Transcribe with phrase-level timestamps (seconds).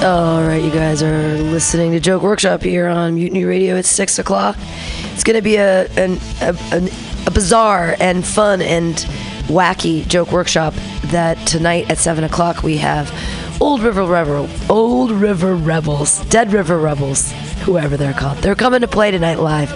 [0.00, 3.74] All right, you guys are listening to Joke Workshop here on Mutiny Radio.
[3.74, 4.56] It's six o'clock.
[5.12, 6.88] It's going to be a, an, a, an,
[7.26, 8.94] a bizarre and fun and
[9.48, 10.74] wacky joke workshop.
[11.06, 13.10] That tonight at seven o'clock we have
[13.60, 17.32] Old River Rebel, Old River Rebels, Dead River Rebels,
[17.62, 18.38] whoever they're called.
[18.38, 19.70] They're coming to play tonight live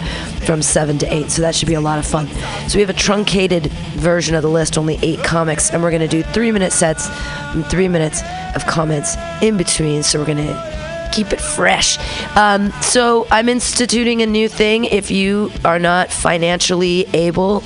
[0.44, 2.28] from 7 to 8, so that should be a lot of fun.
[2.68, 6.00] So we have a truncated version of the list, only eight comics, and we're going
[6.00, 7.08] to do three minute sets
[7.54, 8.22] and three minutes
[8.54, 10.04] of comments in between.
[10.04, 11.98] So we're going to keep it fresh.
[12.36, 14.84] Um, so I'm instituting a new thing.
[14.84, 17.62] If you are not financially able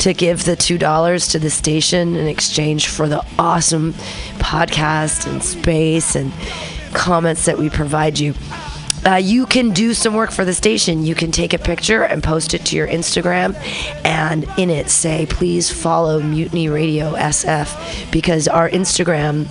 [0.00, 3.92] to give the two dollars to the station in exchange for the awesome
[4.38, 6.32] podcast and space and
[6.94, 8.34] comments that we provide you.
[9.04, 11.04] Uh, you can do some work for the station.
[11.04, 13.54] You can take a picture and post it to your Instagram,
[14.04, 19.46] and in it say, please follow Mutiny Radio SF because our Instagram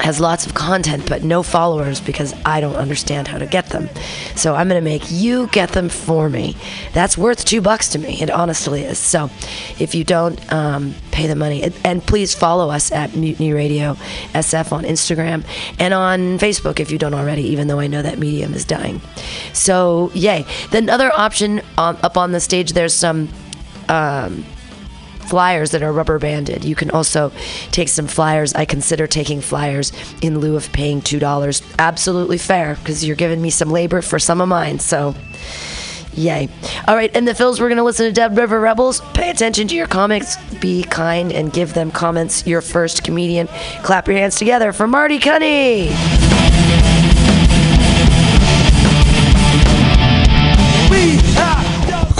[0.00, 3.88] has lots of content but no followers because I don't understand how to get them.
[4.34, 6.56] So I'm going to make you get them for me.
[6.92, 8.20] That's worth two bucks to me.
[8.20, 8.98] It honestly is.
[8.98, 9.30] So
[9.78, 13.94] if you don't um, pay the money, and please follow us at Mutiny Radio
[14.34, 15.44] SF on Instagram
[15.78, 19.00] and on Facebook if you don't already, even though I know that medium is dying.
[19.52, 20.44] So yay.
[20.70, 23.28] Then other option um, up on the stage, there's some.
[23.88, 24.44] Um,
[25.24, 26.64] flyers that are rubber banded.
[26.64, 27.32] You can also
[27.70, 28.54] take some flyers.
[28.54, 31.74] I consider taking flyers in lieu of paying $2.
[31.78, 34.78] Absolutely fair because you're giving me some labor for some of mine.
[34.78, 35.14] So,
[36.14, 36.48] yay.
[36.86, 39.00] All right, in the fills, we're going to listen to Dead River Rebels.
[39.14, 40.36] Pay attention to your comics.
[40.60, 42.46] Be kind and give them comments.
[42.46, 43.48] Your first comedian.
[43.82, 46.81] Clap your hands together for Marty Cunny.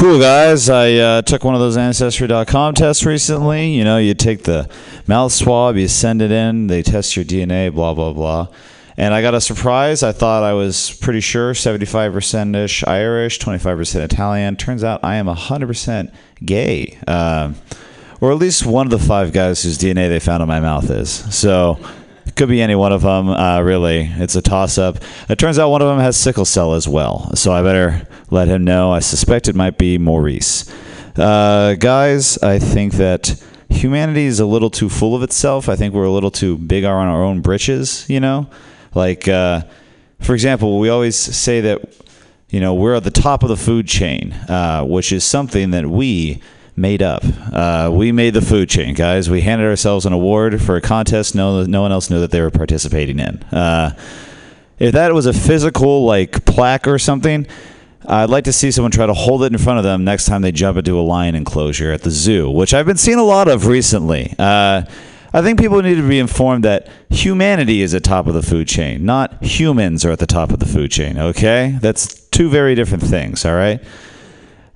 [0.02, 3.70] Cool guys, I uh, took one of those Ancestry.com tests recently.
[3.70, 4.68] You know, you take the
[5.06, 8.48] mouth swab, you send it in, they test your DNA, blah blah blah.
[8.96, 10.02] And I got a surprise.
[10.02, 14.56] I thought I was pretty sure 75% ish Irish, 25% Italian.
[14.56, 16.12] Turns out I am 100%
[16.44, 16.98] gay.
[17.06, 17.52] Uh,
[18.20, 20.90] or at least one of the five guys whose DNA they found in my mouth
[20.90, 21.10] is.
[21.32, 21.78] So
[22.36, 24.10] could be any one of them, uh, really.
[24.16, 24.98] It's a toss up.
[25.28, 27.34] It turns out one of them has sickle cell as well.
[27.34, 28.92] So I better let him know.
[28.92, 30.70] I suspect it might be Maurice.
[31.16, 35.68] Uh, guys, I think that humanity is a little too full of itself.
[35.68, 38.48] I think we're a little too big on our own britches, you know?
[38.94, 39.62] Like, uh,
[40.20, 41.80] for example, we always say that,
[42.50, 45.86] you know, we're at the top of the food chain, uh, which is something that
[45.86, 46.42] we
[46.82, 47.22] made up.
[47.50, 49.30] Uh, we made the food chain, guys.
[49.30, 52.40] We handed ourselves an award for a contest no, no one else knew that they
[52.40, 53.42] were participating in.
[53.44, 53.96] Uh,
[54.78, 57.46] if that was a physical, like, plaque or something,
[58.04, 60.42] I'd like to see someone try to hold it in front of them next time
[60.42, 63.46] they jump into a lion enclosure at the zoo, which I've been seeing a lot
[63.46, 64.34] of recently.
[64.36, 64.82] Uh,
[65.32, 68.66] I think people need to be informed that humanity is at top of the food
[68.66, 71.78] chain, not humans are at the top of the food chain, okay?
[71.80, 73.80] That's two very different things, all right?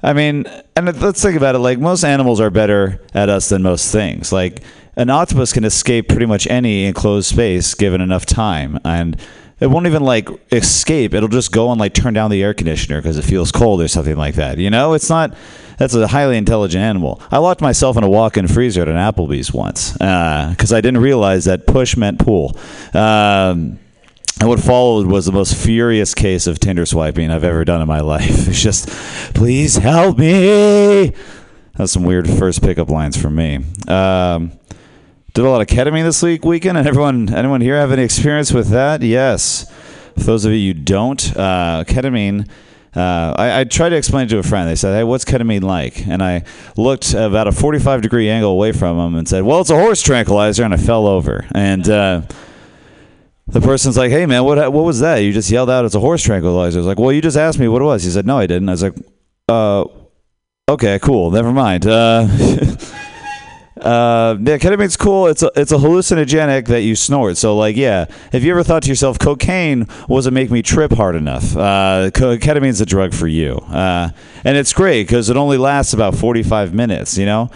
[0.07, 0.47] I mean,
[0.77, 1.59] and let's think about it.
[1.59, 4.31] Like most animals are better at us than most things.
[4.31, 4.63] Like
[4.95, 9.21] an octopus can escape pretty much any enclosed space given enough time, and
[9.59, 11.13] it won't even like escape.
[11.13, 13.89] It'll just go and like turn down the air conditioner because it feels cold or
[13.89, 14.59] something like that.
[14.59, 15.35] You know, it's not.
[15.77, 17.21] That's a highly intelligent animal.
[17.33, 21.03] I locked myself in a walk-in freezer at an Applebee's once because uh, I didn't
[21.03, 22.57] realize that push meant pull.
[22.95, 23.81] Um,
[24.41, 27.89] and what followed was the most furious case of Tinder swiping I've ever done in
[27.89, 28.49] my life.
[28.49, 28.89] It's just,
[29.35, 31.15] please help me.
[31.75, 33.65] That's some weird first pickup lines from me.
[33.89, 34.53] Um,
[35.33, 38.53] did a lot of ketamine this week weekend, and everyone, anyone here have any experience
[38.53, 39.03] with that?
[39.03, 39.71] Yes.
[40.17, 42.49] For those of you who don't, uh, ketamine.
[42.95, 44.67] Uh, I, I, tried to explain it to a friend.
[44.67, 46.45] They said, "Hey, what's ketamine like?" And I
[46.79, 50.01] looked about a 45 degree angle away from them and said, "Well, it's a horse
[50.01, 51.45] tranquilizer," and I fell over.
[51.55, 52.23] And uh,
[53.49, 55.19] the person's like, "Hey man, what what was that?
[55.19, 57.59] You just yelled out it's a horse tranquilizer." I was like, "Well, you just asked
[57.59, 58.95] me what it was." He said, "No, I didn't." I was like,
[59.49, 59.85] "Uh,
[60.69, 62.27] okay, cool, never mind." Uh,
[63.81, 65.29] uh, yeah, ketamine's cool.
[65.29, 67.37] It's a it's a hallucinogenic that you snort.
[67.37, 71.15] So like, yeah, if you ever thought to yourself, cocaine wasn't make me trip hard
[71.15, 74.11] enough, uh, ketamine's a drug for you, uh,
[74.43, 77.17] and it's great because it only lasts about forty five minutes.
[77.17, 77.51] You know,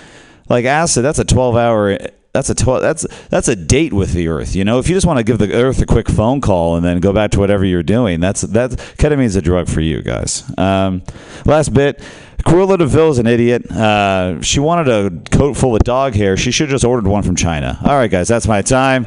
[0.49, 1.99] like acid, that's a twelve hour
[2.33, 4.55] that's a tw- that's that's a date with the earth.
[4.55, 6.85] You know, if you just want to give the earth a quick phone call and
[6.85, 10.45] then go back to whatever you're doing, that's that ketamine's a drug for you guys.
[10.59, 11.03] Um,
[11.45, 12.01] last bit.
[12.45, 12.81] Cruella
[13.11, 13.71] is an idiot.
[13.71, 16.39] Uh, she wanted a coat full of dog hair.
[16.39, 17.79] She should have just ordered one from China.
[17.85, 19.05] All right, guys, that's my time.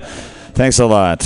[0.54, 1.24] Thanks a lot.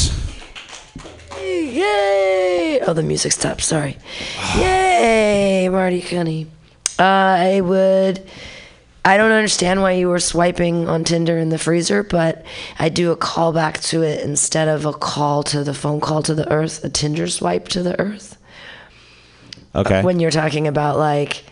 [1.41, 2.79] Yay!
[2.87, 3.61] Oh, the music stopped.
[3.61, 3.97] Sorry.
[4.57, 6.47] Yay, Marty Cunny.
[6.97, 8.25] Uh, I would.
[9.07, 12.45] I don't understand why you were swiping on Tinder in the freezer, but
[12.77, 16.21] I do a call back to it instead of a call to the phone call
[16.23, 18.37] to the earth, a Tinder swipe to the earth.
[19.73, 20.01] Okay.
[20.03, 21.45] When you're talking about like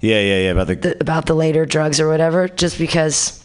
[0.00, 0.50] yeah, yeah, yeah.
[0.50, 3.42] About the, the, about the later drugs or whatever, just because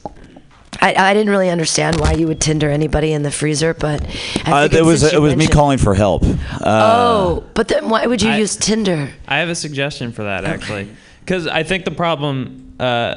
[0.82, 4.06] I, I didn't really understand why you would Tinder anybody in the freezer, but
[4.46, 6.24] I uh, it was it was me calling for help.
[6.26, 9.10] Uh, Oh, but then why would you I- use Tinder?
[9.30, 10.90] I have a suggestion for that actually,
[11.22, 13.16] because I think the problem uh,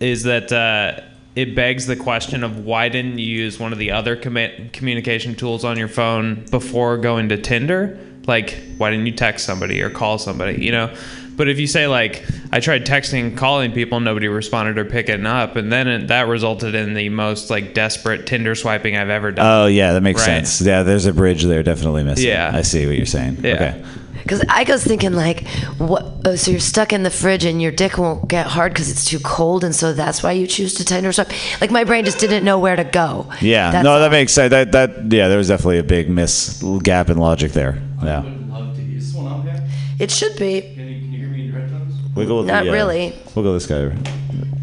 [0.00, 1.00] is that uh,
[1.36, 5.34] it begs the question of why didn't you use one of the other commu- communication
[5.34, 7.98] tools on your phone before going to Tinder?
[8.26, 10.62] Like, why didn't you text somebody or call somebody?
[10.64, 10.94] You know.
[11.36, 12.22] But if you say like,
[12.52, 16.74] I tried texting, calling people, nobody responded or picking up, and then it, that resulted
[16.74, 19.46] in the most like desperate Tinder swiping I've ever done.
[19.46, 20.46] Oh yeah, that makes Right.
[20.46, 20.60] sense.
[20.60, 22.26] Yeah, there's a bridge there, definitely missing.
[22.28, 22.50] Yeah.
[22.52, 23.38] I see what you're saying.
[23.42, 23.54] Yeah.
[23.54, 23.84] Okay.
[24.22, 25.46] Because I was thinking like,
[25.78, 26.04] what?
[26.24, 29.04] Oh, so you're stuck in the fridge and your dick won't get hard because it's
[29.04, 31.30] too cold, and so that's why you choose to Tinder swipe.
[31.60, 33.30] Like my brain just didn't know where to go.
[33.40, 33.70] Yeah.
[33.70, 34.50] That's no, that makes sense.
[34.50, 37.82] That that yeah, there was definitely a big miss gap in logic there.
[38.02, 38.22] Yeah.
[38.22, 39.68] would love to use this one on here.
[39.98, 40.60] It should be.
[40.60, 41.94] Can you, can you hear me in your headphones?
[42.14, 43.14] We'll go with Not the, uh, really.
[43.34, 43.96] We'll go with this guy,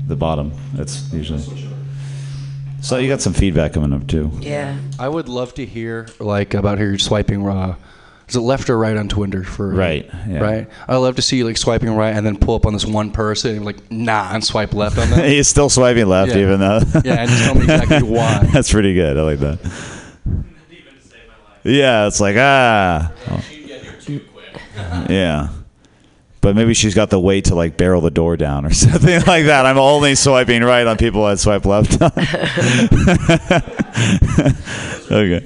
[0.07, 0.51] the bottom.
[0.73, 1.43] That's usually.
[2.81, 4.31] So you got some feedback coming up too.
[4.39, 4.77] Yeah.
[4.99, 7.75] I would love to hear like about here swiping raw.
[8.29, 10.39] Is it left or right on Twitter for Right, yeah.
[10.39, 10.69] Right.
[10.87, 13.09] I love to see you like swiping right and then pull up on this one
[13.11, 15.23] person and be like nah and swipe left on them.
[15.29, 16.39] He's still swiping left, Yeah.
[16.41, 16.79] even though.
[17.05, 18.49] Yeah, and just tell me exactly why.
[18.51, 19.17] That's pretty good.
[19.17, 19.59] I like that.
[21.63, 23.13] Yeah, it's like ah.
[25.09, 25.49] Yeah.
[26.39, 29.45] But maybe she's got the weight to like barrel the door down or something like
[29.45, 29.65] that.
[29.65, 32.11] I'm only swiping right on people I swipe left on.
[35.11, 35.45] okay.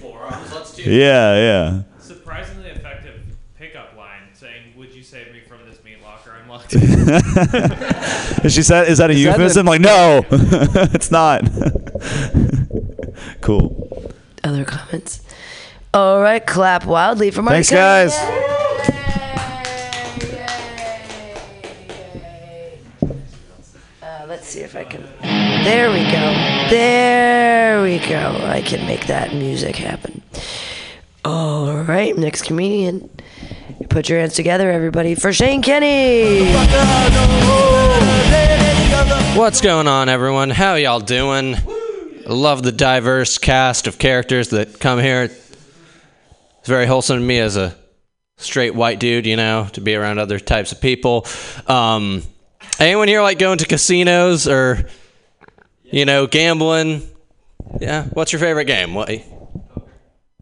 [0.83, 1.81] Yeah, yeah.
[1.99, 3.21] Surprisingly effective
[3.57, 5.97] pickup line saying, "Would you save me from this meat
[6.75, 8.45] locker?
[8.45, 9.65] Is she said is that a that euphemism?
[9.65, 10.25] the- like no,
[10.93, 11.43] it's not.
[13.41, 14.11] cool.
[14.43, 15.21] Other comments.
[15.93, 17.63] All right, clap wildly for Marty.
[17.63, 18.13] Thanks, guys.
[24.01, 25.03] Uh, let's see if I can.
[25.21, 26.69] There we go.
[26.69, 28.39] There we go.
[28.47, 30.21] I can make that music happen.
[31.23, 33.09] All right, next comedian.
[33.91, 36.45] Put your hands together, everybody, for Shane Kenny.
[39.37, 40.49] What's going on, everyone?
[40.49, 41.55] How y'all doing?
[41.55, 45.23] I love the diverse cast of characters that come here.
[45.23, 47.75] It's very wholesome to me as a
[48.37, 51.27] straight white dude, you know, to be around other types of people.
[51.67, 52.23] Um,
[52.79, 54.87] anyone here like going to casinos or,
[55.83, 57.01] you know, gambling?
[57.81, 58.05] Yeah.
[58.05, 58.93] What's your favorite game?
[58.93, 59.11] What?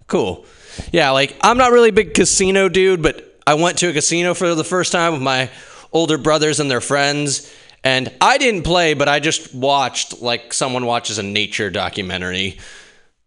[0.06, 0.46] Cool.
[0.92, 4.36] Yeah, like I'm not really a big casino dude, but I went to a casino
[4.36, 5.50] for the first time with my
[5.92, 7.52] older brothers and their friends.
[7.84, 12.60] And I didn't play, but I just watched like someone watches a nature documentary.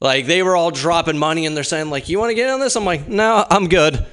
[0.00, 2.54] Like they were all dropping money and they're saying, like, you want to get in
[2.54, 2.76] on this?
[2.76, 4.06] I'm like, no, I'm good.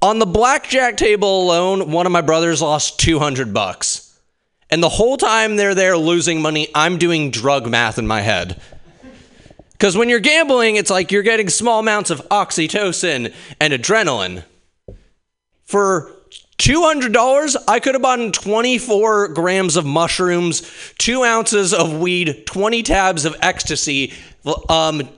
[0.00, 4.16] On the blackjack table alone, one of my brothers lost 200 bucks.
[4.70, 8.60] And the whole time they're there losing money, I'm doing drug math in my head.
[9.72, 14.44] Because when you're gambling, it's like you're getting small amounts of oxytocin and adrenaline.
[15.66, 16.12] For
[16.58, 23.24] $200, I could have bought 24 grams of mushrooms, two ounces of weed, 20 tabs
[23.24, 24.14] of ecstasy.
[24.68, 25.08] Um,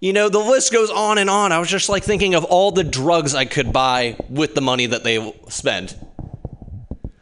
[0.00, 1.50] you know, the list goes on and on.
[1.50, 4.86] I was just like thinking of all the drugs I could buy with the money
[4.86, 5.96] that they spend.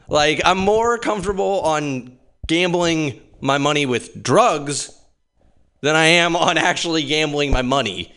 [0.09, 4.93] Like, I'm more comfortable on gambling my money with drugs
[5.81, 8.13] than I am on actually gambling my money.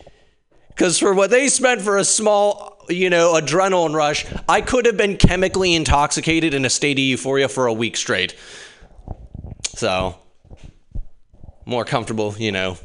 [0.69, 4.97] Because for what they spent for a small, you know, adrenaline rush, I could have
[4.97, 8.35] been chemically intoxicated in a state of euphoria for a week straight.
[9.75, 10.15] So,
[11.65, 12.77] more comfortable, you know,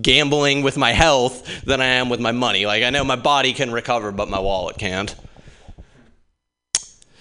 [0.00, 2.66] gambling with my health than I am with my money.
[2.66, 5.14] Like, I know my body can recover, but my wallet can't.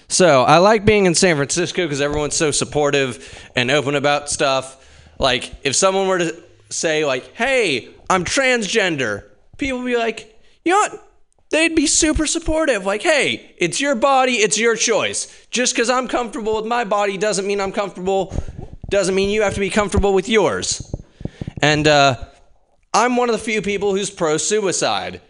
[0.08, 4.80] So, I like being in San Francisco because everyone's so supportive and open about stuff.
[5.20, 9.26] Like, if someone were to say, like, hey, I'm transgender,
[9.58, 11.13] people would be like, you know what?
[11.54, 12.84] They'd be super supportive.
[12.84, 15.48] Like, hey, it's your body, it's your choice.
[15.52, 18.36] Just because I'm comfortable with my body doesn't mean I'm comfortable,
[18.90, 20.92] doesn't mean you have to be comfortable with yours.
[21.62, 22.26] And uh,
[22.92, 25.22] I'm one of the few people who's pro suicide.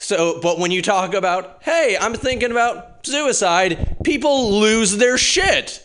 [0.00, 5.82] So, but when you talk about, hey, I'm thinking about suicide, people lose their shit.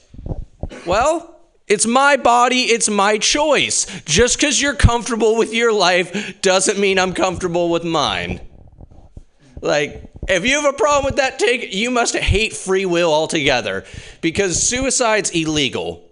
[0.85, 3.85] Well, it's my body, it's my choice.
[4.03, 8.41] Just because you're comfortable with your life doesn't mean I'm comfortable with mine.
[9.61, 13.85] Like, if you have a problem with that take, you must hate free will altogether
[14.21, 16.03] because suicide's illegal.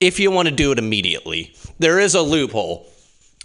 [0.00, 1.54] if you want to do it immediately.
[1.78, 2.86] There is a loophole.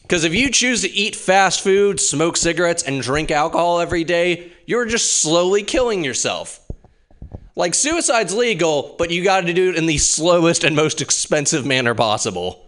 [0.01, 4.51] Because if you choose to eat fast food, smoke cigarettes, and drink alcohol every day,
[4.65, 6.59] you're just slowly killing yourself.
[7.55, 11.65] Like, suicide's legal, but you got to do it in the slowest and most expensive
[11.65, 12.67] manner possible.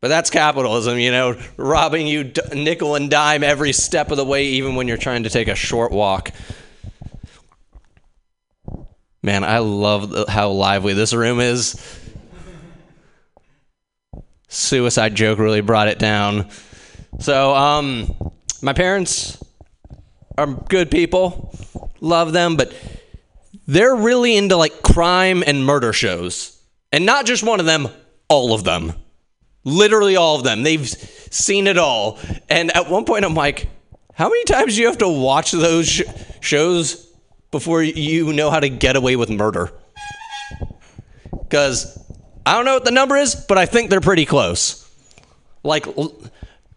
[0.00, 4.46] But that's capitalism, you know, robbing you nickel and dime every step of the way,
[4.46, 6.30] even when you're trying to take a short walk.
[9.22, 11.76] Man, I love the, how lively this room is.
[14.48, 16.48] Suicide joke really brought it down.
[17.18, 19.42] So, um, my parents
[20.38, 21.54] are good people,
[22.00, 22.72] love them, but
[23.66, 26.58] they're really into like crime and murder shows.
[26.90, 27.88] And not just one of them,
[28.28, 28.94] all of them.
[29.64, 30.62] Literally all of them.
[30.62, 32.18] They've seen it all.
[32.48, 33.68] And at one point, I'm like,
[34.14, 36.02] how many times do you have to watch those sh-
[36.40, 37.06] shows
[37.50, 39.70] before you know how to get away with murder?
[41.30, 41.98] Because
[42.46, 44.88] I don't know what the number is, but I think they're pretty close.
[45.62, 45.86] Like,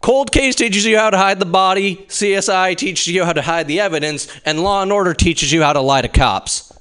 [0.02, 3.68] Cold Case teaches you how to hide the body, CSI teaches you how to hide
[3.68, 6.74] the evidence, and Law and Order teaches you how to lie to cops.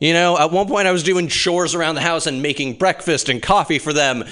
[0.00, 3.28] You know, at one point I was doing chores around the house and making breakfast
[3.28, 4.24] and coffee for them.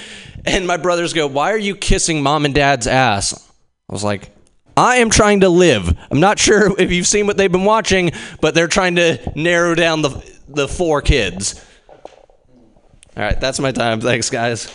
[0.45, 3.49] And my brothers go, Why are you kissing mom and dad's ass?
[3.89, 4.31] I was like,
[4.77, 5.97] I am trying to live.
[6.11, 9.75] I'm not sure if you've seen what they've been watching, but they're trying to narrow
[9.75, 11.63] down the, the four kids.
[13.17, 14.01] All right, that's my time.
[14.01, 14.75] Thanks, guys.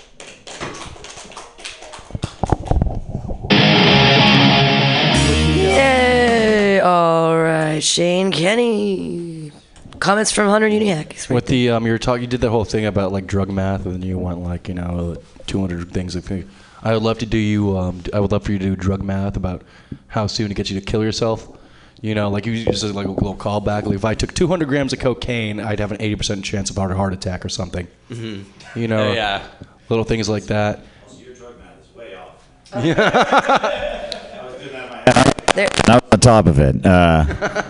[5.56, 6.80] Yay!
[6.80, 9.52] All right, Shane Kenny.
[10.00, 11.28] Comments from Hunter Uniac.
[11.32, 13.86] With the um, you were talking, you did the whole thing about like drug math,
[13.86, 16.16] and then you went like you know 200 things.
[16.16, 16.32] Of,
[16.84, 17.77] I would love to do you.
[17.77, 19.63] Um, I would love for you to do drug math about
[20.08, 21.48] how soon it gets you to kill yourself.
[22.01, 23.86] You know, like you just like a little callback.
[23.86, 26.96] Like if I took 200 grams of cocaine, I'd have an 80% chance of a
[26.96, 27.88] heart attack or something.
[28.12, 28.80] Mm-hmm.
[28.80, 29.44] You know, yeah.
[29.89, 30.82] little things like that.
[35.56, 36.86] There, Not on top of it.
[36.86, 37.63] Uh,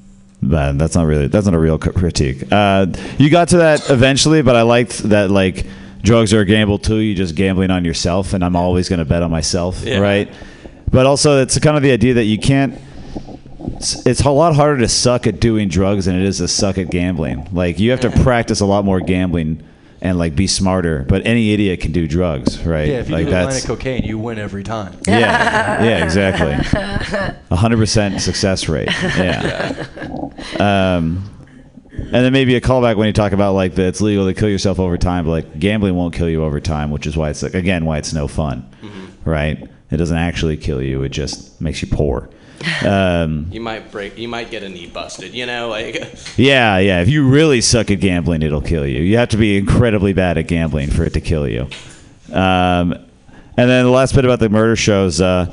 [0.42, 2.44] but that's not really that's not a real critique.
[2.50, 2.86] Uh,
[3.18, 5.66] you got to that eventually, but I liked that like
[6.04, 6.98] drugs are a gamble too.
[6.98, 9.98] You're just gambling on yourself, and I'm always going to bet on myself, Yeah.
[9.98, 10.32] right?
[10.90, 12.78] But also, it's kind of the idea that you can't.
[13.76, 16.78] It's, it's a lot harder to suck at doing drugs than it is to suck
[16.78, 17.48] at gambling.
[17.52, 19.62] Like you have to practice a lot more gambling
[20.02, 21.04] and like be smarter.
[21.08, 22.86] But any idiot can do drugs, right?
[22.86, 24.96] Yeah, if you like do a line of cocaine, you win every time.
[25.08, 26.52] yeah, yeah, exactly.
[27.50, 28.88] A hundred percent success rate.
[29.02, 29.86] Yeah.
[30.60, 31.24] Um,
[31.96, 34.48] and then maybe a callback when you talk about like that it's legal to kill
[34.48, 37.42] yourself over time, but like gambling won't kill you over time, which is why it's
[37.42, 38.68] like again why it's no fun,
[39.24, 39.68] right?
[39.90, 42.28] It doesn't actually kill you; it just makes you poor.
[42.86, 44.16] Um, You might break.
[44.16, 45.34] You might get a knee busted.
[45.34, 45.96] You know, like
[46.38, 47.02] yeah, yeah.
[47.02, 49.02] If you really suck at gambling, it'll kill you.
[49.02, 51.68] You have to be incredibly bad at gambling for it to kill you.
[52.32, 52.92] Um,
[53.56, 55.20] and then the last bit about the murder shows.
[55.20, 55.52] Uh,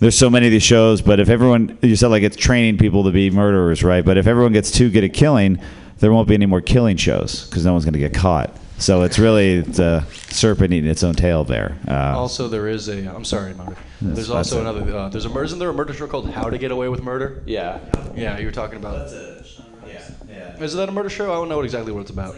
[0.00, 3.04] there's so many of these shows, but if everyone, you said like it's training people
[3.04, 4.04] to be murderers, right?
[4.04, 5.58] But if everyone gets too good at killing,
[5.98, 8.54] there won't be any more killing shows because no one's going to get caught.
[8.78, 11.78] So it's really the serpent eating its own tail there.
[11.88, 13.06] Uh, Also, there is a.
[13.06, 13.74] I'm sorry, Marty.
[14.02, 14.60] There's also it.
[14.60, 14.94] another.
[14.94, 15.40] Uh, there's a.
[15.40, 17.42] Isn't there a murder show called How to Get Away with Murder?
[17.46, 17.78] yeah.
[18.14, 18.98] Yeah, you were talking about.
[18.98, 19.44] That's a,
[19.86, 20.00] Yeah.
[20.28, 20.62] Yeah.
[20.62, 21.32] Is that a murder show?
[21.32, 22.34] I don't know exactly what it's about.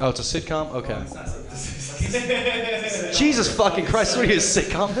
[0.00, 0.72] Oh, it's a sitcom.
[0.74, 0.98] Okay.
[3.16, 4.16] Jesus fucking Christ!
[4.16, 4.94] What are you a sitcom?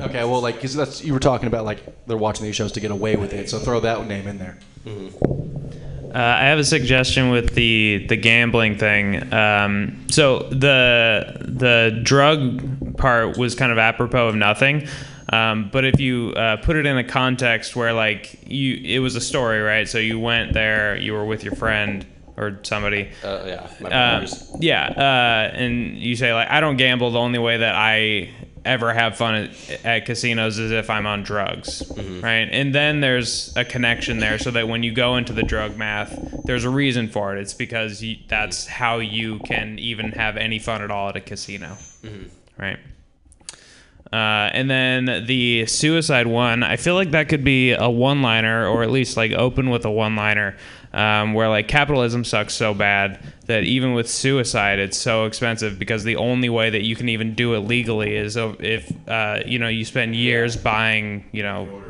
[0.00, 2.80] Okay, well, like, 'cause that's you were talking about, like they're watching these shows to
[2.80, 3.50] get away with it.
[3.50, 4.56] So throw that name in there.
[6.12, 9.32] Uh, I have a suggestion with the the gambling thing.
[9.32, 14.88] Um, so the the drug part was kind of apropos of nothing.
[15.32, 19.14] Um, but if you uh, put it in a context where like you, it was
[19.14, 19.88] a story, right?
[19.88, 22.04] So you went there, you were with your friend
[22.36, 23.10] or somebody.
[23.22, 23.66] Uh, yeah.
[23.80, 24.26] My Uh,
[24.58, 27.12] yeah, uh, and you say like, I don't gamble.
[27.12, 28.30] The only way that I
[28.64, 32.20] ever have fun at, at casinos is if I'm on drugs, mm-hmm.
[32.20, 32.48] right?
[32.50, 36.44] And then there's a connection there, so that when you go into the drug math,
[36.44, 37.40] there's a reason for it.
[37.40, 38.72] It's because you, that's mm-hmm.
[38.72, 42.28] how you can even have any fun at all at a casino, mm-hmm.
[42.60, 42.78] right?
[44.12, 48.66] Uh, and then the suicide one, I feel like that could be a one liner,
[48.66, 50.56] or at least like open with a one liner,
[50.92, 56.04] um, where like capitalism sucks so bad that even with suicide, it's so expensive because
[56.04, 59.68] the only way that you can even do it legally is if uh, you know
[59.68, 61.82] you spend years buying, you know,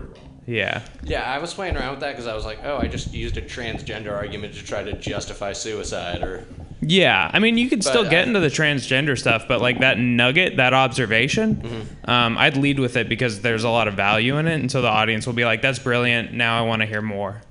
[0.47, 3.13] yeah, Yeah, I was playing around with that because I was like, oh, I just
[3.15, 6.45] used a transgender argument to try to justify suicide, or
[6.81, 9.99] Yeah, I mean, you could still get uh, into the transgender stuff, but like that
[9.99, 12.11] nugget, that observation, Mm-hmm.
[12.11, 14.83] um, I'd lead with it because there's a lot of value in it, and so
[14.83, 17.43] the audience will be like, "That's brilliant." Now I want to hear more.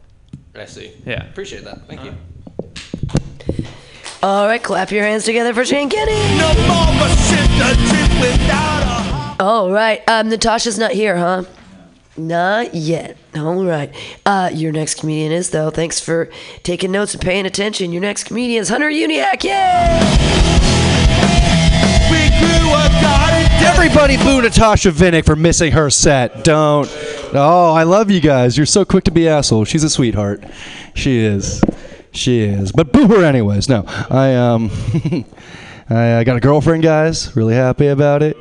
[0.60, 0.92] I see.
[1.06, 1.25] Yeah.
[1.30, 1.88] Appreciate that.
[1.88, 2.13] Thank you.
[4.22, 6.12] All right, clap your hands together for Shane Kenny.
[6.38, 9.44] No more of a trip without a.
[9.44, 11.46] All right, um, Natasha's not here, huh?
[12.18, 13.16] Not yet.
[13.34, 13.96] All right.
[14.25, 15.70] Uh, your next comedian is though.
[15.70, 16.30] Thanks for
[16.63, 17.94] taking notes and paying attention.
[17.94, 19.46] Your next comedian is Hunter Uniac.
[19.46, 20.00] Yay!
[22.12, 26.44] We grew a garden Everybody boo Natasha Vinnick for missing her set.
[26.44, 26.88] Don't.
[27.31, 28.57] Oh, I love you guys.
[28.57, 29.65] You're so quick to be asshole.
[29.65, 30.43] She's a sweetheart.
[30.95, 31.62] She is.
[32.12, 32.71] She is.
[32.71, 33.69] But boo her anyways.
[33.69, 34.71] No, I um,
[35.89, 37.36] I, I got a girlfriend, guys.
[37.36, 38.36] Really happy about it.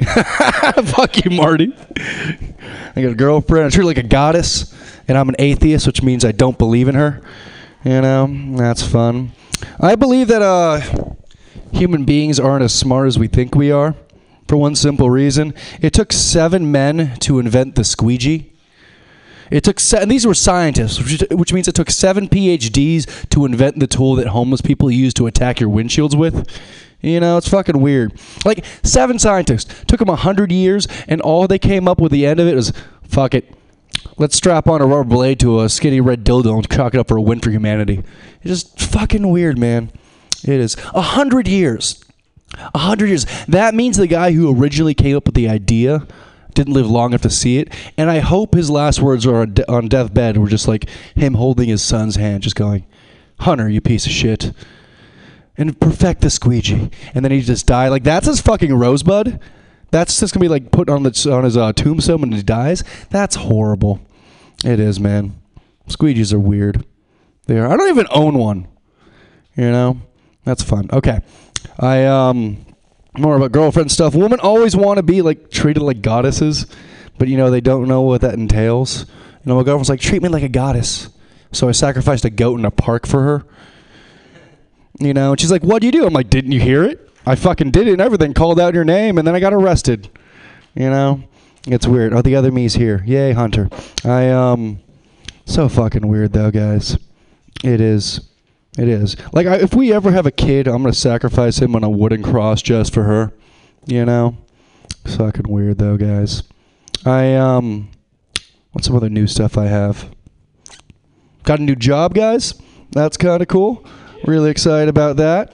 [0.84, 1.74] Fuck you, Marty.
[1.96, 3.66] I got a girlfriend.
[3.66, 4.74] I treat her like a goddess,
[5.08, 7.22] and I'm an atheist, which means I don't believe in her.
[7.82, 9.32] You know, that's fun.
[9.80, 10.80] I believe that uh,
[11.72, 13.94] human beings aren't as smart as we think we are.
[14.54, 18.52] For one simple reason, it took seven men to invent the squeegee.
[19.50, 23.46] It took se- and these were scientists, which, which means it took seven PhDs to
[23.46, 26.48] invent the tool that homeless people use to attack your windshields with.
[27.00, 28.12] You know, it's fucking weird.
[28.44, 32.24] Like seven scientists took them a hundred years, and all they came up with the
[32.24, 33.52] end of it was, "Fuck it,
[34.18, 37.08] let's strap on a rubber blade to a skinny red dildo and chalk it up
[37.08, 38.04] for a win for humanity."
[38.44, 39.90] It's just fucking weird, man.
[40.44, 42.03] It is a hundred years.
[42.74, 43.26] A hundred years.
[43.46, 46.06] That means the guy who originally came up with the idea
[46.54, 47.72] didn't live long enough to see it.
[47.98, 51.34] And I hope his last words are on, de- on deathbed were just like him
[51.34, 52.86] holding his son's hand, just going,
[53.40, 54.52] "Hunter, you piece of shit."
[55.56, 57.90] And perfect the squeegee, and then he just died.
[57.90, 59.40] Like that's his fucking rosebud.
[59.90, 62.82] That's just gonna be like put on the on his uh, tombstone when he dies.
[63.10, 64.00] That's horrible.
[64.64, 65.40] It is, man.
[65.88, 66.84] Squeegees are weird.
[67.46, 67.70] They are.
[67.70, 68.66] I don't even own one.
[69.56, 70.00] You know,
[70.44, 70.88] that's fun.
[70.92, 71.20] Okay,
[71.78, 72.64] I um
[73.16, 74.14] more about girlfriend stuff.
[74.14, 76.66] Women always want to be like treated like goddesses,
[77.18, 79.06] but you know they don't know what that entails.
[79.44, 81.10] You know, my girlfriend's like, treat me like a goddess.
[81.52, 83.46] So I sacrificed a goat in a park for her.
[84.98, 87.10] You know, and she's like, "What do you do?" I'm like, "Didn't you hear it?
[87.26, 88.32] I fucking did it and everything.
[88.32, 90.08] Called out your name, and then I got arrested."
[90.74, 91.24] You know,
[91.66, 92.12] it's weird.
[92.12, 93.02] Oh, the other me's here.
[93.06, 93.68] Yay, Hunter.
[94.04, 94.80] I um,
[95.44, 96.96] so fucking weird though, guys.
[97.64, 98.20] It is.
[98.76, 99.16] It is.
[99.32, 102.22] Like, I, if we ever have a kid, I'm gonna sacrifice him on a wooden
[102.22, 103.32] cross just for her.
[103.86, 104.36] You know,
[105.06, 106.42] fucking weird though, guys.
[107.04, 107.90] I um,
[108.72, 110.10] what's some other new stuff I have?
[111.44, 112.54] Got a new job, guys.
[112.92, 113.84] That's kind of cool.
[114.24, 115.52] Really excited about that.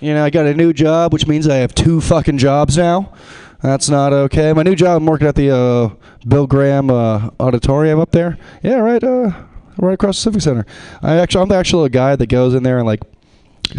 [0.00, 3.12] You know, I got a new job, which means I have two fucking jobs now.
[3.62, 4.52] That's not okay.
[4.52, 5.90] My new job, I'm working at the uh,
[6.26, 8.38] Bill Graham uh, Auditorium up there.
[8.62, 9.32] Yeah, right, uh,
[9.78, 10.66] right across the Civic Center.
[11.02, 13.02] I actually, I'm the actual guy that goes in there and like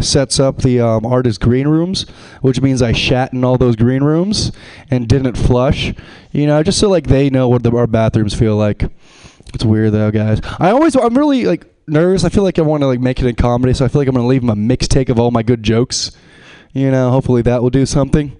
[0.00, 2.06] sets up the um, artist green rooms,
[2.42, 4.52] which means I shat in all those green rooms
[4.90, 5.94] and didn't flush.
[6.32, 8.84] You know, just so like they know what the, our bathrooms feel like.
[9.54, 10.40] It's weird though, guys.
[10.58, 12.24] I always, I'm really like nervous.
[12.24, 14.08] I feel like I want to like make it in comedy, so I feel like
[14.08, 16.12] I'm gonna leave them a mixtape of all my good jokes.
[16.74, 18.36] You know, hopefully that will do something.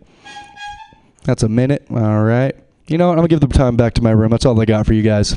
[1.25, 1.87] That's a minute.
[1.90, 2.55] All right.
[2.87, 3.12] You know what?
[3.12, 4.31] I'm gonna give the time back to my room.
[4.31, 5.37] That's all I got for you guys.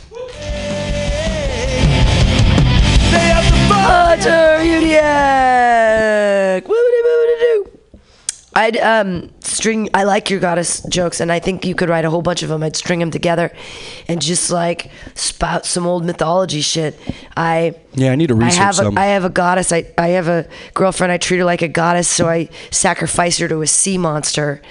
[3.83, 4.57] Hunter.
[6.67, 7.67] Woo-dee-woo-dee-doo.
[8.53, 9.89] I'd um string.
[9.93, 12.49] I like your goddess jokes, and I think you could write a whole bunch of
[12.49, 12.61] them.
[12.63, 13.51] I'd string them together,
[14.09, 16.99] and just like spout some old mythology shit.
[17.37, 18.97] I Yeah, I need to I research have some.
[18.97, 19.71] a I have a goddess.
[19.71, 21.13] I I have a girlfriend.
[21.13, 24.61] I treat her like a goddess, so I sacrifice her to a sea monster.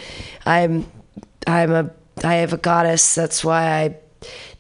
[0.45, 0.87] I'm
[1.47, 1.91] I'm a
[2.23, 3.15] I have a goddess.
[3.15, 3.97] That's why I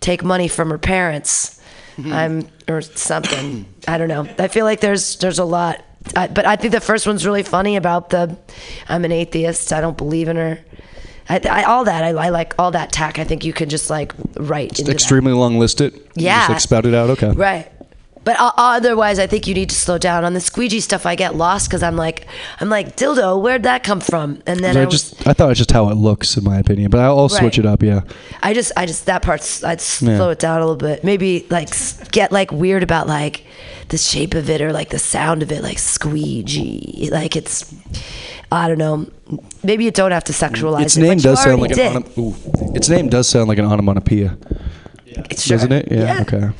[0.00, 1.60] take money from her parents.
[2.02, 3.66] I'm or something.
[3.88, 4.28] I don't know.
[4.38, 5.84] I feel like there's there's a lot.
[6.16, 8.36] I, but I think the first one's really funny about the
[8.88, 9.72] I'm an atheist.
[9.72, 10.58] I don't believe in her.
[11.28, 13.18] I, I all that I, I like all that tack.
[13.18, 14.88] I think you could just like write that.
[14.88, 15.94] Extremely long list it.
[16.14, 16.40] Yeah.
[16.40, 17.10] Just like spout it out.
[17.10, 17.30] Okay.
[17.30, 17.70] Right.
[18.22, 21.06] But otherwise, I think you need to slow down on the squeegee stuff.
[21.06, 22.26] I get lost because I'm like,
[22.60, 23.40] I'm like dildo.
[23.40, 24.42] Where'd that come from?
[24.46, 26.58] And then I, I was, just I thought it's just how it looks in my
[26.58, 27.64] opinion, but I'll, I'll switch Right.
[27.64, 27.82] it up.
[27.82, 28.02] Yeah.
[28.42, 29.64] I just, I just that part's.
[29.64, 30.32] I'd slow Yeah.
[30.32, 31.02] it down a little bit.
[31.02, 31.70] Maybe like
[32.12, 33.44] get like weird about like
[33.88, 37.08] the shape of it or like the sound of it, like squeegee.
[37.10, 37.74] Like it's,
[38.52, 39.08] I don't know.
[39.64, 41.00] Maybe you don't have to sexualize Its it.
[41.02, 44.36] name does sound like an onom- Its name does sound like an onomatopoeia,
[45.36, 45.56] Sure.
[45.56, 45.90] doesn't it?
[45.90, 46.20] Yeah, Yeah.
[46.20, 46.50] Okay.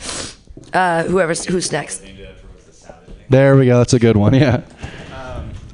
[0.73, 2.05] Uh, whoever's who's next.
[3.29, 3.79] There we go.
[3.79, 4.35] That's a good one.
[4.41, 4.63] Yeah.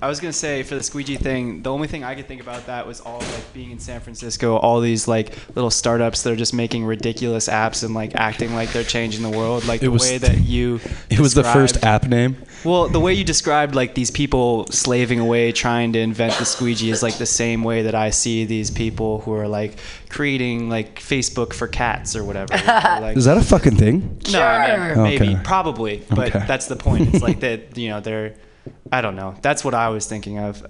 [0.07, 2.67] I was gonna say for the squeegee thing, the only thing I could think about
[2.67, 6.37] that was all like being in San Francisco, all these like little startups that are
[6.37, 9.65] just making ridiculous apps and like acting like they're changing the world.
[9.67, 10.79] Like the was- way that you
[11.11, 12.37] It was the first app name.
[12.65, 16.91] Well, the way you described like these people slaving away trying to invent the squeegee
[16.91, 19.77] is like the same way that I see these people who are like
[20.09, 22.55] creating like Facebook for cats or whatever.
[22.67, 24.21] Or, like, Is that a fucking thing?
[24.31, 25.41] no, I mean, maybe, Okay.
[25.43, 26.45] probably, but Okay.
[26.47, 27.13] that's the point.
[27.13, 28.35] It's like that, you know, they're
[28.93, 29.35] I don't know.
[29.43, 30.63] That's what I was thinking of.
[30.65, 30.69] Uh,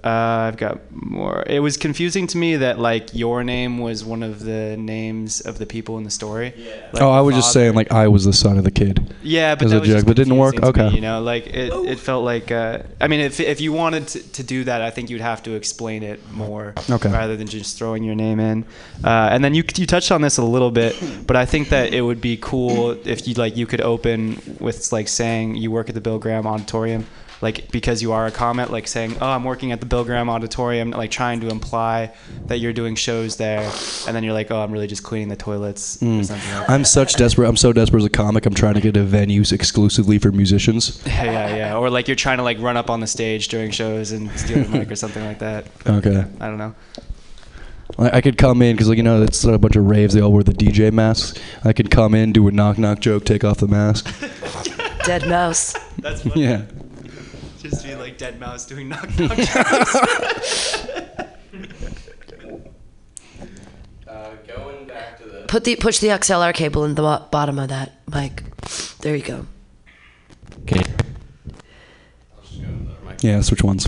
[0.49, 1.43] I've got more.
[1.45, 5.59] It was confusing to me that like your name was one of the names of
[5.59, 6.53] the people in the story.
[6.93, 9.13] Like, oh, I was just saying like I was the son of the kid.
[9.21, 10.55] Yeah, but as that a was joke, just but it didn't work.
[10.55, 10.95] confusing to me, Okay.
[10.95, 12.51] you know, like it, it felt like.
[12.51, 15.43] Uh, I mean, if if you wanted to, to do that, I think you'd have
[15.43, 17.09] to explain it more, Okay.
[17.11, 18.65] rather than just throwing your name in.
[19.03, 20.95] Uh, and then you you touched on this a little bit,
[21.27, 24.91] but I think that it would be cool if you like you could open with
[24.91, 27.05] like saying you work at the Bill Graham Auditorium.
[27.41, 30.29] Like because you are a comment, like saying, "Oh, I'm working at the Bill Graham
[30.29, 32.11] Auditorium," like trying to imply
[32.47, 33.71] that you're doing shows there,
[34.07, 36.25] and then you're like, "Oh, I'm really just cleaning the toilets," or mm.
[36.25, 36.69] something like.
[36.69, 37.47] I'm such desperate.
[37.47, 38.45] I'm so desperate as a comic.
[38.45, 41.03] I'm trying to get a venues exclusively for musicians.
[41.17, 41.77] Yeah, yeah, yeah.
[41.77, 44.63] Or like you're trying to like run up on the stage during shows and steal
[44.63, 45.65] the mic or something like that.
[45.87, 46.25] Okay.
[46.39, 46.75] I don't know.
[47.97, 50.13] I I could come in because, like, you know, it's a bunch of raves.
[50.13, 51.39] They all wear the DJ masks.
[51.63, 54.05] I could come in, do a knock knock joke, take off the mask.
[55.07, 56.01] Deadmau5.
[56.01, 56.43] That's funny.
[56.43, 56.63] Yeah.
[57.57, 60.87] Just be like Deadmau5 doing knock knock jokes.
[64.07, 65.45] Uh, going back to the.
[65.47, 68.41] Put the push the XLR cable in the bo- bottom of that mic.
[69.01, 69.45] There you go.
[70.61, 70.81] Okay.
[73.21, 73.85] Yeah, switch ones.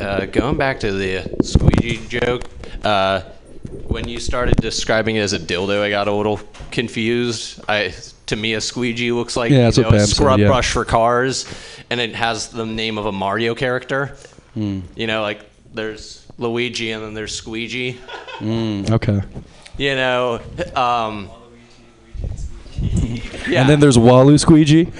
[0.00, 2.42] Uh, going back to the squeegee joke,
[2.84, 3.22] uh,
[3.88, 7.60] when you started describing it as a dildo, I got a little confused.
[7.68, 7.94] I
[8.26, 10.46] to me, a squeegee looks like Yeah, you know, a said, scrub yeah.
[10.46, 11.46] brush for cars,
[11.90, 14.16] and it has the name of a Mario character.
[14.54, 14.80] Hmm.
[14.96, 17.98] You know, like there's Luigi and then there's Squeegee.
[18.38, 19.20] Mm, okay.
[19.76, 20.40] You know,
[20.74, 21.30] um,
[23.48, 23.60] yeah.
[23.60, 24.90] And then there's Walu Squeegee.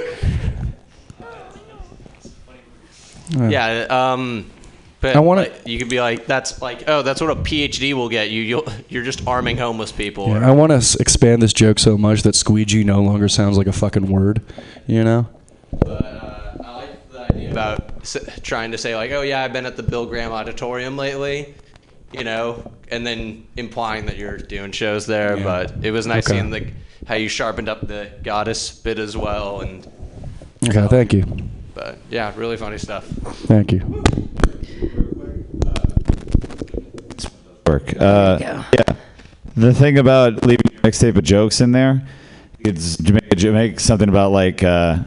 [3.30, 4.50] Yeah, um,
[5.04, 8.08] but I wanna- you could be like, that's like, oh, that's what a PhD will
[8.08, 8.42] get you.
[8.42, 10.28] You'll, you're just arming homeless people.
[10.28, 13.66] Yeah, I want to expand this joke so much that squeegee no longer sounds like
[13.66, 14.40] a fucking word.
[14.86, 15.28] You know?
[15.80, 19.52] But uh, I like the idea about s- trying to say like, oh yeah, I've
[19.52, 21.54] been at the Bill Graham Auditorium lately,
[22.12, 25.36] you know, and then implying that you're doing shows there.
[25.36, 25.44] Yeah.
[25.44, 26.38] But it was nice Okay.
[26.38, 26.66] seeing the
[27.06, 29.86] how you sharpened up the goddess bit as well, and
[30.66, 31.24] Okay, thank you.
[31.74, 33.04] but yeah, really funny stuff.
[33.46, 34.02] Thank you.
[37.66, 37.94] Work.
[38.00, 38.64] Uh, yeah.
[39.56, 42.06] The thing about leaving your mixtape of jokes in there,
[42.58, 44.98] it's make, make something about like uh,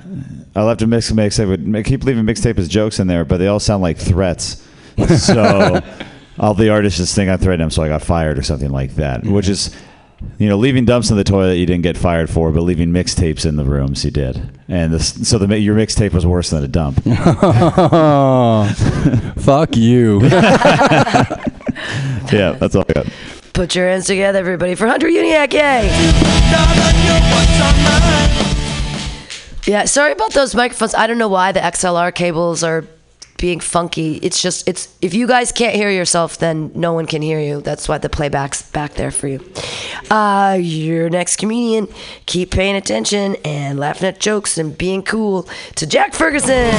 [0.55, 1.49] I left a mix mixtape.
[1.49, 4.63] With, I keep leaving mixtape as jokes in there, but they all sound like threats.
[5.17, 5.79] So
[6.39, 8.95] all the artists just think I threatened him, so I got fired or something like
[8.95, 9.23] that.
[9.23, 9.75] Which is,
[10.39, 13.45] you know, leaving dumps in the toilet you didn't get fired for, but leaving mixtapes
[13.45, 14.49] in the rooms you did.
[14.67, 17.01] And this, so the your mixtape was worse than a dump.
[19.41, 20.21] Fuck you.
[22.31, 23.07] yeah, that's all I got.
[23.53, 25.53] Put your hands together, everybody, for Hunter Uniac.
[25.53, 25.89] Yay!
[29.65, 30.93] Yeah, sorry about those microphones.
[30.93, 32.85] I don't know why the XLR cables are
[33.37, 34.15] being funky.
[34.17, 37.61] It's just it's if you guys can't hear yourself, then no one can hear you.
[37.61, 39.39] That's why the playback's back there for you.
[40.09, 41.87] Uh, your next comedian,
[42.25, 46.73] keep paying attention and laughing at jokes and being cool to Jack Ferguson.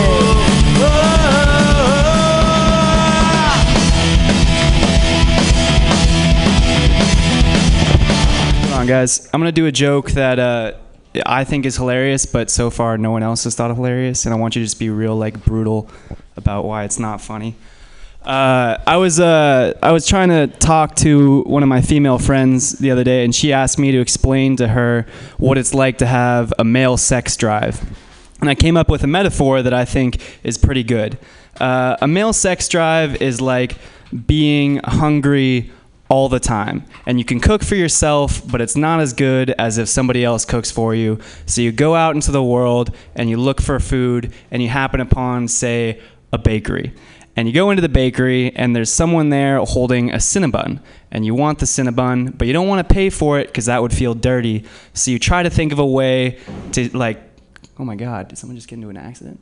[8.62, 9.28] Hold on, guys.
[9.32, 10.72] I'm gonna do a joke that uh,
[11.24, 14.34] I think is hilarious, but so far no one else has thought of hilarious, and
[14.34, 15.90] I want you to just be real, like brutal,
[16.38, 17.54] about why it's not funny.
[18.22, 22.72] Uh, I was uh, I was trying to talk to one of my female friends
[22.72, 26.06] the other day, and she asked me to explain to her what it's like to
[26.06, 27.80] have a male sex drive.
[28.40, 31.18] And I came up with a metaphor that I think is pretty good.
[31.60, 33.76] Uh, a male sex drive is like
[34.26, 35.70] being hungry
[36.08, 36.84] all the time.
[37.06, 40.44] And you can cook for yourself, but it's not as good as if somebody else
[40.44, 41.18] cooks for you.
[41.46, 45.00] So you go out into the world and you look for food and you happen
[45.00, 46.00] upon, say,
[46.32, 46.92] a bakery.
[47.36, 50.80] And you go into the bakery and there's someone there holding a Cinnabon.
[51.12, 53.80] And you want the Cinnabon, but you don't want to pay for it because that
[53.80, 54.64] would feel dirty.
[54.92, 56.40] So you try to think of a way
[56.72, 57.22] to, like,
[57.78, 59.40] oh my God, did someone just get into an accident?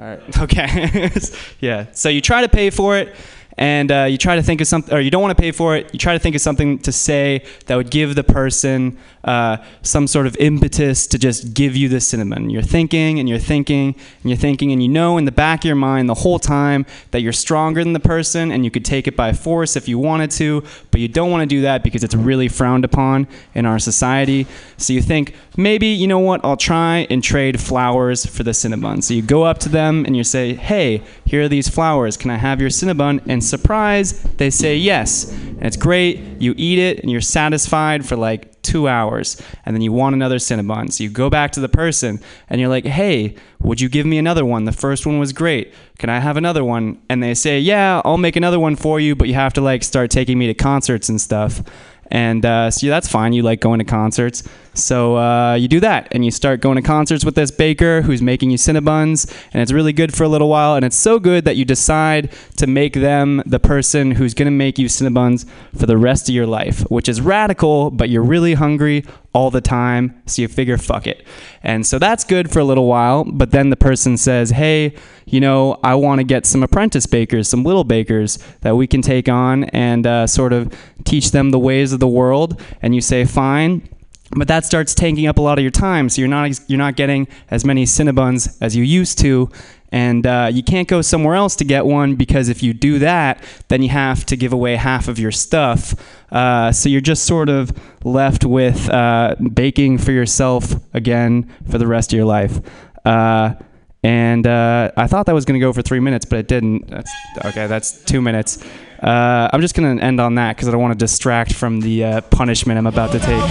[0.00, 0.38] All right.
[0.38, 1.10] Okay.
[1.60, 1.86] yeah.
[1.92, 3.14] So you try to pay for it,
[3.58, 5.76] and uh, you try to think of something, or you don't want to pay for
[5.76, 5.92] it.
[5.92, 10.06] You try to think of something to say that would give the person uh, some
[10.06, 12.50] sort of impetus to just give you the cinnamon.
[12.50, 15.64] You're thinking and you're thinking and you're thinking, and you know in the back of
[15.64, 19.08] your mind the whole time that you're stronger than the person and you could take
[19.08, 22.04] it by force if you wanted to, but you don't want to do that because
[22.04, 24.46] it's really frowned upon in our society.
[24.76, 29.02] So you think, maybe, you know what, I'll try and trade flowers for the Cinnabon.
[29.02, 32.16] So you go up to them and you say, hey, here are these flowers.
[32.16, 33.20] Can I have your Cinnabon?
[33.26, 35.30] And surprise, they say yes.
[35.32, 36.18] And it's great.
[36.40, 40.36] You eat it and you're satisfied for like two hours, and then you want another
[40.36, 40.92] Cinnabon.
[40.92, 44.18] So you go back to the person and you're like, hey, would you give me
[44.18, 44.64] another one?
[44.66, 45.72] The first one was great.
[45.98, 47.00] Can I have another one?
[47.08, 49.82] And they say, yeah, I'll make another one for you, but you have to like
[49.82, 51.62] start taking me to concerts and stuff.
[52.10, 53.32] And uh, so yeah, that's fine.
[53.32, 54.42] You like going to concerts.
[54.78, 58.22] So uh, you do that and you start going to concerts with this baker who's
[58.22, 59.30] making you Cinnabons.
[59.52, 60.74] And it's really good for a little while.
[60.74, 64.50] And it's so good that you decide to make them the person who's going to
[64.50, 68.54] make you Cinnabons for the rest of your life, which is radical, but you're really
[68.54, 70.20] hungry all the time.
[70.26, 71.24] So you figure, fuck it.
[71.62, 73.24] And so that's good for a little while.
[73.24, 74.94] But then the person says, hey,
[75.26, 79.02] you know, I want to get some apprentice bakers, some little bakers that we can
[79.02, 82.60] take on and uh, sort of teach them the ways of the world.
[82.80, 83.88] And you say, fine.
[84.30, 86.96] But that starts taking up a lot of your time, so you're not you're not
[86.96, 89.50] getting as many Cinnabons as you used to,
[89.90, 93.42] and uh, you can't go somewhere else to get one because if you do that,
[93.68, 95.94] then you have to give away half of your stuff.
[96.30, 97.72] Uh, so you're just sort of
[98.04, 102.60] left with uh, baking for yourself again for the rest of your life.
[103.06, 103.54] Uh,
[104.02, 106.88] and uh, I thought that was going to go for three minutes, but it didn't.
[106.88, 107.12] That's
[107.46, 107.66] okay.
[107.66, 108.62] That's two minutes.
[109.00, 111.80] Uh, I'm just going to end on that because I don't want to distract from
[111.80, 113.42] the uh, punishment I'm about to take.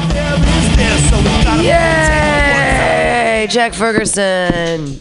[1.63, 3.47] Yay!
[3.49, 4.97] Jack Ferguson.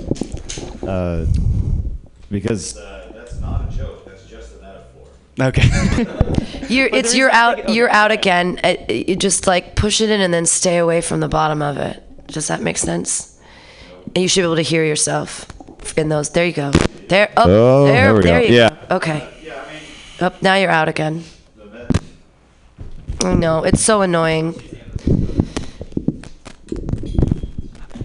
[0.87, 1.27] Uh,
[2.31, 4.05] because uh, that's not a joke.
[4.05, 5.09] That's just a metaphor.
[5.41, 6.67] Okay.
[6.75, 7.69] You're, it's you're out.
[7.69, 8.59] You're out again.
[8.65, 11.77] Uh, You just like push it in and then stay away from the bottom of
[11.77, 12.03] it.
[12.27, 13.39] Does that make sense?
[14.07, 15.47] And you should be able to hear yourself
[15.97, 16.31] in those.
[16.31, 16.71] There you go.
[17.09, 17.33] There.
[17.37, 18.13] Oh, Oh, there.
[18.13, 18.39] there we go.
[18.41, 18.71] you Yeah.
[18.89, 18.97] go.
[18.97, 19.33] Okay.
[20.21, 20.41] Up.
[20.43, 21.25] now you're out again.
[23.25, 23.65] I know.
[23.65, 24.55] It's so annoying.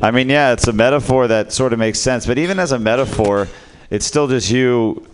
[0.01, 2.79] I mean, yeah, it's a metaphor that sort of makes sense, but even as a
[2.79, 3.47] metaphor,
[3.89, 5.05] it's still just you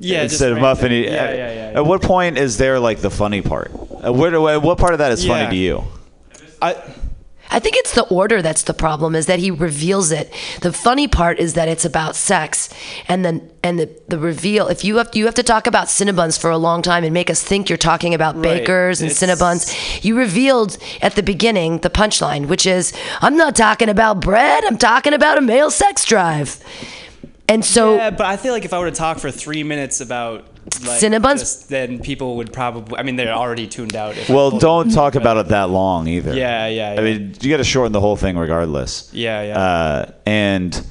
[0.00, 0.22] yeah.
[0.22, 0.90] just instead of muffin.
[0.90, 1.78] Yeah, yeah, yeah, yeah.
[1.78, 3.70] At what point is there like the funny part?
[3.70, 5.84] Where, do- what part of that is funny to you?
[6.60, 6.76] I,
[7.52, 9.14] I think it's the order that's the problem.
[9.14, 10.32] Is that he reveals it.
[10.62, 12.68] The funny part is that it's about sex,
[13.08, 14.68] and then and the, the reveal.
[14.68, 17.30] If you have you have to talk about Cinnabons for a long time and make
[17.30, 18.60] us think you're talking about Right.
[18.60, 20.02] bakers and It's- Cinnabons.
[20.04, 24.64] You revealed at the beginning the punchline, which is I'm not talking about bread.
[24.64, 26.58] I'm talking about a male sex drive.
[27.48, 30.00] And so yeah, but I feel like if I were to talk for three minutes
[30.00, 31.40] about like, Cinnabons?
[31.40, 32.96] just- then people would probably.
[32.98, 34.16] I mean, they're already tuned out.
[34.16, 34.94] If Well, don't them.
[35.00, 36.34] talk about it that long either.
[36.34, 37.00] Yeah, yeah, I yeah.
[37.00, 39.10] mean, you got to shorten the whole thing regardless.
[39.12, 39.58] Yeah, yeah.
[39.58, 40.86] Uh, and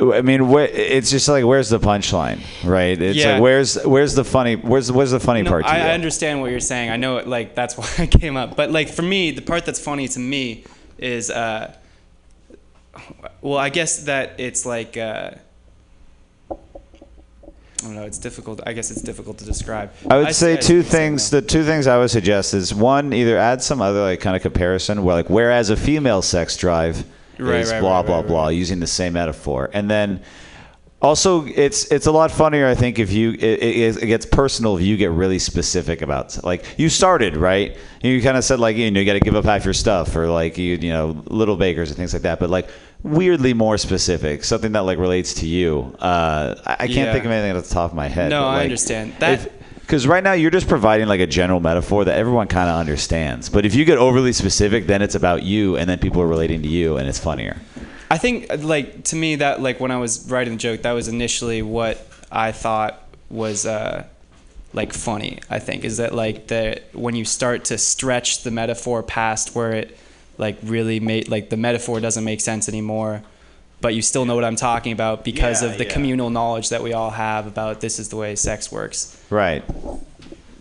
[0.00, 3.00] I mean, where, it's just like, where's the punchline, right?
[3.00, 3.32] It's Yeah.
[3.34, 5.82] like, where's where's the funny where's where's the funny No, part to I, you?
[5.84, 6.88] I understand what you're saying.
[6.90, 8.56] I know, it, like that's why I came up.
[8.56, 10.64] But like for me, the part that's funny to me
[10.98, 11.74] is, uh,
[13.42, 14.96] well, I guess that it's like.
[14.96, 15.32] Uh,
[17.82, 18.04] I don't know.
[18.04, 18.60] It's difficult.
[18.66, 19.92] I guess it's difficult to describe.
[20.10, 21.30] I would say I two what you're things.
[21.30, 24.42] The two things I would suggest is one, either add some other like kind of
[24.42, 27.04] comparison where like whereas a female sex drive
[27.38, 30.22] Right, is right, blah right, blah blah using the same metaphor, and then
[31.00, 34.76] also it's it's a lot funnier I think if you it, it, it gets personal
[34.76, 38.76] if you get really specific about like you started right you kind of said like
[38.76, 41.22] you know you got to give up half your stuff or like you you know
[41.26, 42.68] little bakers and things like that but like
[43.02, 47.12] weirdly more specific something that like relates to you uh, I, I can't Yeah.
[47.12, 49.14] think of anything at the top of my head No, but, I understand.
[49.20, 52.76] That- because right now you're just providing like a general metaphor that everyone kind of
[52.76, 53.48] understands.
[53.48, 56.60] But if you get overly specific, then it's about you, and then people are relating
[56.60, 57.56] to you, and it's funnier.
[58.10, 61.08] I think like to me that like when I was writing the joke, that was
[61.08, 64.04] initially what I thought was uh,
[64.74, 65.38] like funny.
[65.48, 69.72] I think is that like the when you start to stretch the metaphor past where
[69.72, 69.96] it
[70.38, 73.22] like really made like the metaphor doesn't make sense anymore,
[73.80, 75.92] but you still know what I'm talking about because Yeah, of the yeah.
[75.92, 79.20] communal knowledge that we all have about this is the way sex works.
[79.30, 79.62] Right.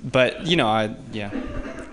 [0.04, 1.30] But you know, I yeah,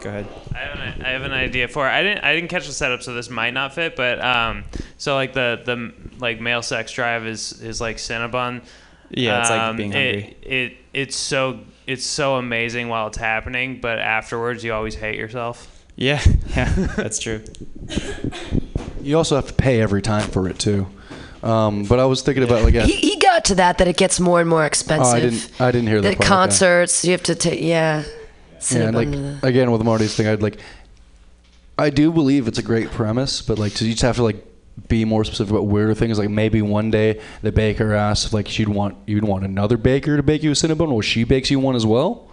[0.00, 0.26] go ahead.
[0.54, 1.86] I have, an, I have an idea for.
[1.86, 1.90] It.
[1.90, 2.24] I didn't.
[2.24, 3.96] I didn't catch the setup, so this might not fit.
[3.96, 4.64] But um,
[4.98, 8.62] so like the the like male sex drive is is like Cinnabon.
[9.10, 10.36] Yeah, it's like Um, being it.
[10.42, 15.70] It it's so it's so amazing while it's happening, but afterwards you always hate yourself.
[15.96, 16.20] Yeah,
[16.56, 17.42] yeah, that's true.
[19.02, 20.86] You also have to pay every time for it too.
[21.42, 23.96] Um, but I was thinking about like yeah, he, he got to that that it
[23.96, 25.12] gets more and more expensive.
[25.12, 26.28] Oh, I didn't- I didn't hear that The part, okay.
[26.28, 27.60] concerts you have to take.
[27.60, 28.02] Yeah.
[28.04, 30.58] yeah, Cinnabon like the- again with Marty's thing, I'd like.
[31.76, 34.44] I do believe it's a great premise, but like to you just have to like
[34.88, 36.18] be more specific about weirder things.
[36.18, 40.16] Like maybe one day the baker asks if like she'd want you'd want another baker
[40.16, 42.28] to bake you a cinnabon, or she bakes you one as well.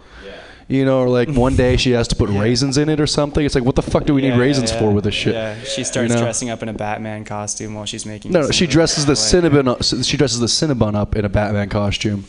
[0.68, 3.44] You know, or like one day she has to put raisins in it or something.
[3.44, 4.78] It's like, what the fuck do we Yeah, need raisins yeah.
[4.78, 5.34] for with this shit?
[5.34, 6.22] Yeah, she starts You know?
[6.22, 8.32] dressing up in a Batman costume while she's making.
[8.32, 9.18] No, no, she dresses the Like-
[9.52, 9.68] cinnabon.
[9.68, 12.24] Up, she dresses the cinnabon up in a Batman costume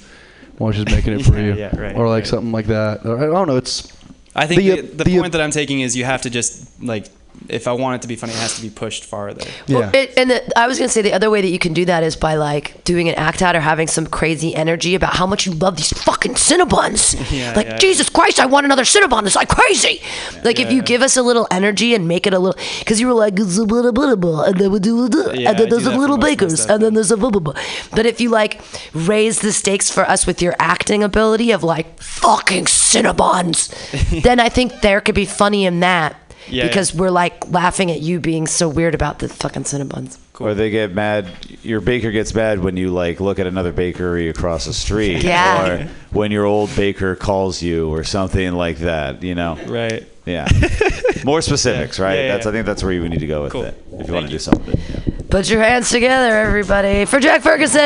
[0.57, 2.27] while she's making it for Yeah, you, yeah, right, or like right.
[2.27, 3.05] something like that.
[3.05, 3.57] Or, I don't know.
[3.57, 3.91] It's
[4.35, 6.81] I think The, the, the, the, point that I'm taking is you have to just
[6.81, 7.07] like,
[7.49, 9.45] if I want it to be funny, it has to be pushed farther.
[9.67, 9.91] Yeah.
[9.93, 12.03] It, and the, I was gonna say the other way that you can do that
[12.03, 15.45] is by like doing an act out or having some crazy energy about how much
[15.45, 17.13] you love these fucking Cinnabons.
[17.33, 17.77] Yeah, like yeah.
[17.77, 19.25] Jesus Christ, I want another Cinnabon.
[19.25, 20.01] It's like crazy.
[20.43, 23.07] Like if you give us a little energy and make it a little, because you
[23.07, 25.67] were like "It's blah, blah, blah, blah, and then we do blah, Yeah, and then
[25.67, 27.39] I there's a little most of my bakers, stuff, and then there's a blah blah
[27.39, 27.53] blah.
[27.91, 28.61] But if you like
[28.93, 33.69] raise the stakes for us with your acting ability of like fucking Cinnabons,
[34.23, 36.15] then I think there could be funny in that.
[36.49, 40.17] Yeah, because we're like laughing at you being so weird about the fucking Cinnabons.
[40.39, 41.27] Or they get mad.
[41.63, 45.83] Your baker gets mad when you like look at another bakery across the street, Yeah.
[45.83, 49.21] or when your old baker calls you, or something like that.
[49.23, 50.05] You know, Right.
[50.25, 50.47] yeah.
[51.23, 52.15] More specifics, right?
[52.15, 53.63] Yeah, yeah, That's I think that's where you need to go with Cool.
[53.63, 54.75] it if you want to do something.
[54.77, 54.99] Yeah.
[55.29, 57.79] Put your hands together, everybody, for Jack Ferguson!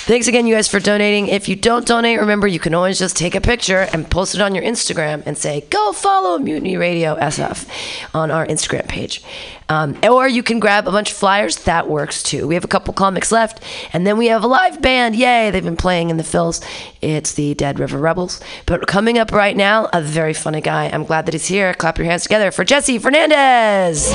[0.03, 1.27] Thanks again, you guys, for donating.
[1.27, 4.41] If you don't donate, remember you can always just take a picture and post it
[4.41, 7.65] on your Instagram and say, "Go follow Mutiny Radio SF"
[8.13, 9.21] on our Instagram page.
[9.69, 11.55] Um, or you can grab a bunch of flyers.
[11.63, 12.47] That works too.
[12.47, 13.61] We have a couple comics left,
[13.93, 15.15] and then we have a live band.
[15.15, 15.49] Yay!
[15.51, 16.59] They've been playing in the fills.
[17.01, 18.41] It's the Dead River Rebels.
[18.65, 20.89] But coming up right now, a very funny guy.
[20.91, 21.73] I'm glad that he's here.
[21.75, 24.11] Clap your hands together for Jesse Fernandez.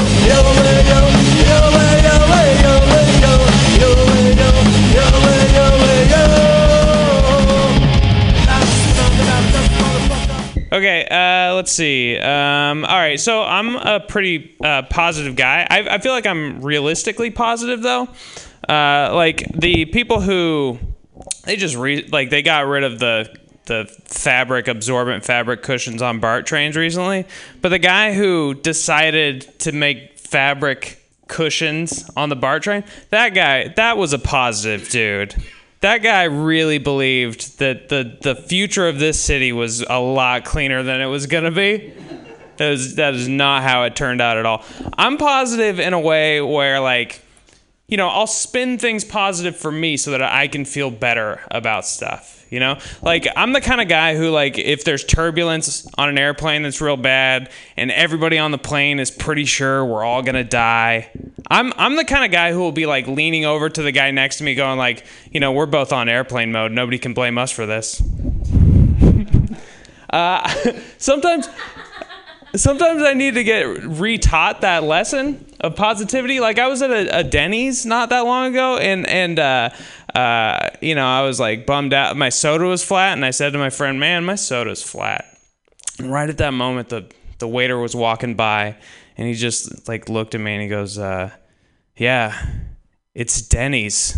[10.77, 12.19] Okay, uh, let's see.
[12.19, 15.67] Um, all right, so I'm a pretty uh, positive guy.
[15.71, 18.07] I, I feel like I'm realistically positive, though.
[18.69, 20.79] Uh, like the people who
[21.45, 23.35] they just re- like they got rid of the
[23.65, 27.25] the fabric absorbent fabric cushions on BART trains recently,
[27.63, 33.69] but the guy who decided to make fabric cushions on the BART train, that guy,
[33.69, 35.35] that was a positive dude.
[35.81, 40.83] That guy really believed that the the future of this city was a lot cleaner
[40.83, 41.93] than it was gonna be.
[42.57, 44.65] That is that is not how it turned out at all.
[44.97, 47.23] I'm positive in a way where like
[47.89, 51.87] you know, I'll spin things positive for me so that I can feel better about
[51.87, 52.33] stuff.
[52.51, 56.17] You know, like I'm the kind of guy who, like, if there's turbulence on an
[56.17, 60.45] airplane that's real bad and everybody on the plane is pretty sure we're all gonna
[60.45, 61.11] die,
[61.51, 64.13] I'm I'm the kind of guy who will be like leaning over to the guy
[64.13, 66.71] next to me, going like, you know, we're both on airplane mode.
[66.71, 68.01] Nobody can blame us for this.
[70.11, 70.49] uh,
[70.99, 71.49] sometimes
[72.57, 76.41] sometimes I need to get retaught that lesson of positivity.
[76.41, 79.71] Like I was at a, a Denny's not that long ago, and and uh,
[80.15, 82.17] uh, you know I was like bummed out.
[82.17, 85.25] My soda was flat, and I said to my friend, "Man, my soda's flat."
[85.99, 87.07] And right at that moment, the
[87.39, 88.77] the waiter was walking by,
[89.17, 91.31] and he just like looked at me and he goes, uh,
[91.97, 92.41] "Yeah,
[93.15, 94.17] it's Denny's."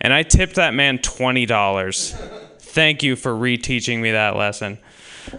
[0.00, 2.14] and I tipped that man twenty dollars.
[2.58, 4.78] Thank you for reteaching me that lesson.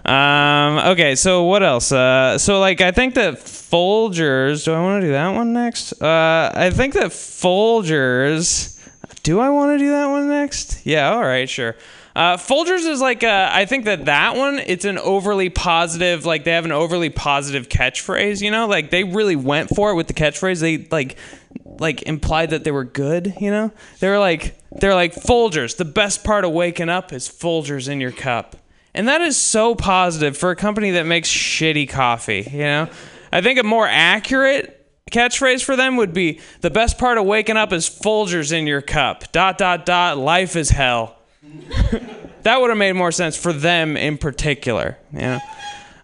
[0.05, 1.91] Um, okay, so what else?
[1.91, 4.65] Uh, so like I think that Folgers.
[4.65, 6.01] Do I want to do that one next?
[6.01, 8.75] Uh, I think that Folgers.
[9.23, 10.85] Do I want to do that one next?
[10.85, 11.11] Yeah.
[11.11, 11.49] All right.
[11.49, 11.75] Sure.
[12.15, 16.43] Uh, Folgers is like uh, I think that that one it's an overly positive like
[16.43, 20.07] they have an overly positive catchphrase you know like they really went for it with
[20.07, 21.17] the catchphrase they like
[21.63, 25.85] like implied that they were good you know they were like they're like Folgers the
[25.85, 28.57] best part of waking up is Folgers in your cup
[28.99, 32.89] and that is so positive for a company that makes shitty coffee, you know?
[33.31, 34.75] I think a more accurate
[35.09, 38.81] catchphrase for them would be the best part of waking up is Folgers in your
[38.81, 39.31] cup.
[39.31, 41.15] Dot dot dot life is hell.
[42.43, 45.39] that would have made more sense for them in particular, you know?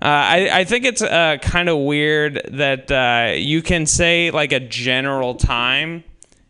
[0.02, 4.54] Uh, I, I think it's uh, kind of weird that uh, you can say like
[4.54, 6.06] a general time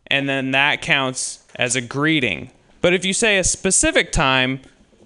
[0.05, 2.51] and then that counts as a greeting.
[2.81, 4.59] But if you say a specific time,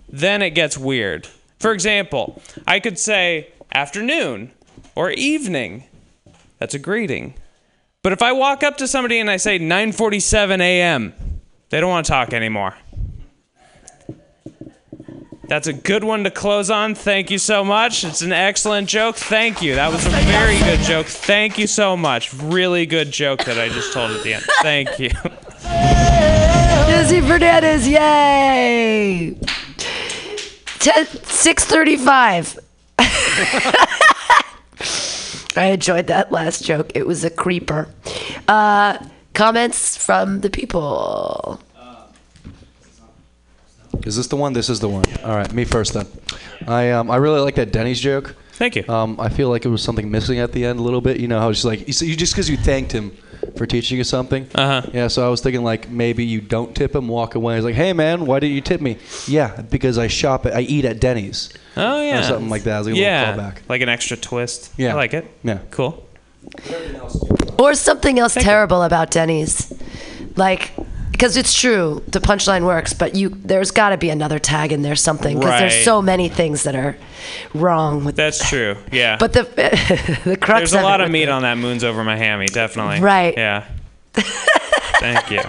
[0.10, 1.28] then it gets weird.
[1.60, 4.52] For example, I could say afternoon
[4.96, 5.86] or evening.
[6.58, 7.36] That's a greeting.
[8.02, 11.14] But if I walk up to somebody and I say 9:47 a.m.,
[11.70, 12.76] they don't want to talk anymore.
[15.50, 16.94] That's a good one to close on.
[16.94, 18.04] Thank you so much.
[18.04, 19.16] It's an excellent joke.
[19.16, 19.74] Thank you.
[19.76, 21.08] That was a very good joke.
[21.08, 22.32] Thank you so much.
[22.36, 24.46] Really good joke that I just told at the end.
[24.62, 25.10] Thank you.
[26.88, 29.40] Jesse Fernandez, yay!
[30.80, 32.60] Ten, 635.
[35.58, 36.92] I enjoyed that last joke.
[36.96, 37.90] It was a creeper.
[38.48, 38.98] Uh,
[39.34, 41.62] comments from the people.
[44.06, 44.54] Is this the one?
[44.54, 45.04] This is the one.
[45.24, 46.08] All right, me first then.
[46.68, 48.36] I um I really like that Denny's joke.
[48.54, 48.88] Thank you.
[48.88, 51.20] Um, I feel like it was something missing at the end a little bit.
[51.20, 53.16] You know how it's like you, you just because you thanked him
[53.56, 54.48] for teaching you something.
[54.56, 54.90] Uh-huh.
[54.94, 57.56] Yeah, so I was thinking like maybe you don't tip him, walk away.
[57.56, 60.62] He's like, "Hey man, why didn't you tip me?" Yeah, because I shop at, I
[60.62, 61.52] eat at Denny's.
[61.78, 62.20] Oh yeah.
[62.20, 62.82] Or something like that.
[62.82, 63.36] As like yeah.
[63.36, 63.58] callback.
[63.70, 64.74] Like an extra twist.
[64.78, 64.92] Yeah.
[64.92, 65.30] I like it.
[65.44, 65.60] Yeah.
[65.72, 66.06] Cool.
[67.58, 69.74] Or something else terrible about Denny's.
[70.36, 70.72] Like,
[71.20, 74.84] because it's true, the punchline works, but you there's got to be another tag in
[74.84, 76.96] there something because there's so many things that are
[77.54, 78.16] wrong with.
[78.16, 78.78] That's true.
[78.90, 79.18] Yeah.
[79.18, 79.44] But the
[80.24, 83.02] the crux there's a lot of meat on that moons over my hammy, definitely.
[83.02, 83.36] Right.
[83.36, 83.66] Yeah.
[84.14, 85.42] Thank you.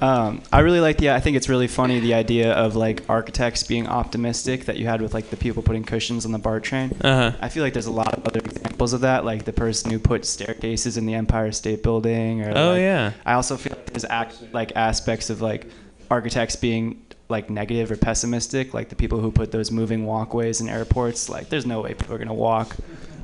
[0.00, 1.10] Um, I really like the.
[1.10, 5.02] I think it's really funny the idea of like architects being optimistic that you had
[5.02, 6.92] with like the people putting cushions on the BART train.
[7.02, 7.32] Uh-huh.
[7.40, 9.98] I feel like there's a lot of other examples of that, like the person who
[9.98, 12.42] put staircases in the Empire State Building.
[12.42, 13.12] Or Oh, like- yeah.
[13.26, 15.66] I also feel like there's act, like aspects of like
[16.10, 20.68] architects being like negative or pessimistic, like the people who put those moving walkways in
[20.68, 21.28] airports.
[21.28, 22.74] Like, there's no way people are gonna walk,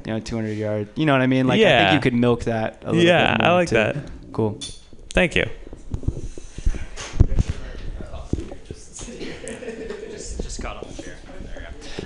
[0.07, 0.91] you know, 200 yards.
[0.95, 1.47] You know what I mean?
[1.49, 2.83] Like, I think you could milk that.
[2.83, 3.75] A little Yeah, bit I like too.
[3.77, 3.97] that.
[4.33, 4.61] Cool.
[5.11, 5.47] Thank you.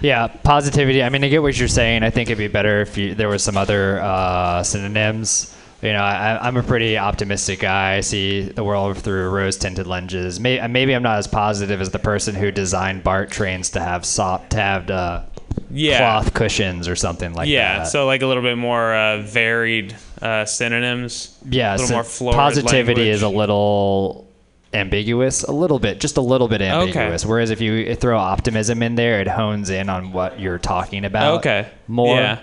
[0.01, 1.03] Yeah, positivity.
[1.03, 2.03] I mean, I get what you're saying.
[2.03, 5.55] I think it'd be better if you, there was some other uh, synonyms.
[5.83, 7.97] You know, I, I'm a pretty optimistic guy.
[7.97, 10.39] I see the world through rose-tinted lenses.
[10.39, 14.05] Maybe, maybe I'm not as positive as the person who designed BART trains to have
[14.05, 15.23] soft, to have uh,
[15.71, 15.99] Yeah.
[15.99, 17.73] cloth cushions or something like yeah.
[17.73, 17.79] that.
[17.79, 21.39] Yeah, so like a little bit more uh, varied uh, synonyms.
[21.49, 24.30] yeah, A little so more florid positivity is a little
[24.73, 27.25] ambiguous, a little bit, just a little bit ambiguous.
[27.27, 31.39] Whereas if you throw optimism in there, it hones in on what you're talking about.
[31.39, 31.69] Okay.
[31.89, 32.17] More.
[32.17, 32.41] Yeah.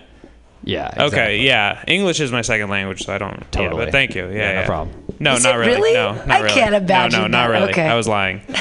[0.63, 0.93] Yeah.
[0.97, 1.39] Okay.
[1.39, 1.81] Yeah.
[1.87, 3.31] English is my second language, so I don't.
[3.37, 3.85] Yeah, Totally.
[3.85, 4.27] but thank you.
[4.27, 4.33] Yeah.
[4.35, 4.65] Yeah, no yeah.
[4.65, 5.03] problem.
[5.19, 5.71] No, Is not really.
[5.71, 5.93] really?
[5.93, 6.53] No, not I really.
[6.53, 7.53] can't No, imagine no, not that.
[7.53, 7.71] really.
[7.71, 7.87] Okay.
[7.87, 8.41] I was lying.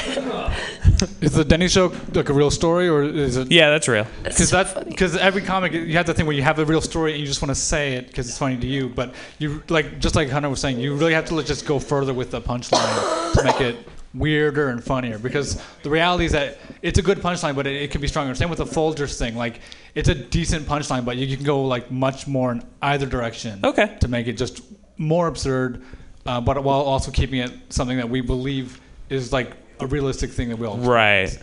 [1.21, 3.51] Is the Denny show like a real story, or is it?
[3.51, 4.07] Yeah, that's real.
[4.23, 7.11] Because that because every comic you have the thing where you have a real story
[7.11, 9.99] and you just want to say it because it's funny to you, but you like
[9.99, 13.33] just like Hunter was saying, you really have to just go further with the punchline
[13.33, 13.77] to make it
[14.13, 15.19] weirder and funnier.
[15.19, 18.33] Because the reality is that it's a good punchline, but it, it can be stronger.
[18.35, 19.61] Same with the Folgers thing, like
[19.95, 23.59] it's a decent punchline, but you, you can go like much more in either direction.
[23.63, 23.97] Okay.
[23.99, 24.61] To make it just
[24.97, 25.83] more absurd,
[26.25, 30.49] uh, but while also keeping it something that we believe is like a realistic thing
[30.49, 31.37] that we all Right.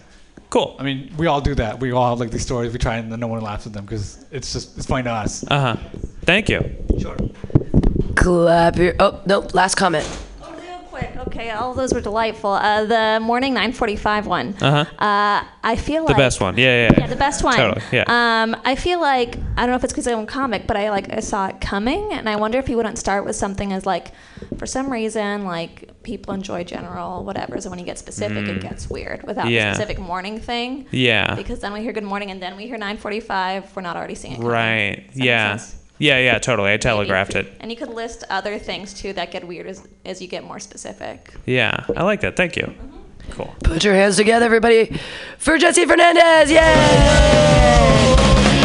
[0.50, 0.76] Cool.
[0.78, 1.80] I mean, we all do that.
[1.80, 2.72] We all have like these stories.
[2.72, 5.10] We try and then no one laughs at them because it's just it's funny to
[5.10, 5.44] us.
[5.50, 5.76] Uh huh.
[6.22, 6.60] Thank you.
[7.00, 7.16] Sure.
[8.14, 8.94] Clap your.
[9.00, 9.40] Oh no!
[9.52, 10.06] Last comment.
[10.94, 12.50] Quick, okay, all those were delightful.
[12.52, 14.54] Uh, the morning 9:45 one.
[14.60, 14.84] Uh-huh.
[15.04, 16.56] Uh, I feel The like best one.
[16.56, 16.94] Yeah, yeah.
[16.98, 17.56] Yeah, the best one.
[17.56, 17.82] Totally.
[17.92, 18.04] Yeah.
[18.06, 20.90] Um, I feel like I don't know if it's because I'm a comic, but I
[20.90, 23.84] like I saw it coming, and I wonder if he wouldn't start with something as
[23.86, 24.12] like,
[24.58, 27.60] for some reason, like people enjoy general whatever.
[27.60, 28.62] So when you get specific, it Mm.
[28.62, 29.70] gets weird without Yeah.
[29.70, 30.86] the specific morning thing.
[30.92, 31.34] Yeah.
[31.34, 33.64] Because then we hear good morning, and then we hear 9:45.
[33.74, 34.36] We're not already seeing it.
[34.36, 34.52] coming.
[34.52, 35.04] Right.
[35.14, 35.56] Yeah.
[35.56, 35.76] sense?
[35.98, 36.72] Yeah, yeah, totally.
[36.72, 37.52] I telegraphed it.
[37.60, 40.58] And you could list other things too that get weird as, as you get more
[40.58, 41.34] specific.
[41.46, 42.36] Yeah, I like that.
[42.36, 42.74] Thank you.
[43.30, 43.54] Cool.
[43.62, 45.00] Put your hands together, everybody,
[45.38, 46.50] for Jesse Fernandez!
[46.50, 47.94] Yay!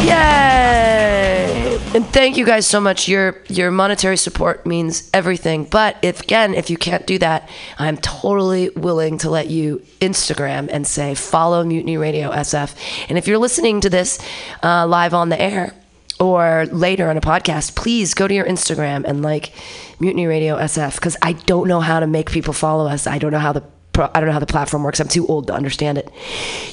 [0.06, 1.80] Yay!
[1.96, 3.08] And thank you guys so much.
[3.08, 5.64] Your your monetary support means everything.
[5.64, 7.50] But if again, if you can't do that,
[7.80, 12.76] I'm totally willing to let you Instagram and say follow Mutiny Radio SF.
[13.10, 14.20] And if you're listening to this
[14.62, 15.74] uh, live on the air
[16.20, 19.54] or later on a podcast, please go to your Instagram and like
[20.00, 23.08] Mutiny Radio SF because I don't know how to make people follow us.
[23.08, 23.64] I don't know how the
[23.98, 25.02] I don't know how the platform works.
[25.02, 26.10] I'm too old to understand it.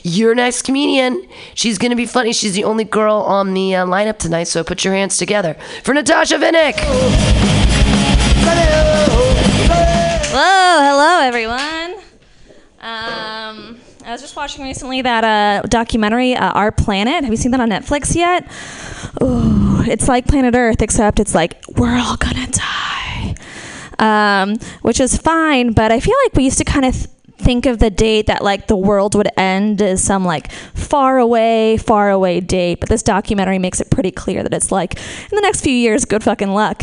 [0.05, 2.33] Your next comedian, she's gonna be funny.
[2.33, 5.93] She's the only girl on the uh, lineup tonight, so put your hands together for
[5.93, 6.77] Natasha Vinnick.
[10.33, 11.95] Whoa, hello everyone.
[12.81, 13.36] Um,
[14.07, 17.25] I was just watching recently that uh, documentary, uh, Our Planet.
[17.25, 18.49] Have you seen that on Netflix yet?
[19.21, 23.35] Ooh, it's like Planet Earth, except it's like we're all gonna die,
[23.99, 25.73] um, which is fine.
[25.73, 26.95] But I feel like we used to kind of.
[26.95, 31.19] Th- think of the date that like the world would end as some like far
[31.19, 35.37] away far away date but this documentary makes it pretty clear that it's like in
[35.37, 36.83] the next few years good fucking luck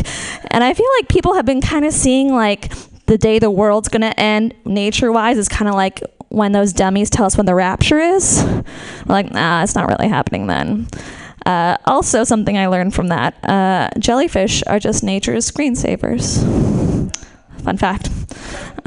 [0.52, 2.72] and i feel like people have been kind of seeing like
[3.06, 6.00] the day the world's gonna end nature wise is kind of like
[6.34, 10.08] when those dummies tell us when the rapture is we're like nah it's not really
[10.08, 10.86] happening then
[11.46, 16.42] uh, also something i learned from that uh, jellyfish are just nature's screensavers
[17.62, 18.08] fun fact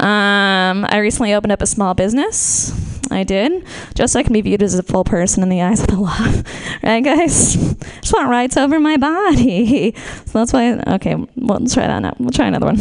[0.00, 2.72] um, I recently opened up a small business.
[3.10, 5.80] I did, just so I can be viewed as a full person in the eyes
[5.80, 6.16] of the law.
[6.84, 7.54] right, guys?
[8.00, 9.94] Just want rights over my body.
[10.28, 10.74] So that's why.
[10.86, 12.14] Okay, well, try that now.
[12.18, 12.76] We'll try another one.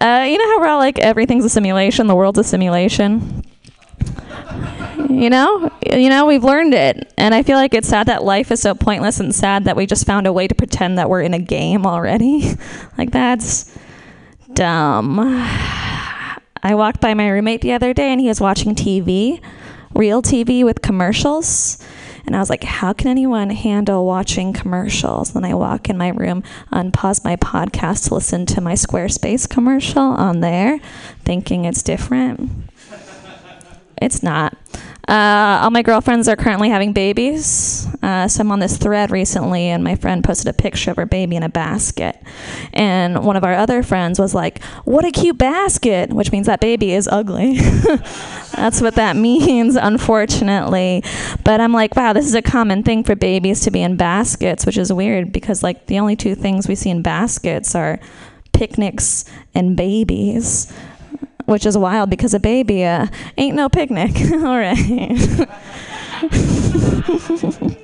[0.00, 3.44] Uh, you know how we're all like everything's a simulation, the world's a simulation.
[5.08, 8.50] You know, you know, we've learned it, and I feel like it's sad that life
[8.50, 11.22] is so pointless and sad that we just found a way to pretend that we're
[11.22, 12.50] in a game already.
[12.98, 13.74] like that's
[14.52, 15.18] dumb.
[15.20, 19.40] I walked by my roommate the other day and he was watching TV,
[19.94, 21.78] real TV with commercials.
[22.26, 25.32] And I was like, how can anyone handle watching commercials?
[25.32, 30.02] Then I walk in my room, unpause my podcast to listen to my Squarespace commercial
[30.02, 30.80] on there,
[31.24, 32.50] thinking it's different.
[34.02, 34.56] It's not.
[35.08, 37.86] Uh, all my girlfriends are currently having babies.
[38.02, 41.06] Uh, so I'm on this thread recently, and my friend posted a picture of her
[41.06, 42.20] baby in a basket.
[42.72, 46.60] And one of our other friends was like, What a cute basket, which means that
[46.60, 47.58] baby is ugly.
[48.56, 51.04] That's what that means, unfortunately.
[51.44, 54.66] But I'm like, wow, this is a common thing for babies to be in baskets,
[54.66, 58.00] which is weird because, like, the only two things we see in baskets are
[58.52, 60.72] picnics and babies
[61.46, 63.06] which is wild because a baby uh,
[63.38, 64.12] ain't no picnic.
[64.32, 65.46] All right.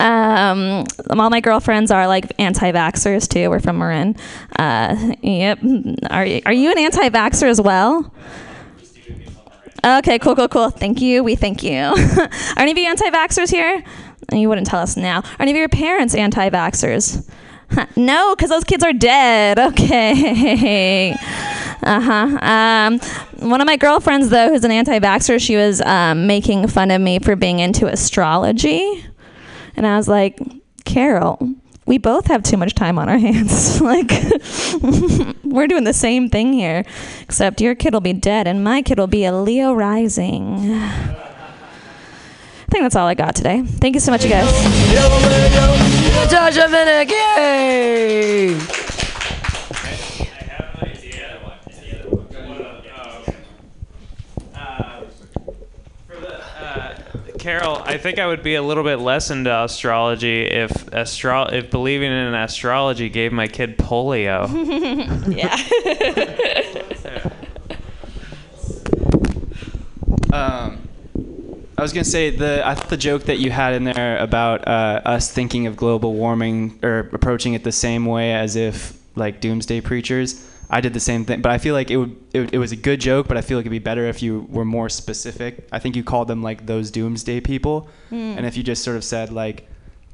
[0.00, 3.50] um, all my girlfriends are like anti-vaxxers too.
[3.50, 4.16] We're from Marin.
[4.58, 5.58] Uh, yep.
[6.10, 8.12] Are you, are you an anti-vaxxer as well?
[9.84, 10.70] Okay, cool, cool, cool.
[10.70, 11.22] Thank you.
[11.22, 11.76] We thank you.
[11.78, 13.84] are any of you anti-vaxxers here?
[14.32, 15.18] You wouldn't tell us now.
[15.20, 17.28] Are any of your parents anti-vaxxers?
[17.70, 19.58] Huh, No, because those kids are dead.
[19.58, 21.14] Okay.
[21.84, 22.38] Uh huh.
[22.40, 22.98] Um,
[23.48, 27.00] one of my girlfriends, though, who's an anti vaxxer, she was um, making fun of
[27.00, 29.04] me for being into astrology.
[29.76, 30.40] And I was like,
[30.84, 31.54] Carol,
[31.86, 33.80] we both have too much time on our hands.
[33.82, 34.10] like,
[35.44, 36.84] we're doing the same thing here,
[37.20, 40.72] except your kid will be dead and my kid will be a Leo rising.
[40.72, 41.16] I
[42.70, 43.62] think that's all I got today.
[43.62, 44.50] Thank you so much, you guys.
[46.14, 48.83] Natasha Vinnick, yay!
[57.44, 61.70] Carol, I think I would be a little bit less into astrology if astro- if
[61.70, 64.48] believing in astrology gave my kid polio.
[65.36, 65.54] yeah.
[70.32, 70.88] Um,
[71.78, 74.66] I was gonna say the I thought the joke that you had in there about
[74.66, 79.40] uh, us thinking of global warming or approaching it the same way as if like
[79.40, 80.44] doomsday preachers.
[80.70, 82.76] I did the same thing, but I feel like it would it, it was a
[82.76, 85.68] good joke, but I feel like it'd be better if you were more specific.
[85.70, 88.34] I think you called them like those doomsday people, Hmm.
[88.36, 89.68] and if you just sort of said like,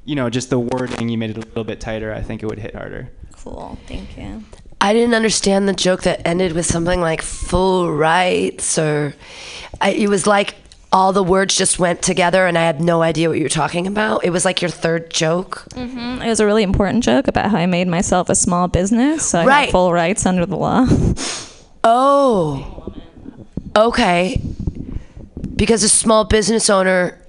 [0.04, 2.12] you know, just the wording, you made it a little bit tighter.
[2.12, 3.10] I think it would hit harder.
[3.36, 3.78] Cool.
[3.86, 4.44] Thank you.
[4.82, 9.14] I didn't understand the joke that ended with something like full rights or
[9.80, 10.54] I, it was like
[10.92, 13.86] all the words just went together and I had no idea what you were talking
[13.86, 14.24] about.
[14.24, 15.64] It was like your third joke.
[15.74, 19.24] hmm It was a really important joke about how I made myself a small business,
[19.24, 19.60] so I Right.
[19.66, 20.86] have full rights under the law.
[21.82, 22.92] Oh.
[23.74, 24.40] Okay.
[25.56, 27.19] Because a small business owner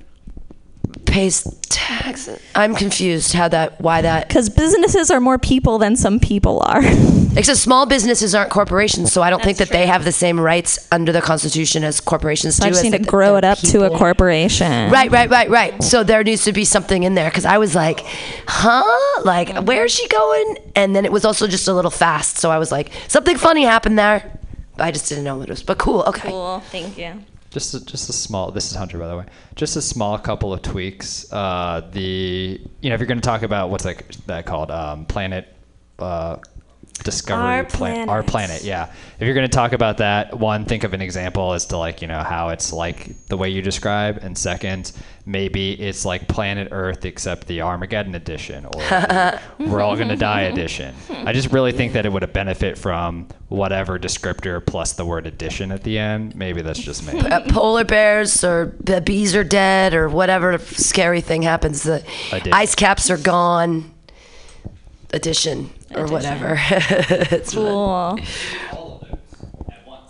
[1.05, 2.39] pays taxes.
[2.55, 6.81] I'm confused how that why that Because businesses are more people than some people are.
[7.35, 10.87] Except small businesses aren't corporations, so I don't think that they have the same rights
[10.91, 12.67] under the Constitution as corporations So do.
[12.67, 14.91] I just need to the- grow it up to a corporation.
[14.91, 15.81] Right, right, right, right.
[15.81, 18.01] So there needs to be something in there because I was like,
[18.47, 19.21] huh?
[19.23, 20.57] Like, where's she going?
[20.75, 22.37] And then it was also just a little fast.
[22.37, 24.37] So I was like, something funny happened there.
[24.77, 25.63] I just didn't know what it was.
[25.63, 26.29] But cool, okay.
[26.29, 26.59] Cool.
[26.69, 27.23] Thank you.
[27.51, 28.49] Just a, just a small.
[28.51, 29.25] This is Hunter, by the way.
[29.55, 31.31] Just a small couple of tweaks.
[31.31, 35.05] Uh, the you know if you're going to talk about what's that that called um,
[35.05, 35.53] planet.
[35.99, 36.37] Uh,
[37.03, 38.31] Discovery Our Plan- our planet.
[38.31, 38.91] planet, yeah.
[39.19, 42.01] If you're going to talk about that, one, think of an example as to like
[42.01, 44.91] you know how it's like the way you describe, and second,
[45.25, 50.95] maybe it's like Planet Earth except the Armageddon edition or We're All Gonna Die edition.
[51.09, 55.27] I just really think that it would have benefit from whatever descriptor plus the word
[55.27, 56.35] edition at the end.
[56.35, 57.19] Maybe that's just me.
[57.31, 61.83] Uh, polar bears or the bees are dead or whatever scary thing happens.
[61.83, 62.03] The
[62.51, 63.93] ice caps are gone.
[65.13, 66.55] Addition or whatever.
[67.31, 68.17] it's Cool.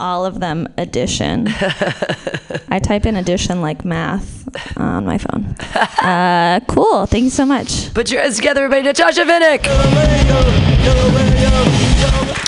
[0.01, 1.47] All of them addition.
[2.69, 5.55] I type in addition like math on my phone.
[6.01, 7.05] Uh, cool.
[7.05, 7.93] Thank you so much.
[7.93, 8.81] Put your hands together, everybody.
[8.81, 9.67] Natasha Vinnick.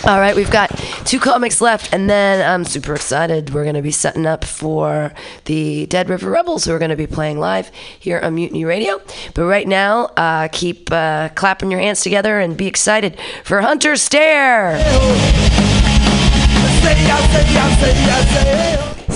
[0.06, 0.70] All right, we've got
[1.06, 3.54] two comics left, and then I'm super excited.
[3.54, 5.14] We're going to be setting up for
[5.46, 9.00] the Dead River Rebels, who are going to be playing live here on Mutiny Radio.
[9.36, 13.96] But right now, uh, keep uh, clapping your hands together and be excited for Hunter
[13.96, 15.83] Stare.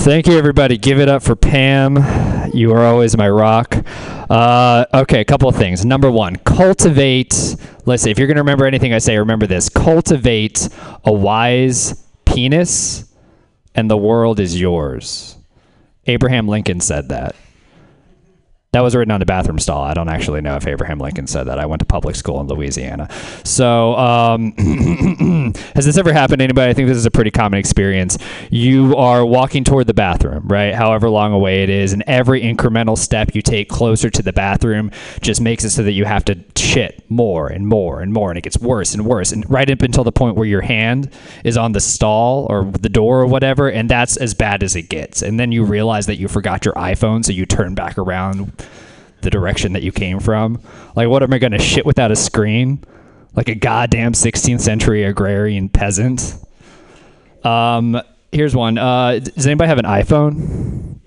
[0.04, 0.78] Thank you, everybody.
[0.78, 1.98] Give it up for Pam.
[2.54, 3.76] You are always my rock.
[4.30, 5.84] Uh, okay, a couple of things.
[5.84, 7.56] Number one, cultivate.
[7.84, 10.68] Let's see, if you're going to remember anything I say, remember this cultivate
[11.04, 13.12] a wise penis,
[13.74, 15.36] and the world is yours.
[16.06, 17.34] Abraham Lincoln said that.
[18.78, 19.82] That was written on the bathroom stall.
[19.82, 21.58] I don't actually know if Abraham Lincoln said that.
[21.58, 23.08] I went to public school in Louisiana.
[23.42, 24.52] So, um,
[25.74, 26.70] has this ever happened to anybody?
[26.70, 28.18] I think this is a pretty common experience.
[28.50, 30.72] You are walking toward the bathroom, right?
[30.72, 34.92] However long away it is, and every incremental step you take closer to the bathroom
[35.22, 38.38] just makes it so that you have to shit more and more and more, and
[38.38, 41.10] it gets worse and worse, and right up until the point where your hand
[41.42, 44.88] is on the stall or the door or whatever, and that's as bad as it
[44.88, 45.20] gets.
[45.20, 48.52] And then you realize that you forgot your iPhone, so you turn back around
[49.22, 50.60] the direction that you came from.
[50.94, 52.84] Like, what am I going to shit without a screen?
[53.34, 56.34] Like a goddamn 16th century agrarian peasant?
[57.44, 58.00] Um,
[58.32, 58.78] here's one.
[58.78, 61.00] Uh, does anybody have an iPhone?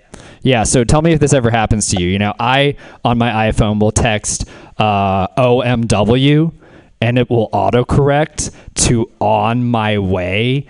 [0.44, 2.08] Yeah, so tell me if this ever happens to you.
[2.08, 4.46] You know, I, on my iPhone, will text
[4.78, 6.54] uh, OMW
[7.00, 10.68] and it will autocorrect to on my way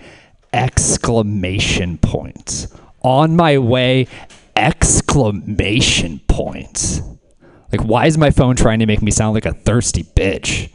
[0.52, 2.66] exclamation point.
[3.02, 4.08] On my way
[4.56, 7.02] exclamation point.
[7.72, 10.70] Like, why is my phone trying to make me sound like a thirsty bitch?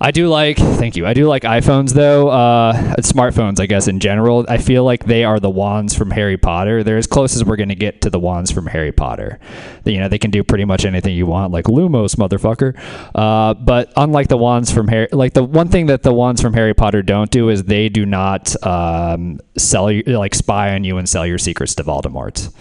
[0.00, 1.06] I do like, thank you.
[1.06, 2.28] I do like iPhones though.
[2.28, 4.46] Uh, smartphones, I guess in general.
[4.48, 6.84] I feel like they are the wands from Harry Potter.
[6.84, 9.40] They're as close as we're gonna get to the wands from Harry Potter.
[9.84, 12.78] You know, they can do pretty much anything you want, like Lumos, motherfucker.
[13.12, 16.54] Uh, but unlike the wands from Harry, like the one thing that the wands from
[16.54, 20.98] Harry Potter don't do is they do not um, sell you, like spy on you
[20.98, 22.52] and sell your secrets to Voldemort.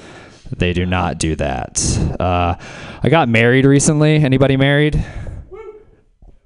[0.56, 2.16] They do not do that.
[2.20, 2.56] Uh,
[3.04, 4.16] I got married recently.
[4.16, 5.04] Anybody married?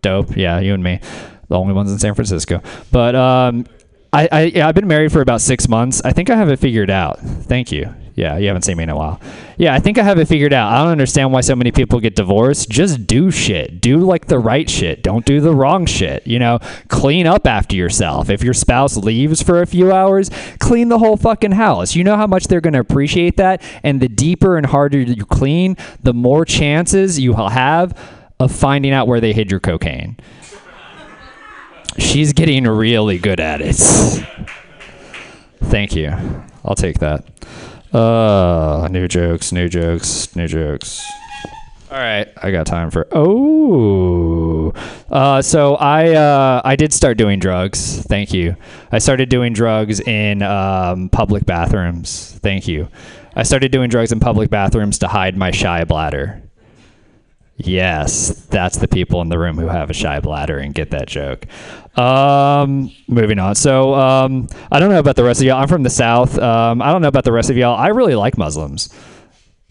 [0.01, 0.35] dope.
[0.35, 0.99] Yeah, you and me,
[1.47, 2.61] the only ones in San Francisco.
[2.91, 3.65] But um,
[4.13, 6.01] I, I yeah, I've been married for about six months.
[6.03, 7.19] I think I have it figured out.
[7.19, 7.93] Thank you.
[8.13, 9.21] Yeah, you haven't seen me in a while.
[9.57, 10.71] Yeah, I think I have it figured out.
[10.71, 12.69] I don't understand why so many people get divorced.
[12.69, 13.79] Just do shit.
[13.79, 15.01] Do like the right shit.
[15.01, 16.27] Don't do the wrong shit.
[16.27, 16.59] You know,
[16.89, 18.29] clean up after yourself.
[18.29, 21.95] If your spouse leaves for a few hours, clean the whole fucking house.
[21.95, 23.63] You know how much they're going to appreciate that.
[23.81, 27.97] And the deeper and harder you clean, the more chances you will have
[28.41, 30.17] of finding out where they hid your cocaine.
[31.97, 33.75] She's getting really good at it.
[35.63, 36.11] Thank you.
[36.63, 37.25] I'll take that.
[37.93, 41.05] Uh, new jokes, new jokes, new jokes.
[41.91, 44.73] All right, I got time for oh.
[45.09, 48.01] Uh, so I uh, I did start doing drugs.
[48.03, 48.55] Thank you.
[48.93, 52.39] I started doing drugs in um, public bathrooms.
[52.41, 52.87] Thank you.
[53.35, 56.41] I started doing drugs in public bathrooms to hide my shy bladder.
[57.63, 61.07] Yes, that's the people in the room who have a shy bladder and get that
[61.07, 61.45] joke.
[61.97, 63.55] Um, moving on.
[63.55, 65.61] So um, I don't know about the rest of y'all.
[65.61, 66.37] I'm from the South.
[66.39, 67.77] Um, I don't know about the rest of y'all.
[67.77, 68.89] I really like Muslims.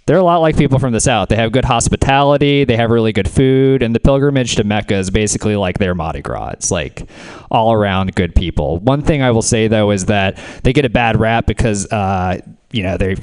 [0.07, 1.29] They're a lot like people from the South.
[1.29, 2.65] They have good hospitality.
[2.65, 6.21] They have really good food, and the pilgrimage to Mecca is basically like their Mardi
[6.21, 6.51] Gras.
[6.55, 7.09] It's like
[7.51, 8.79] all around good people.
[8.79, 12.41] One thing I will say though is that they get a bad rap because uh,
[12.73, 13.17] you know they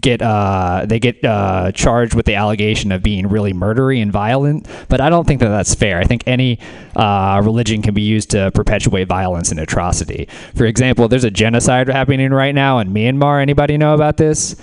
[0.00, 4.66] get uh, they get uh, charged with the allegation of being really murdery and violent.
[4.88, 5.98] But I don't think that that's fair.
[5.98, 6.58] I think any
[6.96, 10.28] uh, religion can be used to perpetuate violence and atrocity.
[10.54, 13.40] For example, there's a genocide happening right now in Myanmar.
[13.40, 14.56] Anybody know about this?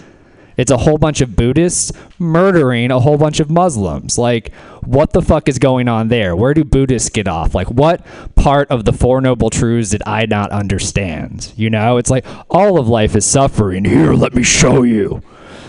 [0.60, 4.18] It's a whole bunch of Buddhists murdering a whole bunch of Muslims.
[4.18, 4.54] Like,
[4.84, 6.36] what the fuck is going on there?
[6.36, 7.56] Where do Buddhists get off?
[7.56, 8.06] Like, what
[8.36, 11.54] part of the Four Noble Truths did I not understand?
[11.56, 13.86] You know, it's like all of life is suffering.
[13.86, 15.22] Here, let me show you.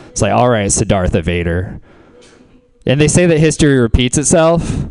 [0.09, 1.81] It's like, all right, Siddhartha Vader.
[2.85, 4.89] And they say that history repeats itself.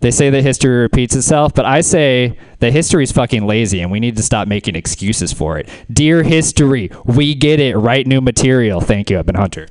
[0.00, 3.90] They say that history repeats itself, but I say that history is fucking lazy and
[3.90, 5.68] we need to stop making excuses for it.
[5.92, 7.76] Dear history, we get it.
[7.76, 8.80] Write new material.
[8.80, 9.18] Thank you.
[9.18, 9.66] I've been Hunter.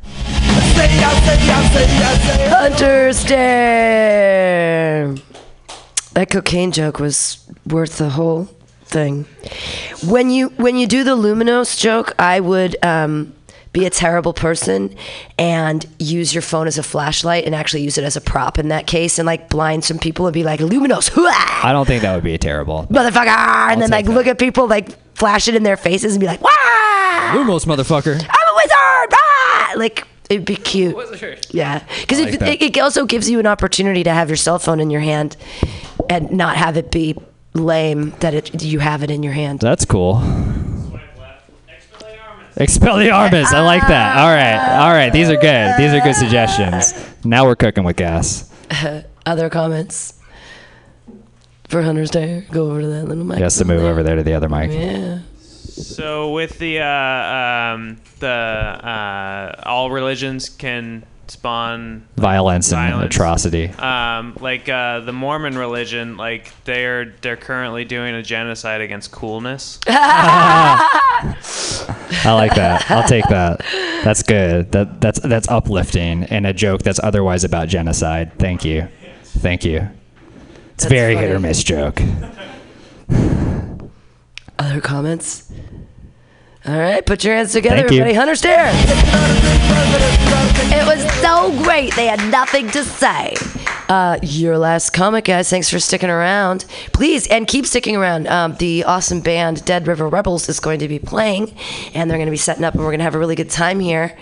[2.49, 5.15] Hunter's Day.
[6.11, 8.49] That cocaine joke was worth the whole
[8.84, 9.25] thing.
[10.05, 13.34] When you when you do the luminous joke, I would um,
[13.78, 14.95] be a terrible person
[15.38, 18.69] and use your phone as a flashlight and actually use it as a prop in
[18.69, 21.30] that case and like blind some people and be like luminous, hooah,
[21.63, 22.88] I don't think that would be a terrible.
[22.89, 26.25] motherfucker, and then like look at people like flash it in their faces and be
[26.25, 28.15] like, wow, Lumos, motherfucker.
[28.15, 29.73] I'm a wizard, ah!
[29.78, 30.07] like.
[30.30, 30.93] It'd be cute.
[31.51, 34.59] Yeah, because like it, it, it also gives you an opportunity to have your cell
[34.59, 35.38] phone in your hand
[36.09, 37.15] and not have it be
[37.53, 39.61] lame that it, you have it in your hand.
[39.61, 40.15] That's cool.
[42.58, 43.53] Expelliarmus.
[43.53, 44.18] I like that.
[44.18, 44.80] All right.
[44.82, 45.12] All right.
[45.12, 45.78] These are good.
[45.78, 46.93] These are good suggestions.
[47.24, 48.51] Now we're cooking with gas.
[49.26, 50.18] Other comments
[51.68, 52.45] for Hunter's Day?
[52.49, 53.38] Go over to that little mic.
[53.38, 54.72] He has to move over there to the other mic.
[54.72, 55.20] Yeah.
[55.39, 63.15] So with the uh, um, the uh, all religions can spawn Violence and Violence.
[63.15, 63.67] atrocity.
[63.80, 69.80] um, like uh, the Mormon religion, like they're they're currently doing a genocide against coolness.
[69.88, 71.28] I
[72.23, 72.89] I like that.
[72.89, 73.59] I'll take that.
[74.03, 74.71] That's good.
[74.71, 78.32] That that's that's uplifting and a joke that's otherwise about genocide.
[78.39, 78.88] Thank you.
[79.23, 79.88] Thank you.
[80.73, 82.01] It's That's very hit or miss joke.
[84.59, 85.51] Other comments?
[86.68, 88.01] All right, put your hands together, Thank you.
[88.01, 88.13] everybody.
[88.13, 88.72] Hunter Stare.
[90.70, 91.95] It was so great.
[91.95, 93.36] They had nothing to say.
[93.89, 95.49] Uh, your last comic, guys.
[95.49, 96.65] Thanks for sticking around.
[96.93, 98.27] Please, and keep sticking around.
[98.27, 101.55] Um, the awesome band Dead River Rebels is going to be playing,
[101.93, 103.49] and they're going to be setting up, and we're going to have a really good
[103.49, 104.17] time here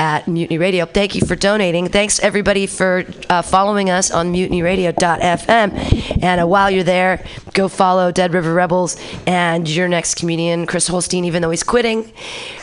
[0.00, 0.86] at Mutiny Radio.
[0.86, 1.88] Thank you for donating.
[1.88, 6.22] Thanks, everybody, for uh, following us on mutinyradio.fm.
[6.22, 8.96] And uh, while you're there, go follow Dead River Rebels
[9.26, 12.10] and your next comedian, Chris Holstein, even though he's quitting.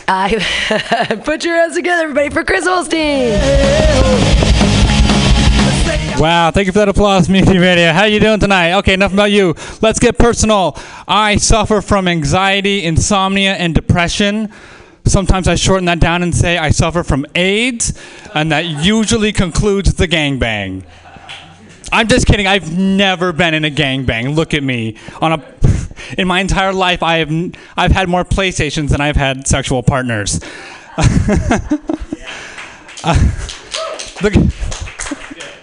[0.07, 0.29] Uh,
[1.25, 4.45] put your hands together, everybody, for Chris Holstein.
[6.19, 7.91] Wow, thank you for that applause, Mutiny Radio.
[7.91, 8.73] How you doing tonight?
[8.79, 9.55] Okay, enough about you.
[9.81, 10.75] Let's get personal.
[11.07, 14.51] I suffer from anxiety, insomnia, and depression.
[15.05, 17.93] Sometimes I shorten that down and say I suffer from AIDS,
[18.33, 20.83] and that usually concludes the gangbang.
[21.91, 22.47] I'm just kidding.
[22.47, 24.35] I've never been in a gangbang.
[24.35, 24.97] Look at me.
[25.21, 25.43] On a,
[26.17, 27.31] in my entire life, I have
[27.77, 30.39] I've had more PlayStations than I've had sexual partners.
[33.03, 33.13] Uh,
[34.21, 34.53] the,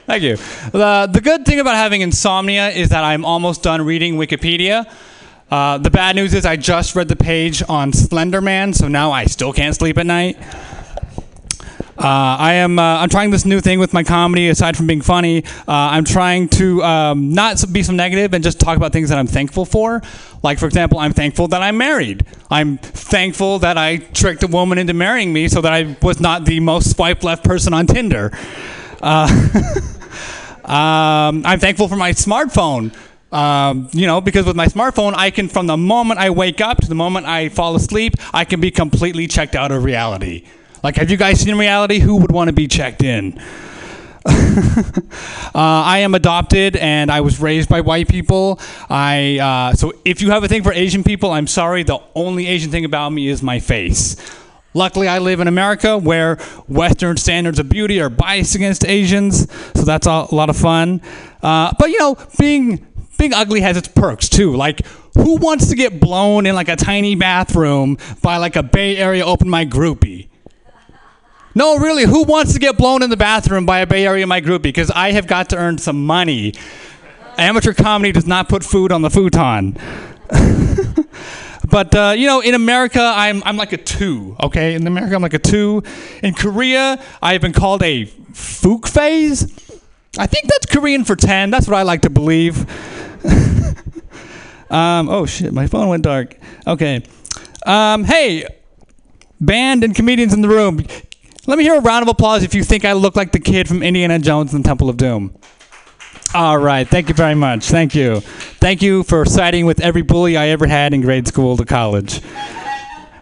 [0.06, 0.36] Thank you.
[0.72, 4.86] The, the good thing about having insomnia is that I'm almost done reading Wikipedia.
[5.50, 9.12] Uh, the bad news is I just read the page on Slender Man, so now
[9.12, 10.38] I still can't sleep at night.
[11.96, 12.78] Uh, I am.
[12.78, 14.48] Uh, I'm trying this new thing with my comedy.
[14.48, 18.58] Aside from being funny, uh, I'm trying to um, not be so negative and just
[18.58, 20.02] talk about things that I'm thankful for.
[20.42, 22.26] Like, for example, I'm thankful that I'm married.
[22.50, 26.44] I'm thankful that I tricked a woman into marrying me so that I was not
[26.44, 28.36] the most swipe left person on Tinder.
[29.04, 29.28] Uh,
[30.64, 32.94] um, I'm thankful for my smartphone.
[33.30, 36.78] Um, you know, because with my smartphone, I can, from the moment I wake up
[36.78, 40.44] to the moment I fall asleep, I can be completely checked out of reality.
[40.82, 41.98] Like, have you guys seen reality?
[41.98, 43.38] Who would want to be checked in?
[44.26, 48.58] uh, I am adopted and I was raised by white people.
[48.88, 51.82] I uh, so if you have a thing for Asian people, I'm sorry.
[51.82, 54.16] The only Asian thing about me is my face.
[54.74, 59.82] Luckily, I live in America where Western standards of beauty are biased against Asians, so
[59.82, 61.00] that's a lot of fun.
[61.42, 62.84] Uh, but you know, being
[63.16, 64.56] being ugly has its perks too.
[64.56, 68.96] Like, who wants to get blown in like a tiny bathroom by like a Bay
[68.96, 70.28] Area open mic groupie?
[71.54, 74.44] No, really, who wants to get blown in the bathroom by a Bay Area mic
[74.44, 74.62] groupie?
[74.62, 76.52] Because I have got to earn some money.
[77.38, 79.76] Amateur comedy does not put food on the futon.
[81.70, 84.36] But uh, you know, in America, I'm I'm like a two.
[84.40, 85.82] Okay, in America, I'm like a two.
[86.22, 89.44] In Korea, I have been called a fook phase.
[90.18, 91.50] I think that's Korean for ten.
[91.50, 92.68] That's what I like to believe.
[94.70, 96.36] um, oh shit, my phone went dark.
[96.66, 97.02] Okay.
[97.66, 98.46] Um, hey,
[99.40, 100.84] band and comedians in the room,
[101.46, 103.68] let me hear a round of applause if you think I look like the kid
[103.68, 105.34] from Indiana Jones and the Temple of Doom.
[106.34, 106.86] All right.
[106.88, 107.66] Thank you very much.
[107.66, 108.18] Thank you.
[108.18, 112.20] Thank you for siding with every bully I ever had in grade school to college.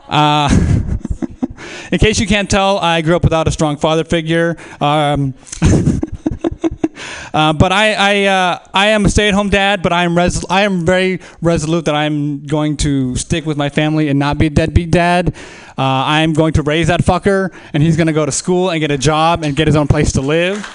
[0.08, 0.48] Uh,
[1.92, 4.56] in case you can't tell, I grew up without a strong father figure.
[4.80, 5.34] Um,
[7.34, 9.82] uh, but I, I, uh, I am a stay-at-home dad.
[9.82, 13.68] But I am, res- I am very resolute that I'm going to stick with my
[13.68, 15.34] family and not be a deadbeat dad.
[15.76, 18.80] Uh, I'm going to raise that fucker, and he's going to go to school and
[18.80, 20.66] get a job and get his own place to live.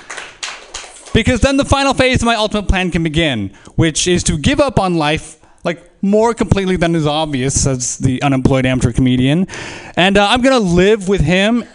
[1.18, 4.60] Because then the final phase of my ultimate plan can begin, which is to give
[4.60, 9.48] up on life, like more completely than is obvious, as the unemployed amateur comedian.
[9.96, 11.66] And uh, I'm gonna live with him,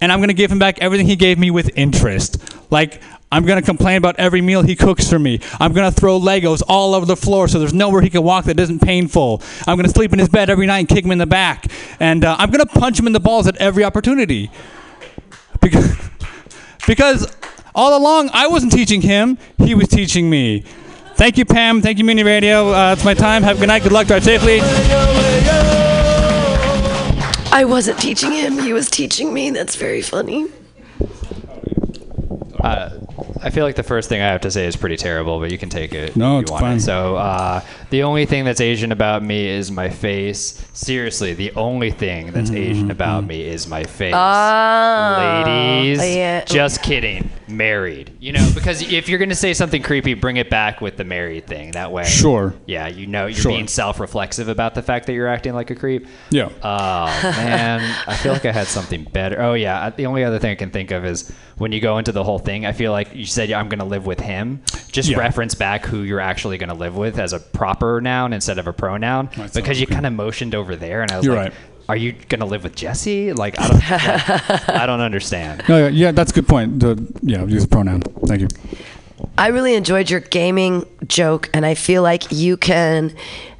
[0.00, 2.38] and I'm gonna give him back everything he gave me with interest.
[2.72, 5.40] Like, I'm gonna complain about every meal he cooks for me.
[5.60, 8.58] I'm gonna throw Legos all over the floor so there's nowhere he can walk that
[8.58, 9.42] isn't painful.
[9.66, 11.70] I'm gonna sleep in his bed every night and kick him in the back.
[12.00, 14.50] And uh, I'm gonna punch him in the balls at every opportunity.
[15.58, 15.96] Because,
[16.86, 17.36] because
[17.76, 20.64] all along, I wasn't teaching him, he was teaching me.
[21.14, 21.80] Thank you, Pam.
[21.80, 22.72] Thank you, Mutiny Radio.
[22.72, 23.42] Uh, it's my time.
[23.42, 23.82] Have a good night.
[23.82, 24.06] Good luck.
[24.06, 24.60] Drive safely.
[27.52, 29.48] I wasn't teaching him, he was teaching me.
[29.50, 30.46] That's very funny.
[32.60, 32.90] Uh,
[33.42, 35.56] I feel like the first thing I have to say is pretty terrible, but you
[35.58, 36.16] can take it.
[36.16, 36.66] No, if you it's want it.
[36.66, 36.80] fine.
[36.80, 37.60] So uh,
[37.90, 40.62] the only thing that's Asian about me is my face.
[40.72, 44.12] Seriously, the only thing that's Mm-hmm, Asian about me is my face.
[44.14, 46.44] Ah, Ladies, yeah.
[46.44, 47.30] just kidding.
[47.48, 51.04] Married, you know, because if you're gonna say something creepy, bring it back with the
[51.04, 51.70] married thing.
[51.72, 52.54] That way, Sure.
[52.66, 53.52] Yeah, you know, you're Sure.
[53.52, 56.08] being self-reflexive about the fact that you're acting like a creep.
[56.30, 56.48] Yeah.
[56.62, 59.40] Oh man, I feel like I had something better.
[59.40, 62.10] Oh yeah, the only other thing I can think of is when you go into
[62.10, 62.66] the whole thing.
[62.66, 64.60] I feel like you said yeah, I'm going to live with him.
[64.90, 65.18] Just Yeah.
[65.18, 67.38] reference back who you're actually going to live with as a
[67.76, 71.16] proper noun instead of a pronoun, because you kind of motioned over there, and I
[71.16, 71.60] was You're like, right.
[71.88, 73.32] are you gonna live with Jesse?
[73.32, 75.62] Like, I don't, like, I don't understand.
[75.68, 76.80] No, yeah, yeah, that's a good point.
[76.80, 78.02] The, yeah, use a pronoun.
[78.26, 78.48] Thank you.
[79.38, 83.14] I really enjoyed your gaming joke, and I feel like you can.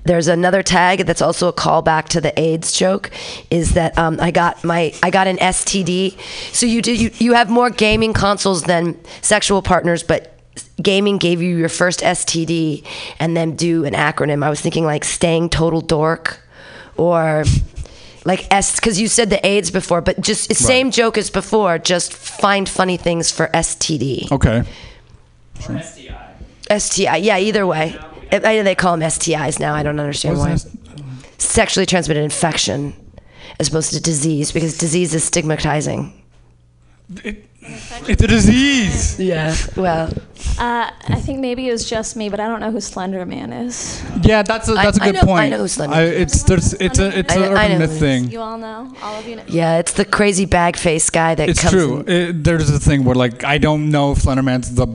[0.05, 3.11] There's another tag that's also a callback to the AIDS joke.
[3.51, 6.17] Is that um, I got my I got an STD.
[6.53, 10.36] So you did you you have more gaming consoles than sexual partners, but
[10.81, 12.85] gaming gave you your first STD,
[13.19, 14.45] and then do an acronym.
[14.45, 16.41] I was thinking like staying total dork,
[16.97, 17.45] or
[18.25, 21.79] like S because you said the AIDS before, but just same joke as before.
[21.79, 24.31] Just find funny things for STD.
[24.33, 24.65] Okay.
[25.61, 26.79] STI.
[26.79, 27.17] STI.
[27.17, 27.97] Yeah, either way.
[28.33, 29.75] I they call them STIs now.
[29.75, 30.57] I don't understand why.
[31.39, 32.95] Sexually transmitted infection
[33.61, 36.13] as opposed to disease because disease is stigmatizing.
[38.09, 39.19] It's a disease.
[39.19, 39.55] Yeah.
[39.77, 40.13] Well,
[40.59, 43.53] Uh, I think maybe it was just me, but I don't know who Slender Man
[43.53, 44.03] is.
[44.23, 45.51] Yeah, that's a that's a I good know- I point.
[45.51, 47.99] know who Slender I- Man it's there's, it's a it's I an I urban myth
[47.99, 48.31] thing.
[48.31, 49.43] You all know, all of you know.
[49.49, 51.73] yeah, it's the crazy bag face guy that It's comes.
[51.73, 52.01] true.
[52.01, 54.87] in- It, there's a thing where like I don't know if Slender Man's the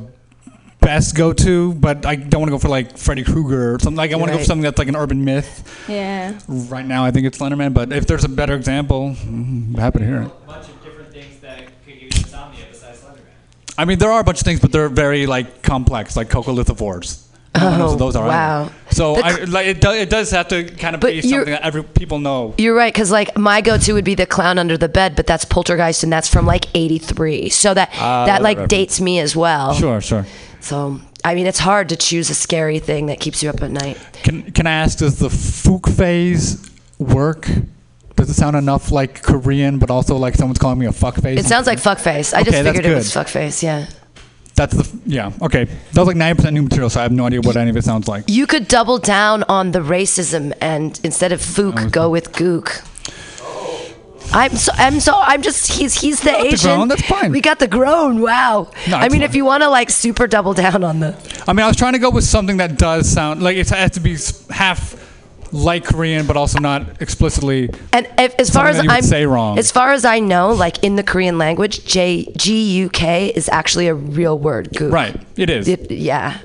[0.80, 3.98] best go to, but I don't want to go for like Freddy Krueger or something.
[3.98, 5.64] Like I want to go for something that's like an urban myth.
[5.88, 6.34] Yeah.
[6.48, 10.00] Right now, I think it's Slender Man, but if there's a better example, I'm happy
[10.00, 10.32] to hear it.
[10.48, 13.38] bunch of different things that could give you insomnia besides Slenderman.
[13.78, 17.28] I mean, there are a bunch of things, but they're very like complex, like coccolithophores.
[17.54, 18.28] No Oh, those are.
[18.28, 18.62] wow.
[18.64, 18.74] either.
[18.92, 21.64] So I, like, it, do, it does have to kind of But be something that
[21.64, 22.54] every people know.
[22.58, 25.44] You're right, because like my go-to would be the clown under the bed, but that's
[25.44, 27.50] Poltergeist, and that's from like '83.
[27.50, 29.74] So that Ah, that like dates me as well.
[29.74, 30.26] Sure, sure.
[30.62, 33.72] So I mean, it's hard to choose a scary thing that keeps you up at
[33.72, 33.98] night.
[34.24, 36.70] Can can I ask, does the Fook phase
[37.00, 37.50] work?
[38.22, 41.40] Does it sound enough like Korean, but also like someone's calling me a fuck face?
[41.40, 42.36] It sounds like fuckface.
[42.36, 43.64] I just Okay, that's figured it was fuckface.
[43.64, 43.88] Yeah.
[44.54, 45.32] That's the yeah.
[45.42, 47.72] Okay, that was like ninety percent new material, so I have no idea what any
[47.72, 48.26] of it sounds like.
[48.28, 52.86] You could double down on the racism and instead of fook, oh, go with gook.
[54.34, 56.76] I'm so I'm so I'm just he's he's the got the Asian.
[56.76, 57.32] groan, that's fine.
[57.32, 58.22] We got the groan.
[58.22, 58.70] Wow.
[58.88, 59.22] No, I mean, fine.
[59.24, 61.94] if you want to like super double down on the I mean, I was trying
[61.94, 64.16] to go with something that does sound like it has to be
[64.54, 65.01] half
[65.52, 67.70] like Korean, but also not explicitly.
[67.94, 69.58] and if, as far as that you would I'm say wrong.
[69.60, 73.50] as far as I know, like in the Korean language, J G U K is
[73.50, 74.70] actually a real word.
[74.72, 74.92] Gook.
[74.92, 75.68] Right, it is.
[75.68, 76.40] It- yeah.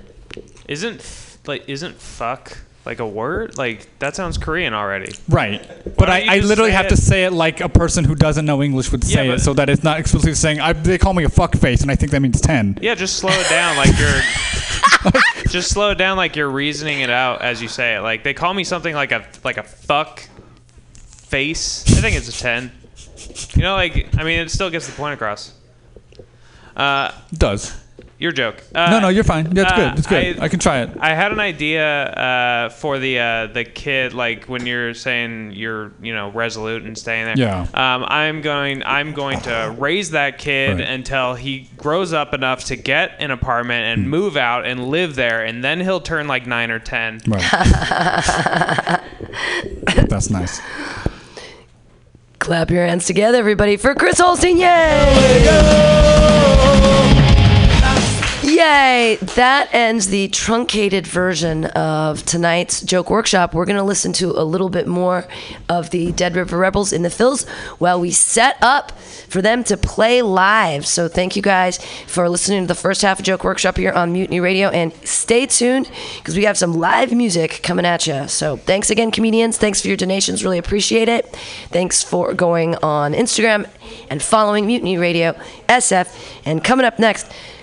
[0.68, 3.58] Isn't like isn't fuck like a word?
[3.58, 5.12] Like that sounds Korean already.
[5.28, 5.60] Right,
[5.96, 6.90] but I, I literally have it?
[6.90, 9.52] to say it like a person who doesn't know English would Yeah, say it, so
[9.54, 10.60] that it's not explicitly saying.
[10.60, 12.78] I, they call me a fuck face, and I think that means ten.
[12.80, 14.20] Yeah, just slow it down like you're.
[15.50, 18.00] just slow it down like you're reasoning it out as you say it.
[18.00, 20.20] Like they call me something like a like a fuck
[20.94, 21.84] face.
[21.96, 22.72] I think it's a ten.
[23.54, 25.52] You know, like I mean, it still gets the point across.
[26.76, 27.74] Uh, It does.
[28.18, 28.62] Your joke.
[28.74, 29.44] Uh, no, no, you're fine.
[29.50, 29.98] That's uh, good.
[29.98, 30.40] It's good.
[30.40, 30.90] I, can try it.
[31.00, 35.92] I had an idea uh, for the uh, the kid, like when you're saying you're
[36.00, 37.36] you know resolute and staying there.
[37.38, 37.60] Yeah.
[37.74, 40.88] Um, I'm going I'm going to raise that kid Right.
[40.88, 44.10] until he grows up enough to get an apartment and Hmm.
[44.10, 47.20] move out and live there, and then he'll turn like nine or ten.
[50.08, 50.60] That's nice.
[52.38, 54.56] Clap your hands together, everybody, for Chris Holstein.
[54.56, 55.42] Yay!
[58.56, 59.18] Yay!
[59.20, 63.52] That ends the truncated version of tonight's joke workshop.
[63.52, 65.26] We're going to listen to a little bit more
[65.68, 67.46] of the Dead River Rebels in the fills
[67.76, 68.92] while we set up
[69.28, 70.86] for them to play live.
[70.86, 74.14] So thank you guys for listening to the first half of Joke Workshop here on
[74.14, 78.26] Mutiny Radio, and stay tuned because we have some live music coming at you.
[78.26, 79.58] So thanks again, comedians.
[79.58, 80.42] Thanks for your donations.
[80.42, 81.26] Really appreciate it.
[81.68, 83.68] Thanks for going on Instagram
[84.08, 85.32] and following Mutiny Radio
[85.68, 86.08] SF.
[86.46, 87.30] And coming up next,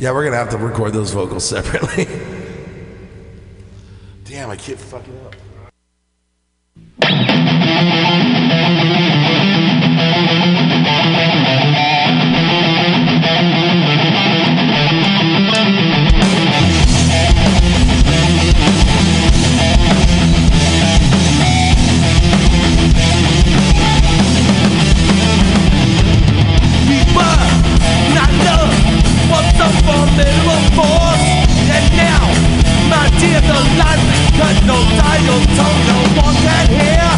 [0.00, 2.06] Yeah, we're gonna have to record those vocals separately.
[4.24, 5.36] Damn, I keep fucking up.
[31.72, 32.26] And now,
[32.88, 35.40] my dear, the we cut, no dial
[35.90, 37.10] no one can hear.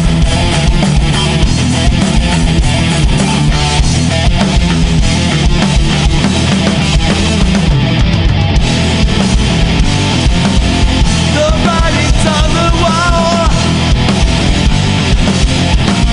[11.35, 13.49] The writing's on the wall.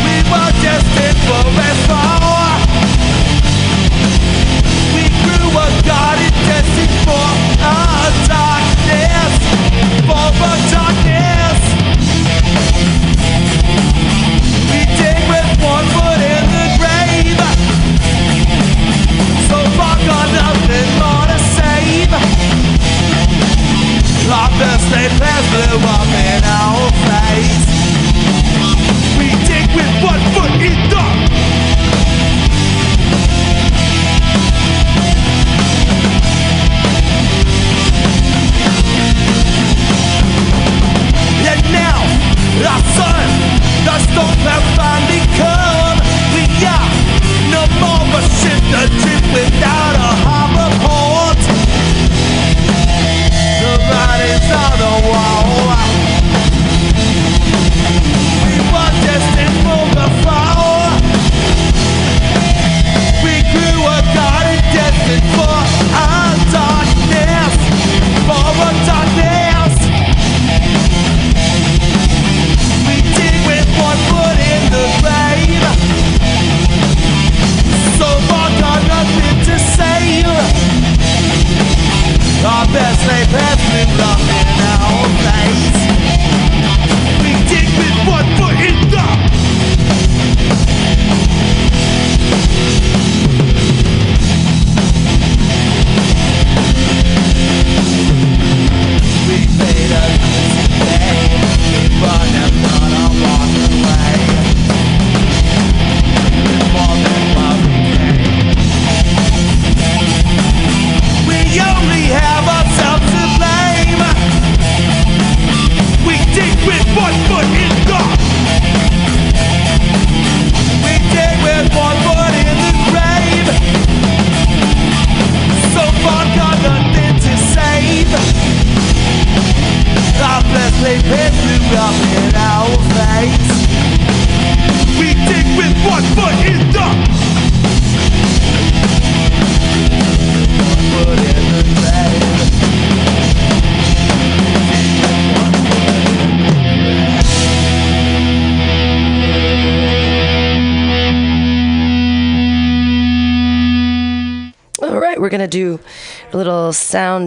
[0.04, 0.52] We were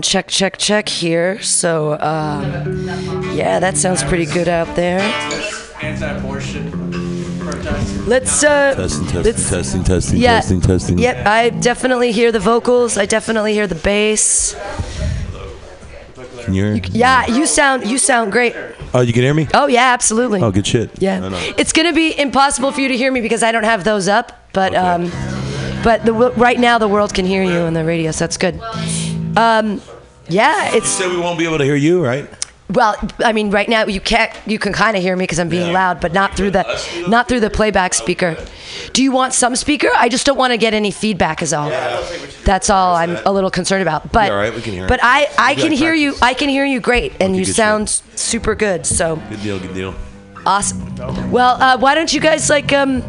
[0.04, 1.42] sound check, check, check here.
[1.42, 2.64] So, uh,
[3.34, 5.00] yeah, that sounds pretty good out there.
[5.82, 6.72] Anti-abortion
[7.40, 8.08] protest.
[8.08, 10.98] Let's uh, Testing, testing, let's- testing, testing, yeah, testing, testing.
[11.00, 12.98] Yep, I definitely hear the vocals.
[12.98, 14.56] I definitely hear the bass.
[16.44, 16.82] Can you hear?
[16.92, 18.54] Yeah, you sound you sound great.
[18.94, 19.48] Oh, you can hear me?
[19.54, 20.42] Oh yeah, absolutely.
[20.42, 20.90] Oh, good shit.
[21.02, 21.38] Yeah, No, no.
[21.58, 24.34] it's gonna be impossible for you to hear me because I don't have those up.
[24.52, 25.10] But um,
[25.86, 28.60] but the right now the world can hear you on the radio, so that's good.
[29.38, 29.82] Um,
[30.28, 31.00] yeah, it's.
[31.00, 32.28] You said we won't be able to hear you, right?
[32.70, 32.96] well.
[33.20, 34.32] I mean, right now you can't.
[34.46, 37.28] You can kind of hear me because I'm being loud, but not through the not
[37.28, 38.38] through the playback speaker.
[38.94, 39.90] Do you want some speaker?
[39.96, 41.42] I just don't want to get any feedback.
[41.42, 41.70] Is all.
[42.44, 44.12] That's all I'm a little concerned about.
[44.12, 46.16] But all right, we can hear but I I can like hear you.
[46.22, 48.86] I can hear you great, and you sound super good.
[48.86, 49.16] So.
[49.30, 49.96] Good deal, good deal.
[50.46, 51.32] Awesome.
[51.32, 53.02] Well, uh, why don't you guys like um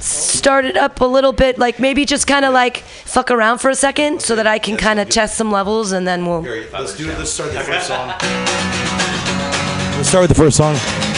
[0.00, 1.58] start it up a little bit?
[1.58, 4.76] Like maybe just kind of like fuck around for a second, so that I can
[4.76, 6.42] kind of test some levels, and then we'll.
[6.42, 7.18] Let's do it.
[7.18, 8.08] Let's start the first song.
[9.96, 11.15] Let's start with the first song.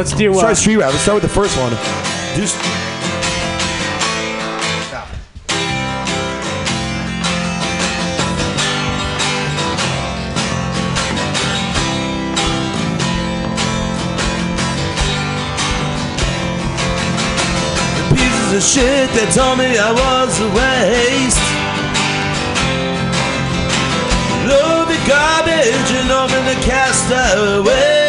[0.00, 0.30] Let's let's do.
[0.30, 0.92] Let's Uh, try Street Rat.
[0.92, 1.72] Let's start with the first one.
[2.34, 2.56] Just.
[18.08, 21.44] Pieces of shit that told me I was a waste.
[24.48, 27.68] Load the garbage and open the castaway.
[27.68, 27.99] There's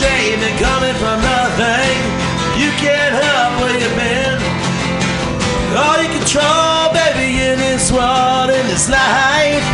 [0.00, 1.96] shame in coming from nothing.
[2.56, 4.38] You can't help where you've been.
[5.76, 9.66] All you control, baby, in this world, in this life,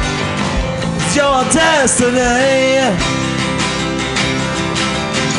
[0.99, 2.91] it's your destiny.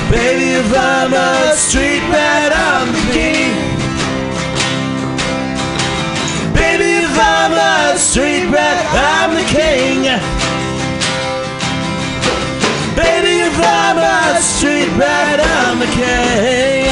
[0.10, 3.52] Baby, if I'm a street rat, I'm the king.
[6.56, 9.97] Baby, if I'm a street rat, I'm the king.
[13.60, 16.88] I'm a street rat, I'm the king.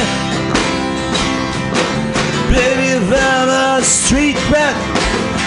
[2.50, 4.76] Baby, I'm a street rat,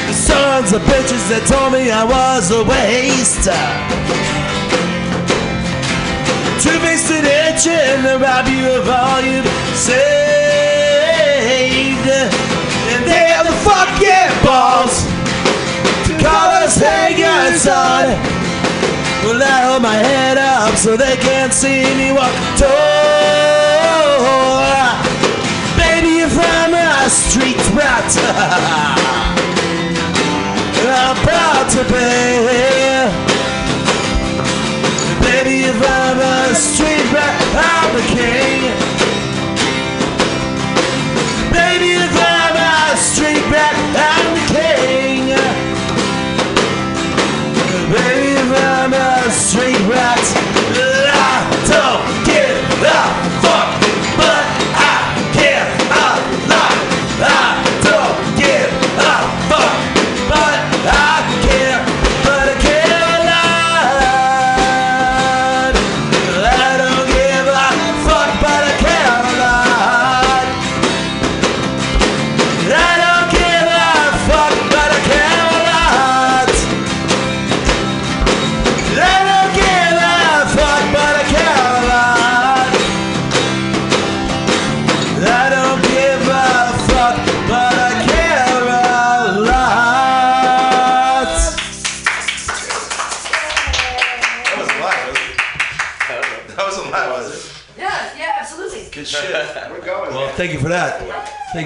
[0.06, 3.48] the sons of bitches that told me I was a waste.
[6.62, 10.08] Two-faced itching to rob you of all you've saved.
[12.92, 15.06] And they have the fucking balls
[16.06, 18.37] to call us hangers on.
[19.24, 22.68] Well, I hold my head up so they can't see me walk tall.
[25.76, 28.06] Baby, if I'm a street rat,
[30.86, 32.08] I'm proud to be.
[35.26, 38.77] Baby, if I'm a street rat, I'm the king.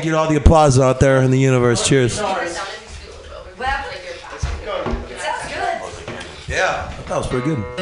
[0.03, 1.87] Thank you to all the applause out there in the universe.
[1.87, 2.19] Cheers.
[2.19, 2.25] Yeah,
[6.89, 7.82] I thought it was pretty good.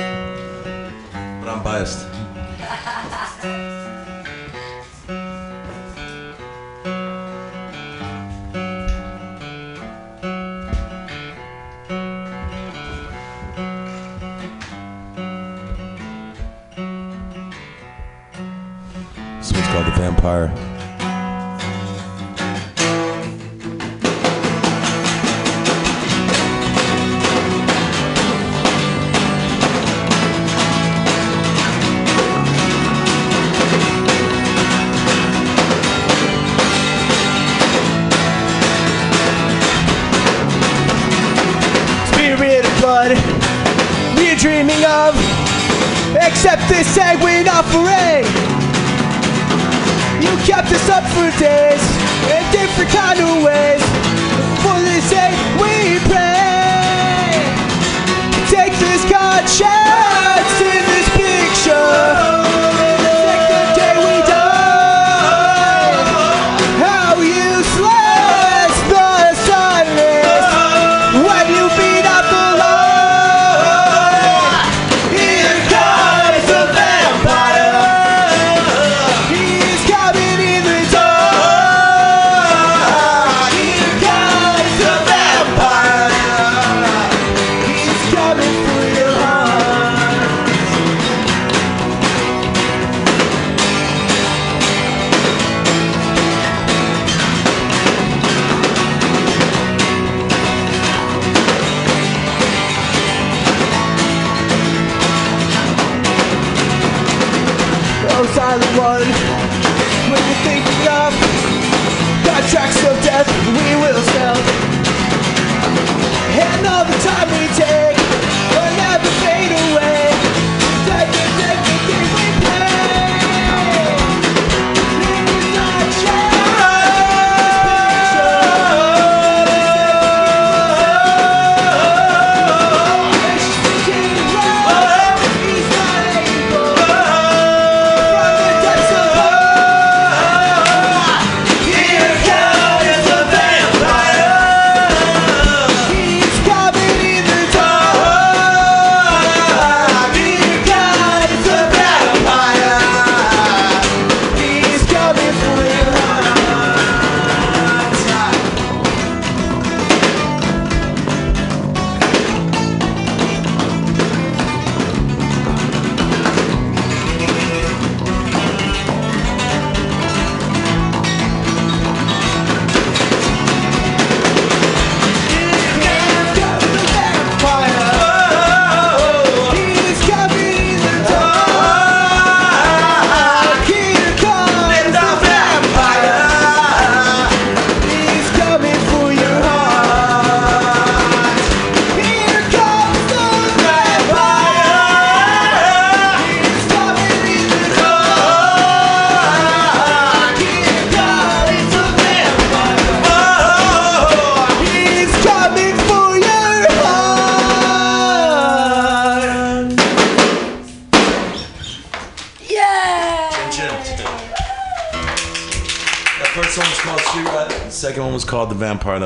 [46.70, 48.24] This sanguine offering.
[50.22, 51.82] You kept us up for days
[52.30, 53.89] in different kind of ways.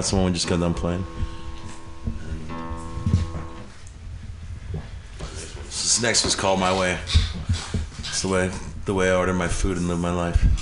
[0.05, 1.02] That's the one we just got done playing.
[5.64, 6.98] This next was called My Way.
[8.01, 8.51] It's the way
[8.85, 10.53] the way I order my food and live my life.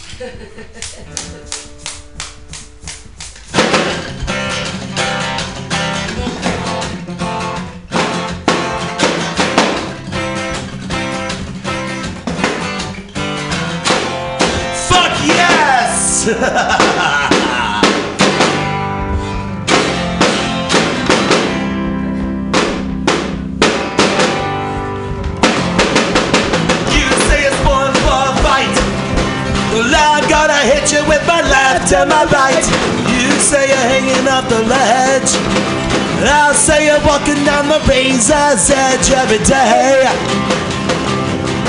[31.82, 32.64] Left and my right.
[33.10, 35.36] You say you're hanging off the ledge.
[36.24, 40.06] I'll say you're walking down the razor's edge every day.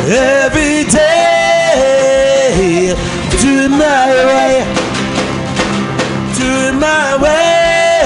[0.06, 2.14] Every day.
[3.42, 4.64] Do it my way.
[6.38, 8.06] Do it my way.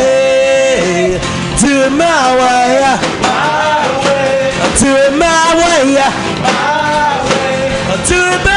[1.60, 2.88] Do it my way.
[4.80, 6.02] Do it my way.
[8.08, 8.57] Do it my way.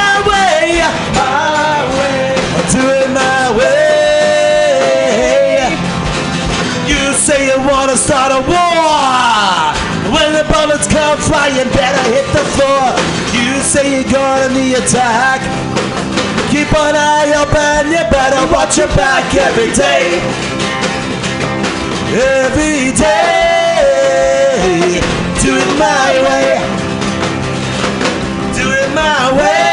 [13.71, 15.41] Say you're gonna the attack.
[16.51, 20.19] Keep an eye open, you better watch your back every day.
[22.43, 24.21] Every day.
[25.41, 26.59] Do it my way.
[28.59, 29.70] Do it my way.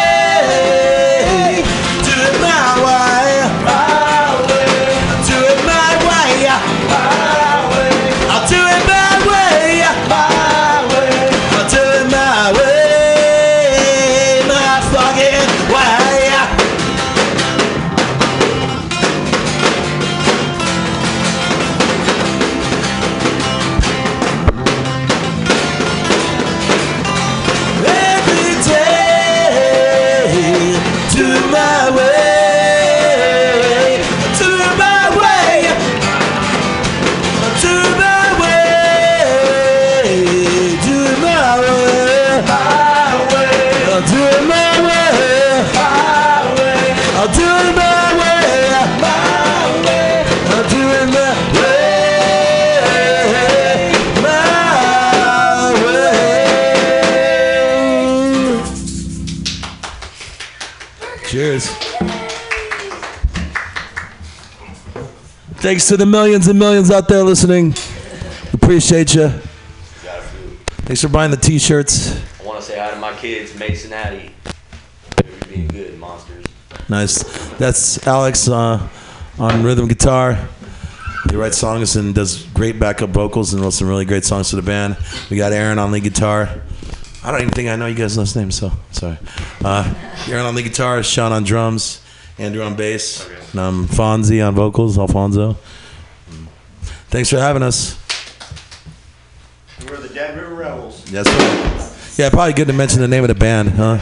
[65.68, 67.76] Thanks to the millions and millions out there listening.
[68.54, 69.28] Appreciate you.
[70.88, 72.16] Thanks for buying the t-shirts.
[72.40, 74.32] I want to say hi to my kids, Mason Hattie.
[75.18, 76.46] They're being good monsters.
[76.88, 77.22] Nice.
[77.58, 78.88] That's Alex uh,
[79.38, 80.48] on rhythm guitar.
[81.30, 84.56] He writes songs and does great backup vocals and wrote some really great songs for
[84.56, 84.96] the band.
[85.30, 86.62] We got Aaron on lead guitar.
[87.26, 89.18] I don't even think I know you guys' last names, so sorry.
[89.66, 89.94] Uh,
[90.30, 92.02] Aaron on lead guitar, Sean on drums,
[92.40, 95.58] Andrew on bass, and I'm Fonzie on vocals, Alfonso.
[97.10, 97.98] Thanks for having us.
[99.90, 101.04] We're the Dead River Rebels.
[101.06, 102.14] That's right.
[102.18, 103.98] Yeah, probably good to mention the name of the band, huh?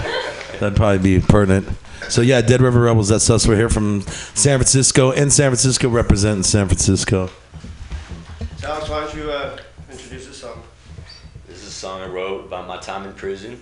[0.60, 1.70] That'd probably be pertinent.
[2.10, 3.08] So yeah, Dead River Rebels.
[3.08, 3.48] That's us.
[3.48, 7.30] We're here from San Francisco, in San Francisco, representing San Francisco.
[8.58, 9.58] So Alex, why don't you uh,
[9.90, 10.62] introduce this song?
[11.48, 13.62] This is a song I wrote about my time in prison,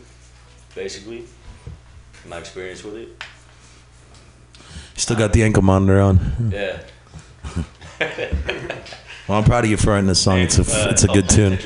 [0.74, 1.26] basically,
[2.28, 3.24] my experience with it.
[4.96, 6.52] Still got the ankle monitor on.
[6.54, 6.80] Yeah.
[9.26, 10.40] Well, I'm proud of you for writing this song.
[10.40, 11.58] It's a Uh, it's a good tune.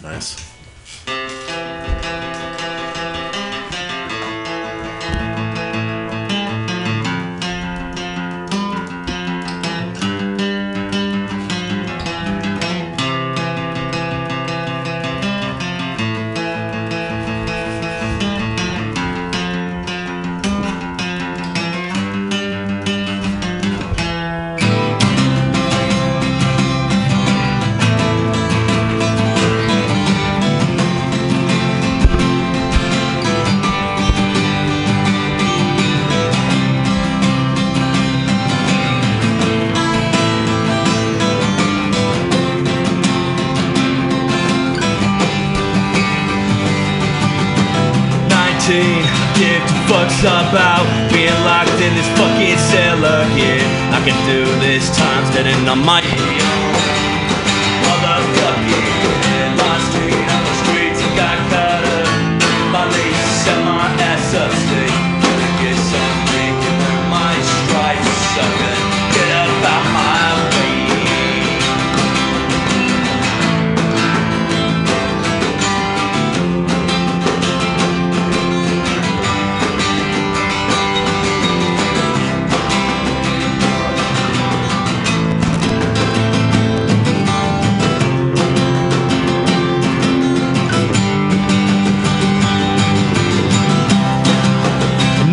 [0.00, 0.49] Nice.
[49.40, 53.64] Give two fucks about being locked in this fucking cell again.
[53.88, 55.99] I can do this time standing on my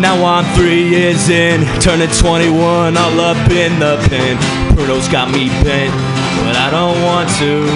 [0.08, 4.40] Now I'm three years in, turning 21, all up in the pen.
[4.72, 5.92] Bruno's got me bent,
[6.48, 7.68] but I don't want to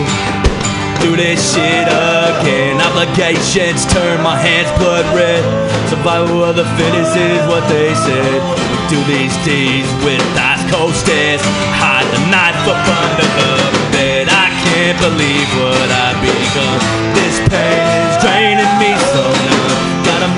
[1.04, 2.80] do this shit again.
[2.80, 5.44] Obligations turn my hands blood red.
[5.92, 8.40] Survival of the fittest is what they said.
[8.64, 11.44] We do these deeds with eyes cold stares.
[11.84, 13.52] Hide the knife up under the
[13.92, 14.32] bed.
[14.32, 16.80] I can't believe what I've become.
[17.12, 19.51] This pain is draining me so numb.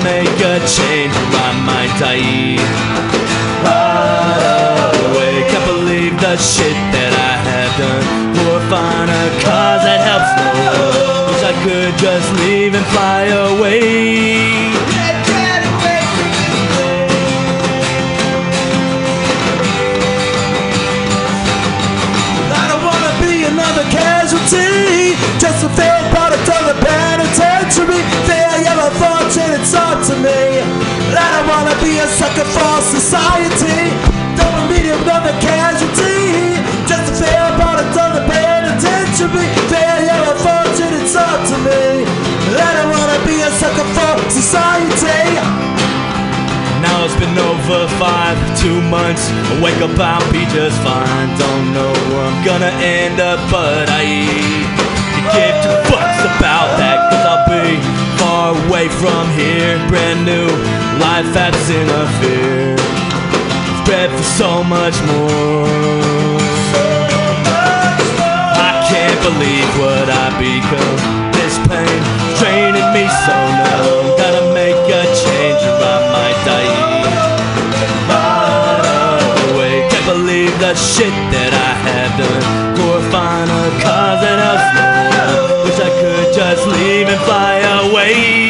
[0.05, 2.61] Make a change or I might die.
[3.65, 8.05] Right away, can't believe the shit that I have done.
[8.37, 11.25] For find a cause that helps no one.
[11.33, 13.81] Wish I could just leave and fly away.
[22.53, 28.05] I don't wanna be another casualty, just a failed product of the penitentiary.
[28.29, 28.93] Failure of
[29.35, 30.63] fortune, it's up to me.
[31.11, 33.91] That I wanna be a sucker for society.
[34.35, 36.55] Don't wanna be another casualty,
[36.87, 39.47] just a failed product of the penitentiary.
[39.67, 42.07] Failure of fortune, it's up to me.
[42.55, 45.35] That I wanna be a sucker for society.
[46.79, 49.27] Now it's been over five, two months.
[49.51, 51.27] I wake up, I'll be just fine.
[51.35, 54.05] Don't know where I'm gonna end up, but I
[55.33, 56.34] give two fucks
[58.67, 59.77] away from here.
[59.87, 60.47] Brand new
[60.99, 62.77] life at Fear.
[63.83, 65.67] Spread for so much more.
[68.69, 70.97] I can't believe what I become.
[71.37, 72.01] This pain
[72.39, 74.17] draining me so numb.
[74.17, 76.85] Gotta make a change or I might die.
[79.51, 82.75] Away, can't believe the shit that I have done.
[82.75, 84.55] Glorifying a cause that I
[86.01, 88.44] could just leave and fly away.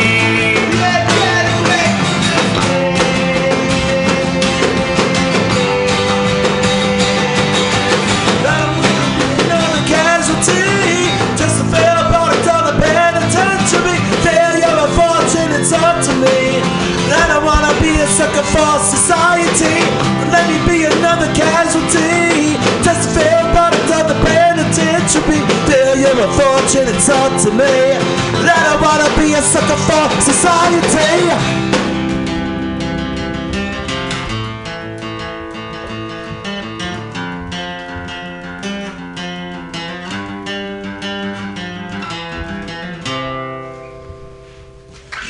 [26.33, 27.97] Watching and talk to me.
[28.45, 30.81] That I wanna be a sucker for society.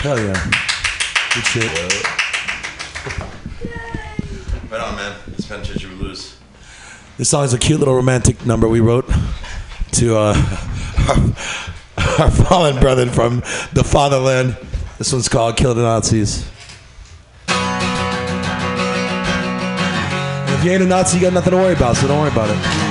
[0.05, 0.33] Hell yeah.
[1.33, 1.71] Good shit.
[4.71, 5.15] Right on, man.
[5.33, 6.37] It's Penitentiary Blues.
[7.17, 9.09] This song is a cute little romantic number we wrote
[9.93, 10.35] to uh,
[12.19, 13.41] our, fallen brethren from
[13.73, 14.57] the fatherland.
[14.97, 16.47] This one's called Kill the Nazis.
[20.47, 22.49] If you ain't a Nazi, you got nothing to worry about, so don't worry about
[22.49, 22.84] it.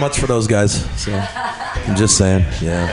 [0.00, 0.84] Much for those guys.
[1.00, 2.44] So I'm just saying.
[2.60, 2.86] Yeah.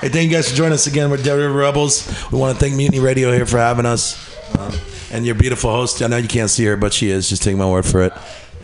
[0.00, 1.10] Hey, thank you guys for joining us again.
[1.10, 2.08] We're Dead River Rebels.
[2.32, 4.34] We want to thank Mutiny Radio here for having us.
[4.58, 4.72] Um,
[5.12, 6.02] and your beautiful host.
[6.02, 7.28] I know you can't see her, but she is.
[7.28, 8.12] Just take my word for it.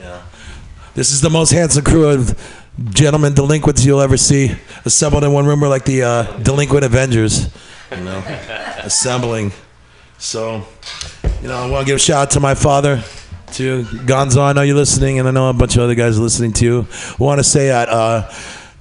[0.00, 0.22] Yeah.
[0.94, 2.38] This is the most handsome crew of
[2.90, 5.60] gentlemen delinquents you'll ever see assembled in one room.
[5.60, 7.50] We're like the uh, delinquent Avengers,
[7.90, 8.18] you know,
[8.78, 9.52] assembling.
[10.18, 10.66] So,
[11.42, 13.02] you know, I want to give a shout out to my father,
[13.52, 14.42] to Gonzo.
[14.42, 16.64] I know you're listening, and I know a bunch of other guys are listening to
[16.64, 16.86] you.
[16.90, 18.32] I want to say that uh,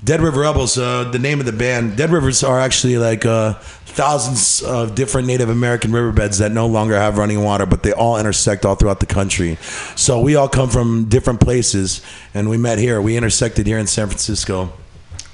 [0.04, 3.54] Dead River Rebels, uh, the name of the band, Dead Rivers are actually like uh,
[3.54, 8.18] thousands of different Native American riverbeds that no longer have running water, but they all
[8.18, 9.58] intersect all throughout the country.
[9.96, 12.02] So we all come from different places,
[12.34, 13.02] and we met here.
[13.02, 14.72] We intersected here in San Francisco.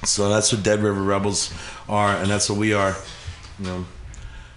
[0.03, 1.53] So that's what Dead River Rebels
[1.87, 2.95] are, and that's what we are.
[3.59, 3.85] You know.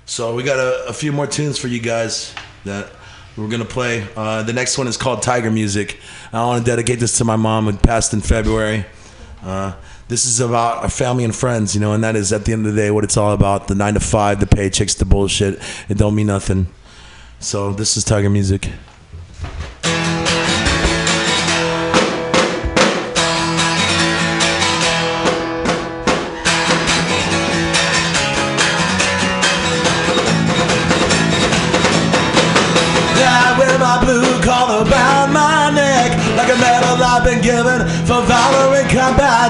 [0.06, 2.34] So we got a, a few more tunes for you guys
[2.64, 2.90] that
[3.36, 4.06] we're gonna play.
[4.16, 5.98] Uh, the next one is called Tiger Music.
[6.32, 8.84] I want to dedicate this to my mom who passed in February.
[9.42, 9.74] Uh,
[10.08, 12.66] this is about our family and friends, you know, and that is at the end
[12.66, 13.68] of the day what it's all about.
[13.68, 15.60] The nine to five, the paychecks, the bullshit.
[15.88, 16.66] It don't mean nothing.
[17.38, 18.68] So this is Tiger Music.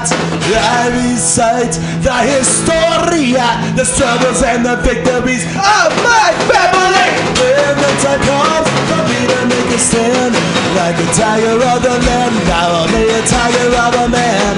[0.09, 0.51] Combat.
[0.51, 3.45] I recite the historia,
[3.75, 7.09] the struggles and the victories of my family.
[7.37, 10.33] When the time comes for me to make a stand,
[10.75, 14.55] like a tiger of the land, I will be a tiger of a man.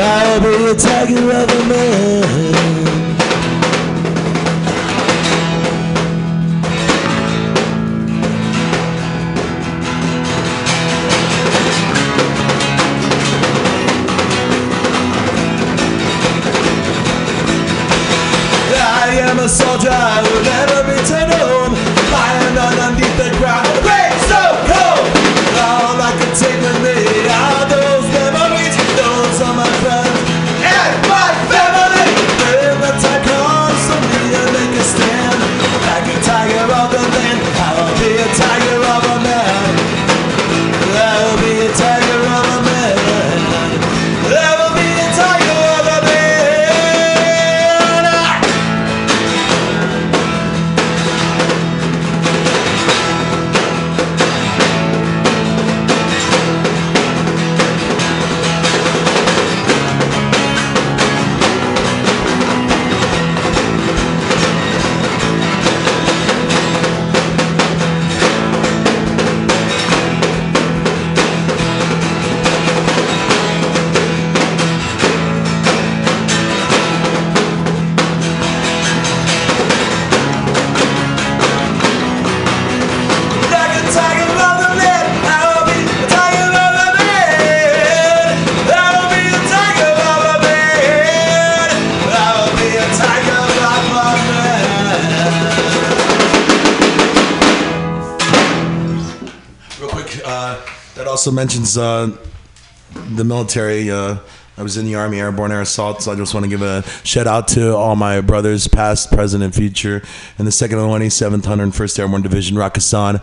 [0.00, 2.97] I will be a tiger of a man.
[19.48, 21.47] Soldier who will never return home.
[21.47, 21.47] Lying
[101.28, 102.16] also mentions uh,
[103.16, 103.90] the military.
[103.90, 104.16] Uh,
[104.56, 106.82] I was in the Army Airborne Air Assault, so I just want to give a
[107.04, 110.02] shout out to all my brothers, past, present, and future,
[110.38, 113.22] in the 2nd 187th 101st Airborne Division, Rakkasan.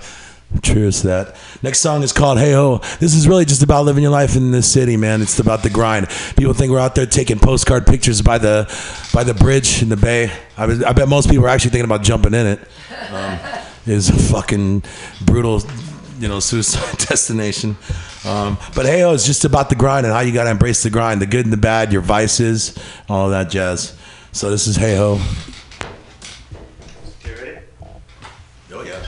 [0.62, 1.36] Cheers to that.
[1.64, 2.78] Next song is called Hey Ho.
[3.00, 5.24] This is really just about living your life in this city, man.
[5.24, 6.08] It's about the grind.
[6.38, 8.72] People think we're out there taking postcard pictures by the
[9.12, 10.32] by the bridge in the bay.
[10.58, 12.60] I, was, I bet most people are actually thinking about jumping in it.
[13.10, 13.40] Um,
[13.88, 14.84] a fucking
[15.26, 15.62] brutal,
[16.20, 17.78] you know, suicide destination.
[18.26, 20.90] Um, but hey, it's just about the grind and how you got to embrace the
[20.90, 22.78] grind, the good and the bad, your vices,
[23.10, 23.98] all that jazz.
[24.32, 25.20] So this is Hey Ho.
[28.74, 29.06] Oh yeah.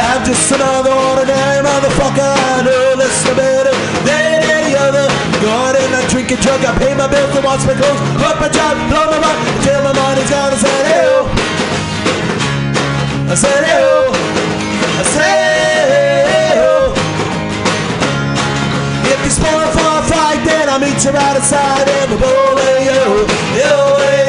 [0.00, 2.96] I'm just another ordinary motherfucker.
[2.96, 3.57] Less better than any
[5.46, 5.78] other.
[5.78, 8.00] Going drink a drinking drunk, I pay my bills and wash my clothes.
[8.18, 10.52] Work my job, blow my mind until my money's gone.
[10.52, 11.26] I said, ew.
[13.28, 14.10] I said, ew.
[14.98, 16.90] I said, ew.
[19.12, 22.56] If you spoil for a fight, then I'll meet you right outside in the bowl.
[22.58, 23.26] Hey, yo,
[23.62, 24.27] yo,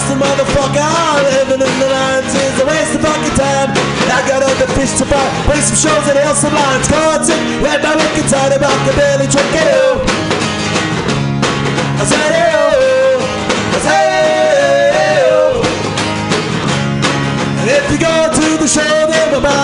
[0.00, 0.88] maladjusted motherfucker.
[1.24, 3.70] Living in the lines is a waste of fucking time.
[4.10, 5.20] I got other fish to fry.
[5.44, 6.88] Play some shows and hail some lines.
[6.88, 9.44] Concert, read my records out about the belly trick.
[12.00, 12.56] I said, ew.
[12.56, 13.20] Oh.
[13.76, 14.04] I said,
[14.96, 15.28] ew.
[15.30, 15.62] Oh.
[17.60, 19.60] And if you go to the show, then my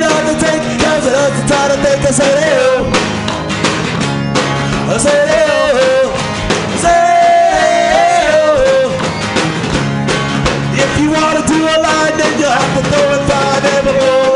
[0.00, 1.40] Cause it hurts
[1.82, 2.86] think I said ew.
[4.92, 6.10] I said ew.
[6.72, 7.06] I said
[8.28, 8.44] ew.
[10.84, 14.35] If you wanna do a line, then you have to throw it five and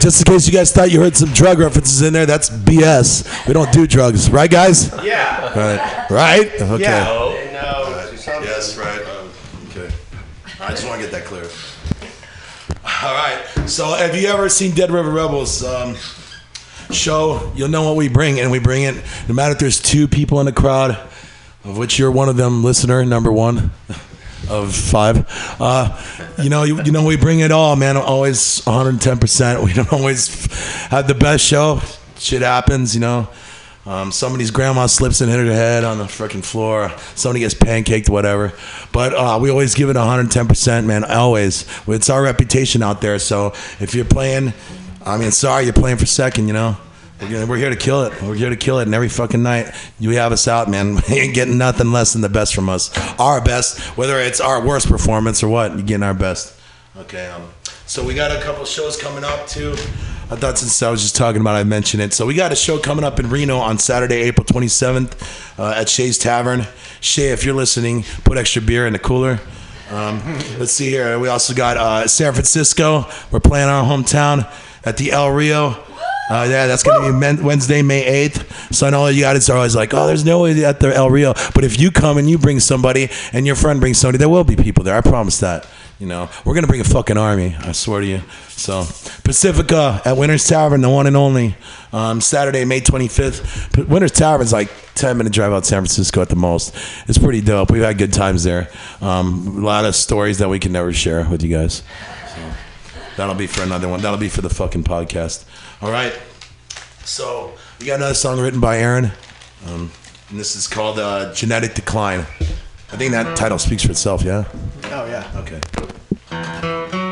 [0.00, 2.50] right, just in case you guys thought you heard some drug references in there, that's
[2.50, 3.46] BS.
[3.46, 4.92] We don't do drugs, right, guys?
[5.04, 5.46] Yeah.
[5.58, 6.10] Right.
[6.10, 6.60] Right?
[6.60, 6.82] Okay.
[6.82, 7.04] Yeah.
[7.04, 7.36] No.
[8.42, 9.00] Yes, right.
[9.70, 9.92] Okay.
[10.60, 11.44] I just want to get that clear.
[13.02, 13.42] All right.
[13.66, 15.96] So, have you ever seen Dead River Rebels um,
[16.90, 17.52] show?
[17.54, 18.94] You'll know what we bring, and we bring it
[19.28, 20.92] no matter if there's two people in the crowd,
[21.64, 23.72] of which you're one of them, listener number one
[24.50, 25.26] of five.
[25.60, 25.96] Uh,
[26.42, 27.96] you know, you, you know, we bring it all, man.
[27.96, 29.18] Always 110.
[29.18, 30.46] percent We don't always
[30.88, 31.80] have the best show.
[32.18, 33.28] Shit happens, you know.
[33.86, 36.92] Um, somebody's grandma slips and hit her head on the freaking floor.
[37.14, 38.52] Somebody gets pancaked, whatever.
[38.92, 41.04] But uh, we always give it 110%, man.
[41.04, 41.66] Always.
[41.88, 43.18] It's our reputation out there.
[43.18, 43.48] So
[43.80, 44.52] if you're playing,
[45.04, 46.76] I mean, sorry, you're playing for second, you know.
[47.20, 48.22] We're, here to kill it.
[48.22, 48.84] We're here to kill it.
[48.84, 50.98] And every fucking night, you have us out, man.
[51.08, 52.90] You ain't getting nothing less than the best from us.
[53.18, 56.58] Our best, whether it's our worst performance or what, you're getting our best.
[56.96, 57.26] Okay.
[57.26, 57.50] Um,
[57.86, 59.72] so we got a couple shows coming up too.
[60.30, 62.14] I thought since I was just talking about, I mentioned it.
[62.14, 65.88] So we got a show coming up in Reno on Saturday, April 27th, uh, at
[65.88, 66.66] Shea's Tavern.
[67.00, 69.40] Shay, if you're listening, put extra beer in the cooler.
[69.90, 70.22] Um,
[70.58, 71.18] let's see here.
[71.18, 73.06] We also got uh, San Francisco.
[73.32, 74.48] We're playing our hometown
[74.84, 75.82] at the El Rio.
[76.30, 78.72] Uh, yeah, that's going to be Men- Wednesday, May 8th.
[78.72, 81.10] So I know you guys are always like, oh, there's no way at the El
[81.10, 81.34] Rio.
[81.54, 84.44] But if you come and you bring somebody and your friend brings somebody, there will
[84.44, 84.94] be people there.
[84.94, 85.66] I promise that.
[85.98, 87.56] You know, we're going to bring a fucking army.
[87.58, 88.22] I swear to you.
[88.48, 88.84] So
[89.22, 91.56] Pacifica at Winter's Tavern, the one and only.
[91.92, 93.74] Um, Saturday, May 25th.
[93.74, 96.74] P- Winter's Tavern's like 10 minute drive out San Francisco at the most.
[97.06, 97.70] It's pretty dope.
[97.70, 98.70] We've had good times there.
[99.02, 101.82] Um, a lot of stories that we can never share with you guys.
[102.34, 102.52] So
[103.16, 104.00] that'll be for another one.
[104.00, 105.44] That'll be for the fucking podcast.
[105.82, 106.12] All right.
[107.04, 109.12] So we got another song written by Aaron,
[109.66, 109.90] um,
[110.28, 112.20] and this is called uh, "Genetic Decline."
[112.92, 114.22] I think that title speaks for itself.
[114.22, 114.44] Yeah.
[114.84, 115.30] Oh yeah.
[115.36, 117.08] Okay.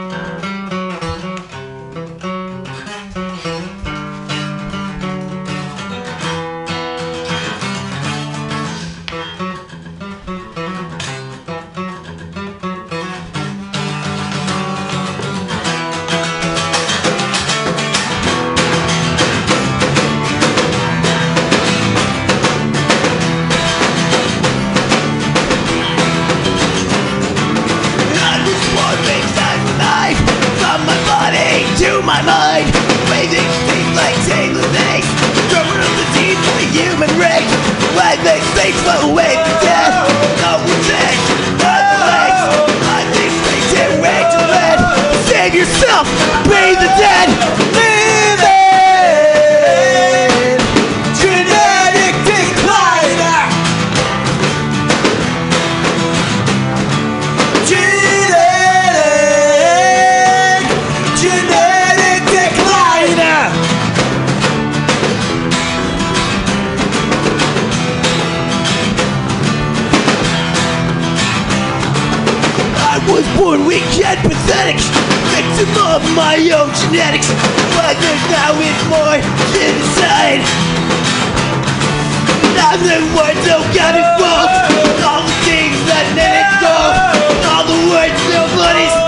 [38.68, 39.47] Takes what away
[75.98, 77.26] of my own genetics.
[77.74, 79.18] But there's now is more
[79.50, 80.42] genocide.
[82.58, 84.54] I'm the one who got involved.
[85.02, 86.76] All the things that men go,
[87.50, 89.07] all the words nobody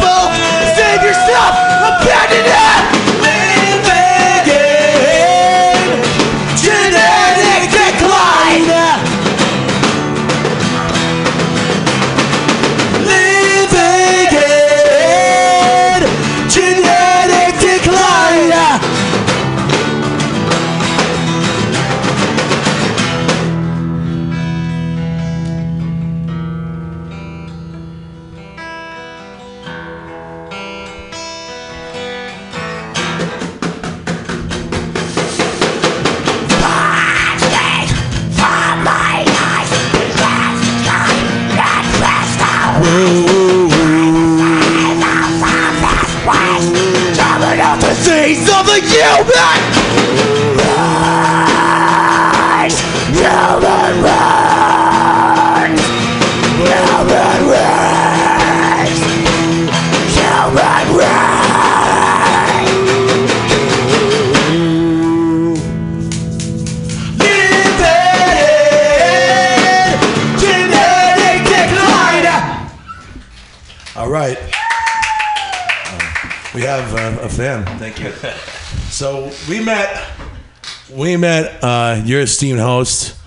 [82.41, 83.19] esteemed host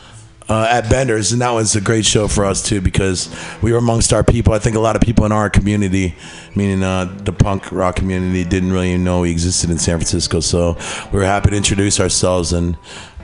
[0.50, 3.30] uh, at Bender's, and that was a great show for us too because
[3.62, 4.54] we were amongst our people.
[4.54, 6.16] I think a lot of people in our community,
[6.56, 10.40] meaning uh, the punk rock community, didn't really know we existed in San Francisco.
[10.40, 10.80] So
[11.12, 12.76] we were happy to introduce ourselves and.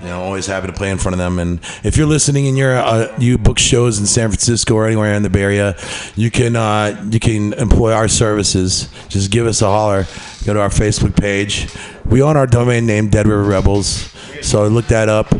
[0.01, 1.39] You know, always happy to play in front of them.
[1.39, 5.13] And if you're listening and you're uh, you book shows in San Francisco or anywhere
[5.13, 5.75] in the Bay Area,
[6.15, 8.87] you can uh, you can employ our services.
[9.09, 10.05] Just give us a holler.
[10.45, 11.67] Go to our Facebook page.
[12.05, 14.09] We own our domain name Dead River Rebels,
[14.41, 15.33] so look that up.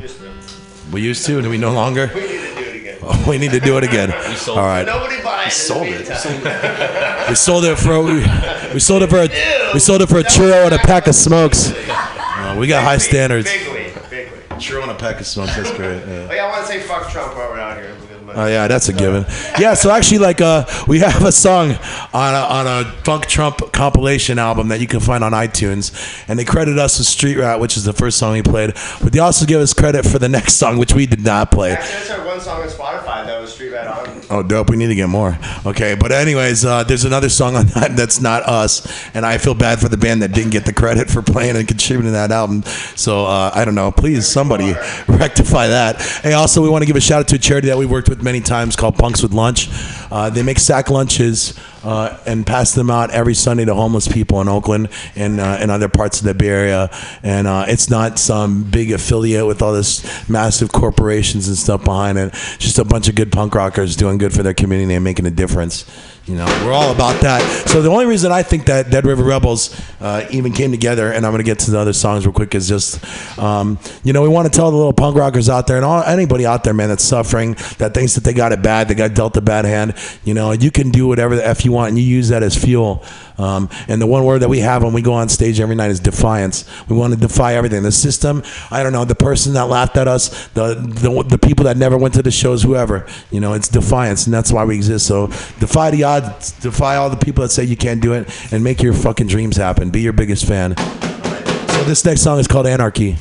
[0.91, 2.10] We used to, and we no longer.
[2.14, 2.98] We need to do it again.
[3.02, 4.11] Oh, we need to do it again.
[4.49, 4.86] All right.
[4.86, 5.52] Nobody buys it.
[5.52, 7.10] sold it.
[7.30, 8.26] We sold it for we,
[8.74, 11.14] we sold it for a, we sold it for a churro and a pack of
[11.14, 11.72] smokes.
[11.72, 13.48] Uh, we got high standards.
[14.60, 14.80] Big league.
[14.80, 14.84] Big league.
[14.84, 15.56] Churro and a pack of smokes.
[15.56, 15.99] That's great.
[15.99, 16.27] Yeah.
[16.30, 17.95] Oh, yeah, I want to say fuck Trump while we're out here.
[18.36, 19.26] Oh yeah, that's a given.
[19.60, 21.72] Yeah, so actually, like, uh, we have a song
[22.14, 25.91] on a, on a Funk Trump compilation album that you can find on iTunes,
[26.27, 28.73] and they credit us with Street Rat, which is the first song we played.
[29.02, 31.72] But they also give us credit for the next song, which we did not play.
[31.72, 34.19] Actually, just heard one song on Spotify that was Street Rat on.
[34.32, 34.70] Oh, dope.
[34.70, 35.38] We need to get more.
[35.66, 39.56] Okay, but anyways, uh, there's another song on that that's not us, and I feel
[39.56, 42.64] bad for the band that didn't get the credit for playing and contributing that album.
[42.96, 43.92] So uh, I don't know.
[43.92, 44.74] Please, somebody
[45.08, 46.02] rectify that.
[46.02, 48.08] Hey, also, we want to give a shout out to a charity that we worked
[48.08, 49.68] with many times called Punks with Lunch.
[50.12, 54.42] Uh, they make sack lunches uh, and pass them out every Sunday to homeless people
[54.42, 56.90] in Oakland and uh, other parts of the Bay Area.
[57.24, 62.18] And uh, it's not some big affiliate with all this massive corporations and stuff behind
[62.18, 62.34] it.
[62.34, 65.26] It's just a bunch of good punk rockers doing good for their community and making
[65.26, 65.86] a difference.
[66.30, 67.42] You know, we're all about that.
[67.68, 71.26] So the only reason I think that Dead River Rebels uh, even came together, and
[71.26, 73.04] I'm going to get to the other songs real quick, is just,
[73.40, 76.04] um, you know, we want to tell the little punk rockers out there and all,
[76.04, 79.16] anybody out there, man, that's suffering, that thinks that they got it bad, they got
[79.16, 79.96] dealt a bad hand.
[80.24, 82.56] You know, you can do whatever the f you want, and you use that as
[82.56, 83.04] fuel.
[83.40, 85.91] Um, and the one word that we have when we go on stage every night
[85.91, 86.66] is defiance.
[86.90, 87.84] We want to defy everything.
[87.84, 91.66] The system, I don't know, the person that laughed at us, the, the the people
[91.66, 93.07] that never went to the shows, whoever.
[93.32, 95.07] You know, it's defiance, and that's why we exist.
[95.07, 95.28] So
[95.60, 98.82] defy the odds, defy all the people that say you can't do it, and make
[98.84, 99.90] your fucking dreams happen.
[99.90, 100.76] Be your biggest fan.
[100.78, 103.18] So this next song is called Anarchy.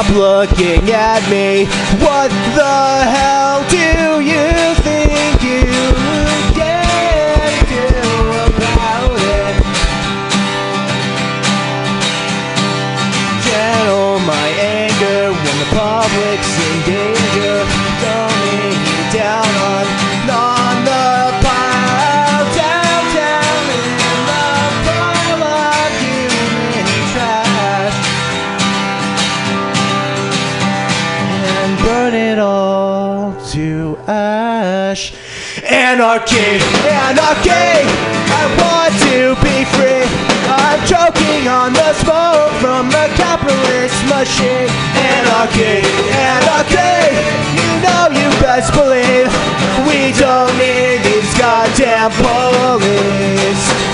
[0.00, 1.66] Stop looking at me.
[2.00, 3.49] What the hell
[44.20, 45.80] Anarchy,
[46.12, 47.16] anarchy,
[47.56, 49.32] you know you best believe
[49.88, 53.89] we don't need these goddamn police.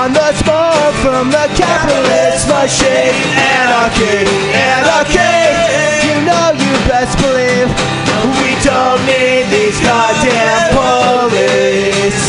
[0.00, 3.12] On the smoke from the capitalist machine.
[3.36, 4.24] Anarchy,
[4.56, 5.36] anarchy.
[6.08, 7.68] You know you best believe
[8.40, 12.19] we don't need these goddamn police.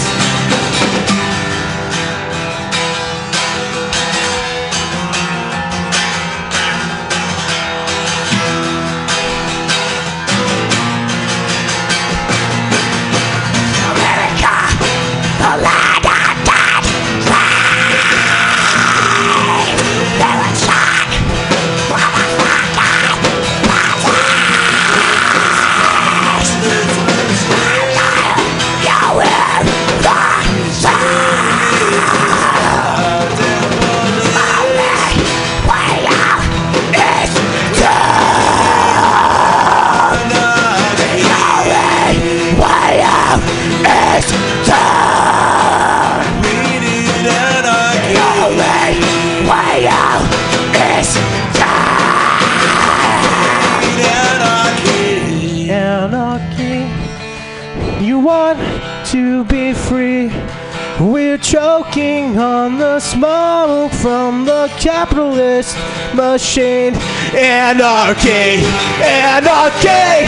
[61.91, 65.75] Choking on the smoke from the capitalist
[66.15, 66.93] machine.
[67.33, 68.63] Anarchy,
[69.03, 70.25] anarchy.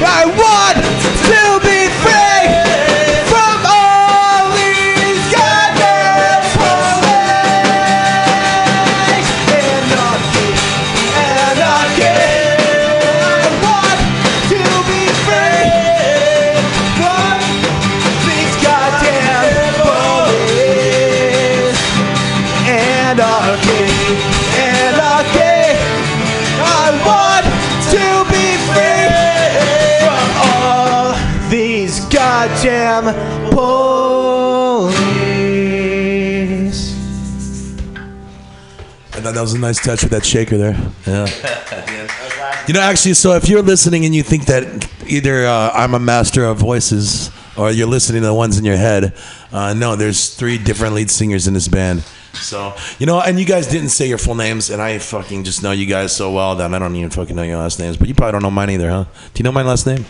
[0.00, 0.78] I want
[1.28, 2.27] to be free
[32.10, 33.04] goddamn
[33.50, 34.98] police.
[39.12, 40.92] I thought that was a nice touch with that shaker there.
[41.06, 41.26] Yeah.
[42.66, 45.98] You know, actually, so if you're listening and you think that either uh, I'm a
[45.98, 49.14] master of voices or you're listening to the ones in your head,
[49.52, 52.04] uh, no, there's three different lead singers in this band.
[52.34, 55.62] So, you know, and you guys didn't say your full names, and I fucking just
[55.62, 57.96] know you guys so well that I don't even fucking know your last names.
[57.96, 59.04] But you probably don't know mine either, huh?
[59.34, 60.04] Do you know my last name?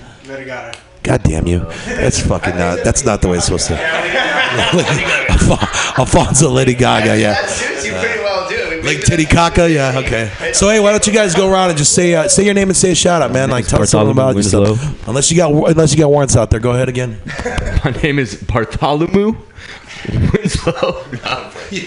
[1.03, 1.61] God damn you.
[1.87, 3.75] That's fucking not, that's not the way it's supposed to.
[3.77, 7.33] Alfon- Alfonso Lady Gaga, yeah.
[7.33, 8.85] That suits you pretty well, dude.
[8.85, 10.53] Like Titicaca, yeah, okay.
[10.53, 12.69] So hey, why don't you guys go around and just say uh, say your name
[12.69, 13.51] and say a shout out, man?
[13.51, 15.09] Like tell us something about yourself.
[15.09, 17.19] Unless you got unless you got warrants out there, go ahead again.
[17.85, 19.37] My name is Bartholomew
[20.33, 21.05] Winslow.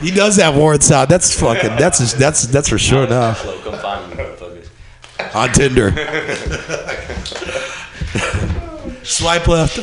[0.00, 1.08] He does have warrants out.
[1.08, 1.76] That's fucking.
[1.76, 3.34] That's that's that's for sure now.
[3.34, 5.34] Come find me, motherfuckers.
[5.34, 5.90] On Tinder.
[9.04, 9.78] Swipe left.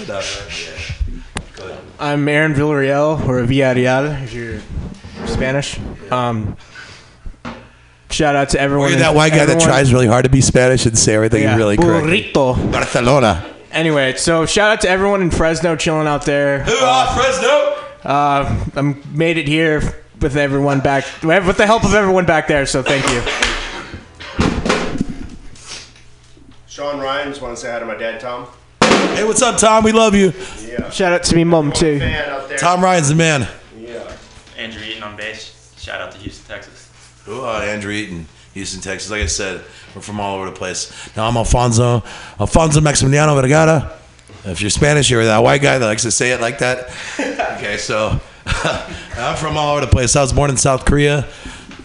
[1.99, 4.59] I'm Aaron Villarreal, or Villarreal, if you're
[5.27, 5.79] Spanish.
[6.11, 6.55] Um,
[8.09, 8.87] shout out to Or everyone.
[8.89, 11.15] you're in- that white guy that everyone- tries really hard to be Spanish and say
[11.15, 12.05] everything Yeah, really correct.
[12.05, 12.71] burrito.
[12.71, 13.45] Barcelona.
[13.75, 16.65] Anyway, so shout out to everyone in Fresno chilling out there.
[16.65, 17.75] Fresno!
[18.05, 22.65] Uh, I'm made it here with everyone back, with the help of everyone back there.
[22.65, 23.21] So thank you.
[26.67, 28.47] Sean Ryan, just want to say hi to my dad, Tom.
[28.81, 29.83] Hey, what's up, Tom?
[29.83, 30.31] We love you.
[30.65, 30.89] Yeah.
[30.89, 31.99] Shout out to me mom too.
[31.99, 32.57] Fan out there.
[32.57, 33.45] Tom Ryan's the man.
[33.77, 34.09] Yeah.
[34.57, 35.73] Andrew Eaton on bass.
[35.77, 36.89] Shout out to Houston, Texas.
[37.27, 38.25] Oh, uh, Andrew Eaton,
[38.55, 39.11] Houston, Texas.
[39.11, 41.13] Like I said, we're from all over the place.
[41.17, 42.03] Now I'm Alfonso,
[42.39, 43.99] Alfonso Maximiliano Vergara.
[44.45, 46.89] If you're Spanish, you're that white guy that likes to say it like that.
[47.57, 50.15] Okay, so I'm from all over the place.
[50.15, 51.27] I was born in South Korea.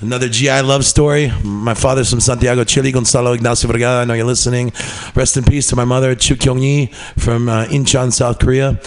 [0.00, 1.32] Another GI love story.
[1.42, 4.02] My father's from Santiago, Chile, Gonzalo Ignacio Vergara.
[4.02, 4.72] I know you're listening.
[5.16, 6.86] Rest in peace to my mother, Chu Kyung Yi,
[7.18, 8.78] from uh, Incheon, South Korea.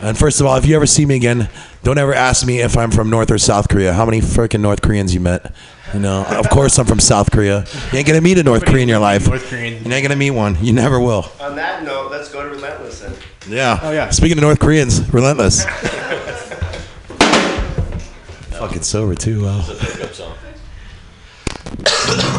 [0.00, 1.48] And first of all, if you ever see me again,
[1.82, 3.92] don't ever ask me if I'm from North or South Korea.
[3.92, 5.52] How many freaking North Koreans you met?
[5.92, 7.64] You know, of course I'm from South Korea.
[7.92, 9.26] You ain't gonna meet a North Korean in your life.
[9.26, 9.82] North Korean.
[9.82, 10.56] You ain't gonna meet one.
[10.62, 11.26] You never will.
[11.40, 13.14] On that note, let's go to Relentless then.
[13.48, 13.80] Yeah.
[13.82, 14.10] Oh, yeah.
[14.10, 15.64] Speaking of North Koreans, relentless.
[18.58, 19.44] Fucking sober too.
[19.44, 19.64] Wow.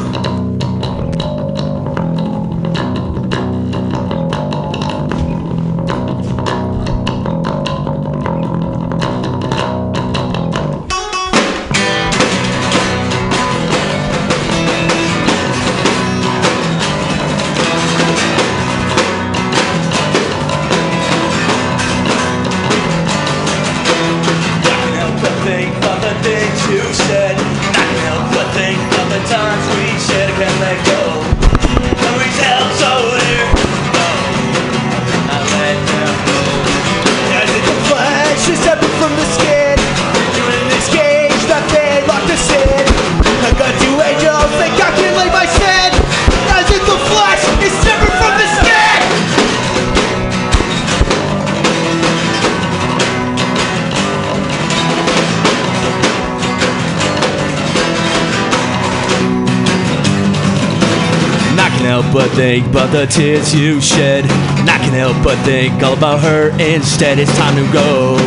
[62.19, 64.25] but think the tears you shed.
[64.59, 67.17] And I can help but think all about her instead.
[67.17, 68.17] It's time to go.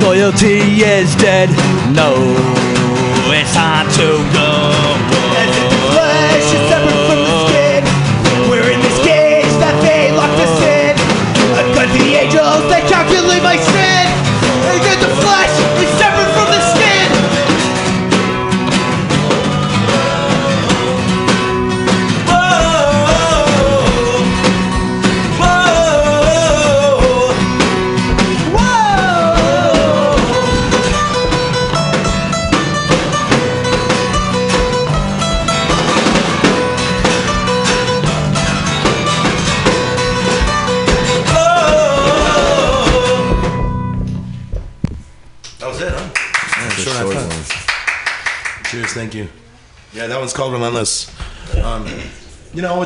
[0.00, 1.50] Loyalty is dead.
[1.92, 2.14] No,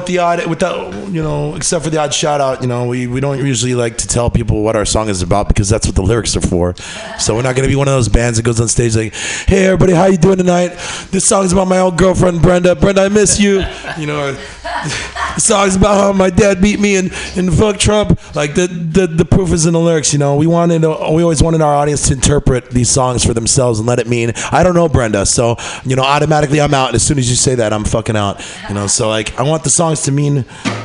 [0.01, 0.63] with the odd, with
[1.13, 3.99] you know, except for the odd shout out, you know, we, we don't usually like
[3.99, 6.75] to tell people what our song is about because that's what the lyrics are for.
[7.19, 9.15] So we're not going to be one of those bands that goes on stage like,
[9.15, 10.71] "Hey, everybody, how you doing tonight?
[11.11, 12.75] This song is about my old girlfriend Brenda.
[12.75, 13.65] Brenda, I miss you."
[13.99, 14.37] You know,
[15.35, 18.19] the song's about how my dad beat me and, and fuck Trump.
[18.35, 20.13] Like the, the the proof is in the lyrics.
[20.13, 23.79] You know, we wanted we always wanted our audience to interpret these songs for themselves
[23.79, 24.33] and let it mean.
[24.51, 26.89] I don't know Brenda, so you know, automatically I'm out.
[26.89, 28.45] And as soon as you say that, I'm fucking out.
[28.69, 30.43] You know, so like I want the songs to mean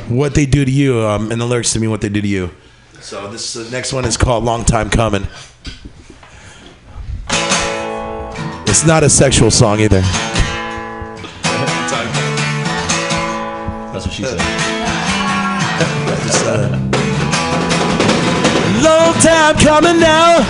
[0.08, 2.28] what they do to you, um, and the lyrics to mean what they do to
[2.28, 2.50] you.
[3.00, 5.26] So this uh, next one is called "Long Time Coming."
[8.68, 10.02] It's not a sexual song either.
[13.96, 14.36] That's what she said.
[18.84, 20.44] Long time coming now.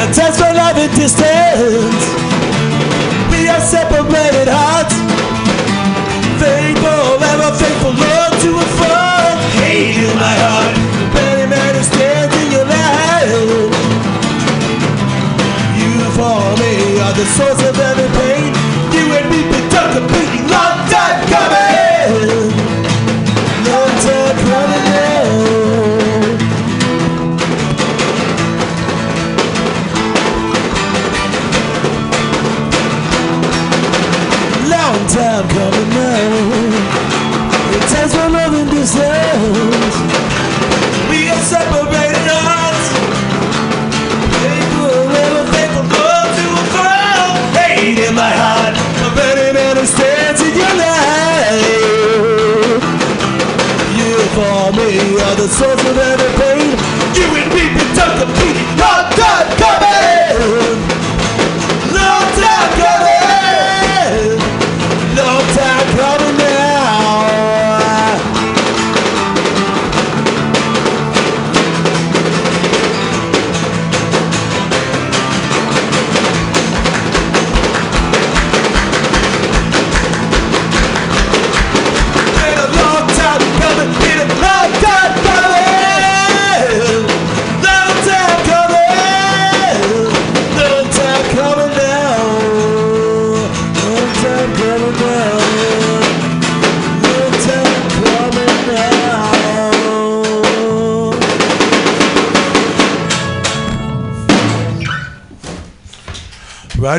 [0.00, 2.00] A test for love and distance.
[3.28, 4.96] We are separated hearts.
[6.40, 9.36] Faithful, ever faithful, Lord, to a fault.
[9.60, 10.72] Hate in my heart.
[11.12, 13.68] Many man who stands in your life.
[15.76, 18.33] You for me are the source of every pain.
[55.44, 57.43] The source of every pain.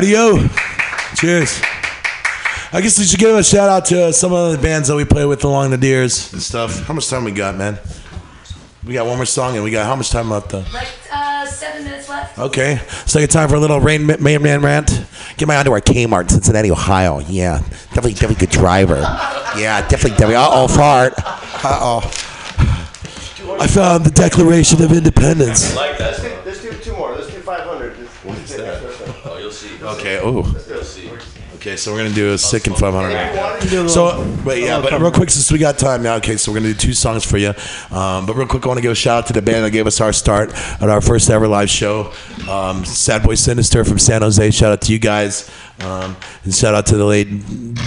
[0.00, 0.30] Now.
[0.32, 0.48] Radio.
[1.14, 1.60] Cheers.
[2.72, 5.04] I guess we should give a shout out to some of the bands that we
[5.04, 6.84] play with along the deers and stuff.
[6.86, 7.78] How much time we got, man?
[8.84, 10.50] We got one more song and we got how much time left?
[10.50, 10.64] Though?
[10.72, 12.38] Like uh, seven minutes left.
[12.38, 15.04] Okay, so it's time for a little Rain Man Man rant.
[15.38, 17.20] Get my underwear Kmart, Cincinnati, Ohio.
[17.20, 19.00] Yeah, definitely, definitely good driver.
[19.56, 20.36] Yeah, definitely, definitely.
[20.36, 21.14] Uh oh, fart.
[21.16, 22.26] Uh oh.
[23.58, 25.74] I found the Declaration of Independence.
[25.74, 26.18] Like that.
[26.18, 27.14] Let's do, let's do two more.
[27.14, 27.92] Let's do 500.
[27.96, 28.56] What is
[29.82, 30.20] Okay.
[30.22, 30.42] Oh.
[31.56, 33.88] Okay, so we're gonna do a sick and 500.
[33.88, 36.72] So, but yeah, but real quick, since we got time now, okay, so we're gonna
[36.72, 37.48] do two songs for you.
[37.90, 39.72] Um, but real quick, I want to give a shout out to the band that
[39.72, 42.12] gave us our start at our first ever live show.
[42.48, 44.50] Um, Sad Boy Sinister from San Jose.
[44.52, 45.50] Shout out to you guys.
[45.80, 47.28] Um, and shout out to the late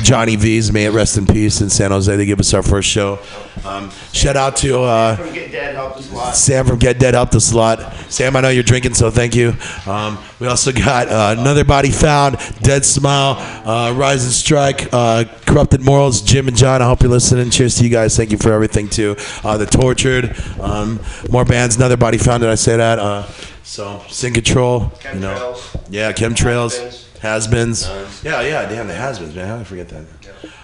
[0.03, 0.71] Johnny V's.
[0.71, 2.15] May it rest in peace in San Jose.
[2.15, 3.19] They gave us our first show.
[3.65, 6.35] Um, shout out to uh, From Get Dead helped us a lot.
[6.35, 7.93] Sam from Get Dead helped us a lot.
[8.09, 9.55] Sam, I know you're drinking, so thank you.
[9.85, 13.35] Um, we also got uh, Another Body Found, Dead Smile,
[13.67, 16.81] uh, Rise and Strike, uh, Corrupted Morals, Jim and John.
[16.81, 17.49] I hope you're listening.
[17.49, 18.15] Cheers to you guys.
[18.15, 19.15] Thank you for everything, too.
[19.43, 20.99] Uh, the Tortured, um,
[21.31, 21.75] more bands.
[21.75, 22.99] Another Body Found, did I say that?
[22.99, 23.23] Uh,
[23.63, 24.93] so, Sin Control.
[25.13, 25.59] You know.
[25.89, 27.08] Yeah, Chemtrails.
[27.21, 27.87] Has-beens.
[28.23, 29.47] Yeah, yeah, damn, the has-beens, man.
[29.47, 30.05] How did I forget that?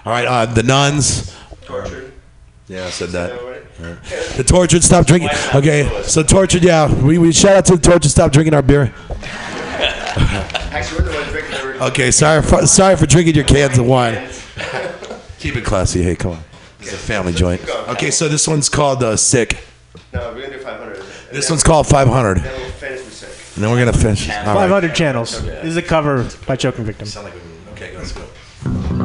[0.06, 1.36] All right, uh, the Nuns.
[1.64, 2.14] Tortured.
[2.68, 3.56] Yeah, I said that.
[3.78, 3.98] Yeah.
[4.38, 5.32] The tortured stop drinking.
[5.54, 6.64] Okay, so tortured.
[6.64, 8.08] Yeah, we, we shout out to the tortured.
[8.08, 8.94] Stop drinking our beer.
[10.72, 14.30] Actually, we're the ones drinking Okay, sorry for sorry for drinking your cans of wine.
[15.40, 16.04] Keep it classy.
[16.04, 16.44] Hey, come on.
[16.80, 17.68] It's a family joint.
[17.90, 19.58] Okay, so this one's called uh, Sick.
[20.14, 21.04] No, we're gonna do 500.
[21.34, 22.38] This one's called 500.
[23.56, 24.30] And then we're gonna finish.
[24.30, 24.70] All right.
[24.70, 25.42] 500 channels.
[25.44, 27.08] This is a cover by Choking Victim.
[27.72, 29.05] Okay, let's go.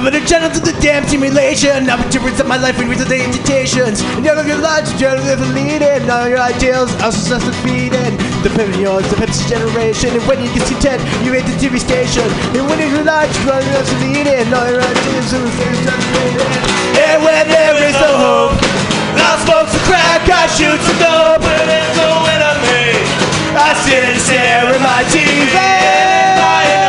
[0.00, 1.84] Five hundred channels of the damn simulation.
[1.84, 4.00] Opportunities of my life and reasons the agitations.
[4.16, 6.08] And you're your lives, you're living leading.
[6.08, 8.16] of your ideals are so defeated.
[8.40, 8.48] The
[8.80, 10.16] yours, the Pepsi generation.
[10.16, 12.24] And when you get content, you hate the TV station.
[12.56, 13.60] And when your lives, you're
[14.00, 14.48] leading.
[14.56, 16.48] All your ideals are so defeated.
[16.96, 18.56] And when there is no hope,
[19.20, 21.44] I smoke some crack, I shoot some dope.
[21.44, 23.04] But there's no of me.
[23.52, 26.79] I sit and stare at my TV.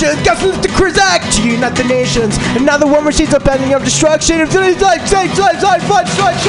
[0.00, 2.38] Nations, got from the Krizak to unite the nations.
[2.56, 4.40] Another war machine's a pending of destruction.
[4.40, 6.46] If is life, safe, life, life, life.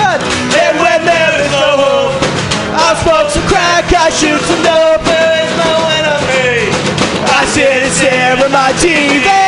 [0.55, 2.15] And when there is no hope,
[2.71, 5.03] I smoke some crack, I shoot some dope.
[5.03, 6.71] There is no enemy.
[7.27, 9.40] I sit and stare at my TV.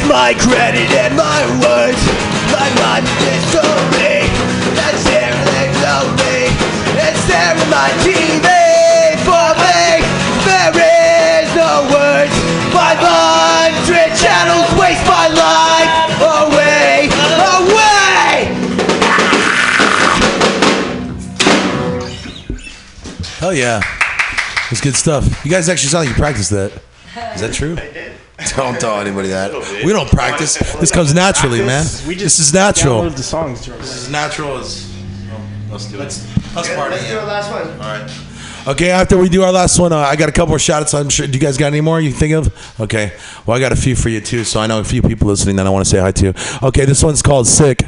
[0.00, 2.00] With my credit and my words,
[2.52, 3.60] my mind is so
[3.92, 4.30] big.
[4.80, 6.48] And staring slowly,
[6.96, 8.48] and staring my TV
[9.28, 10.00] for me.
[10.46, 12.32] There is no words.
[12.72, 15.92] 500 channels waste my life
[16.40, 17.10] away,
[17.60, 18.48] away.
[23.38, 23.82] Hell yeah,
[24.70, 25.44] it's good stuff.
[25.44, 26.72] You guys actually sound like you practiced that.
[27.34, 27.76] Is that true?
[28.56, 29.52] Don't tell anybody that.
[29.84, 30.56] We don't practice.
[30.74, 31.84] This comes naturally, man.
[32.06, 33.02] We This is natural.
[33.02, 33.66] download the songs.
[33.66, 34.90] This is natural as.
[35.70, 36.00] Let's do it.
[36.00, 36.26] Let's
[36.56, 36.96] Okay, party.
[36.96, 37.20] Let's do yeah.
[37.20, 37.68] the last one.
[37.70, 38.10] All right.
[38.66, 40.92] Okay, after we do our last one, uh, I got a couple more shout-outs.
[40.94, 41.26] I'm sure.
[41.26, 42.80] Do you guys got any more you think of?
[42.80, 43.12] Okay.
[43.46, 44.44] Well, I got a few for you too.
[44.44, 46.34] So I know a few people listening that I want to say hi to.
[46.66, 47.84] Okay, this one's called "Sick."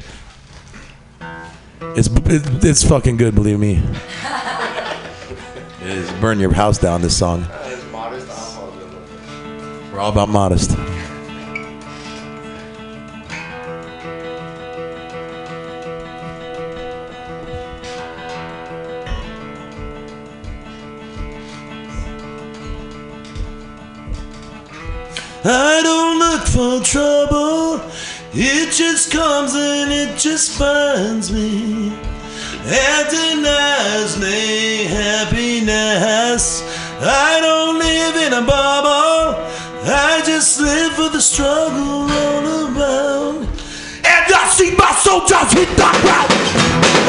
[1.94, 3.82] It's it, it's fucking good, believe me.
[5.82, 7.02] It is burn your house down.
[7.02, 7.44] This song.
[9.92, 10.70] We're all about modest.
[25.44, 27.82] I don't look for trouble.
[28.32, 31.92] It just comes and it just finds me.
[32.64, 36.62] And denies me happiness.
[37.02, 39.52] I don't live in a bubble.
[39.84, 43.48] I just live for the struggle all around.
[44.06, 46.30] And I see my soldiers hit the ground.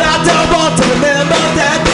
[0.01, 1.92] I don't want to remember that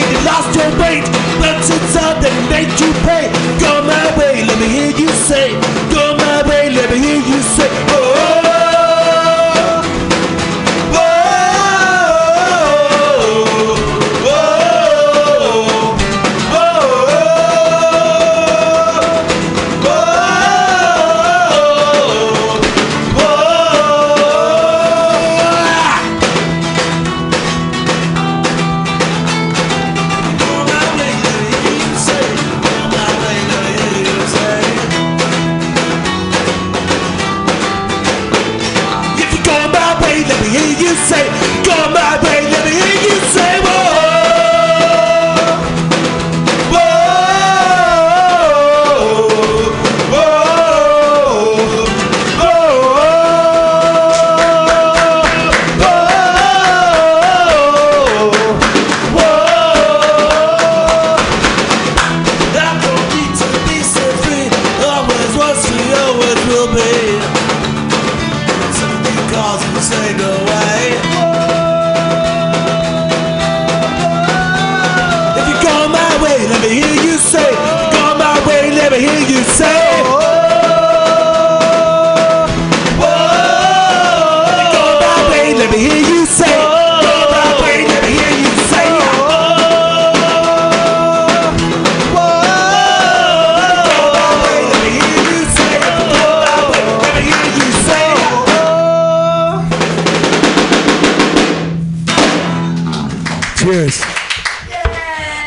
[0.00, 1.04] and you lost your weight.
[1.40, 3.28] But it's up that made you pay.
[3.60, 5.52] Go my way, let me hear you say.
[5.92, 7.91] Go my way, let me hear you say.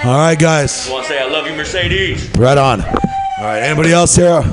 [0.06, 0.88] All right, guys.
[0.88, 2.30] I want to say I love you, Mercedes.
[2.38, 2.80] Right on.
[2.84, 2.90] All
[3.40, 3.64] right.
[3.64, 4.44] Anybody else here?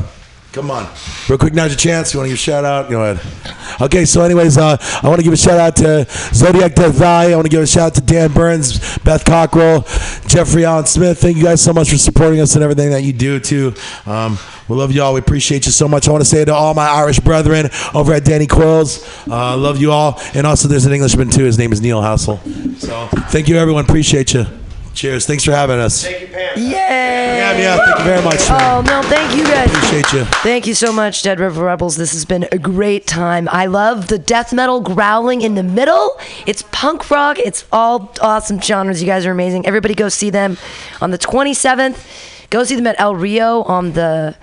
[0.53, 0.89] Come on.
[1.29, 2.15] Real quick, now's your chance.
[2.15, 2.89] You want to give a shout out?
[2.89, 3.83] Go ahead.
[3.83, 7.35] Okay, so anyways, uh, I want to give a shout out to Zodiac Death Valley.
[7.35, 9.83] I want to give a shout out to Dan Burns, Beth Cockrell,
[10.27, 11.20] Jeffrey Allen Smith.
[11.20, 13.74] Thank you guys so much for supporting us and everything that you do too.
[14.07, 14.39] Um,
[14.69, 15.12] we love you all.
[15.12, 16.09] We appreciate you so much.
[16.09, 19.79] I want to say to all my Irish brethren over at Danny Coyle's, uh, love
[19.79, 20.19] you all.
[20.33, 21.45] And also, there's an Englishman too.
[21.45, 22.39] His name is Neil Hassel.
[22.79, 23.85] So, thank you, everyone.
[23.85, 24.47] Appreciate you.
[24.94, 25.27] Cheers.
[25.27, 26.05] Thanks for having us.
[26.05, 26.73] Thank you, Yay!
[26.78, 27.77] Yeah, yeah.
[27.85, 28.40] Thank you very much.
[28.51, 29.70] Oh no, thank you guys.
[29.70, 30.24] Appreciate you.
[30.43, 31.97] Thank you so much, Dead River Rebels.
[31.97, 33.48] This has been a great time.
[33.51, 36.19] I love the death metal growling in the middle.
[36.47, 37.39] It's punk rock.
[37.39, 39.01] It's all awesome genres.
[39.01, 39.66] You guys are amazing.
[39.66, 40.59] Everybody go see them
[41.01, 42.51] on the 27th.
[42.51, 44.36] Go see them at El Rio on the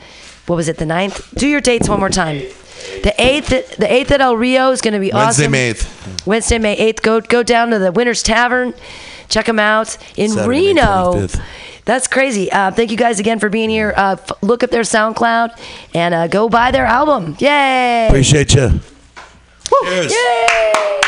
[0.47, 1.35] what was it, the 9th?
[1.35, 2.37] Do your dates one more time.
[2.37, 5.51] The 8th the 8th at El Rio is going to be Wednesday, awesome.
[5.51, 6.25] May 8th.
[6.25, 7.01] Wednesday, May 8th.
[7.03, 8.73] Go go down to the Winter's Tavern.
[9.29, 11.13] Check them out in Saturday, Reno.
[11.13, 11.41] 25th.
[11.85, 12.51] That's crazy.
[12.51, 13.93] Uh, thank you guys again for being here.
[13.95, 15.57] Uh, f- look up their SoundCloud
[15.95, 17.35] and uh, go buy their album.
[17.39, 18.07] Yay!
[18.07, 18.79] Appreciate you.
[19.85, 20.11] Cheers.
[20.11, 21.01] Yay!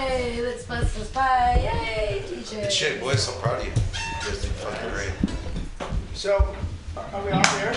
[0.00, 0.40] Yay!
[0.42, 1.60] Let's bust this pie.
[1.62, 2.22] Yay!
[2.28, 2.62] DJ.
[2.62, 3.22] Good shit, boys.
[3.22, 3.70] So proud of you.
[3.72, 3.76] You
[4.30, 5.12] guys did fucking great.
[6.14, 6.54] So,
[6.96, 7.74] are we off here?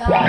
[0.00, 0.28] Are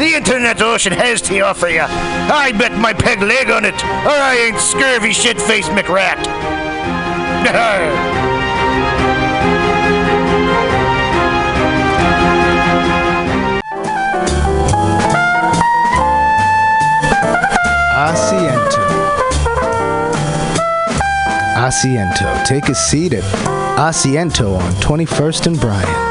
[0.01, 1.81] the internet ocean has to offer you.
[1.83, 6.17] I bet my peg leg on it, or I ain't scurvy shit faced McRat.
[18.01, 18.81] Asiento.
[21.55, 22.45] Asiento.
[22.45, 23.23] Take a seat at
[23.77, 26.10] Asiento on 21st and Bryant.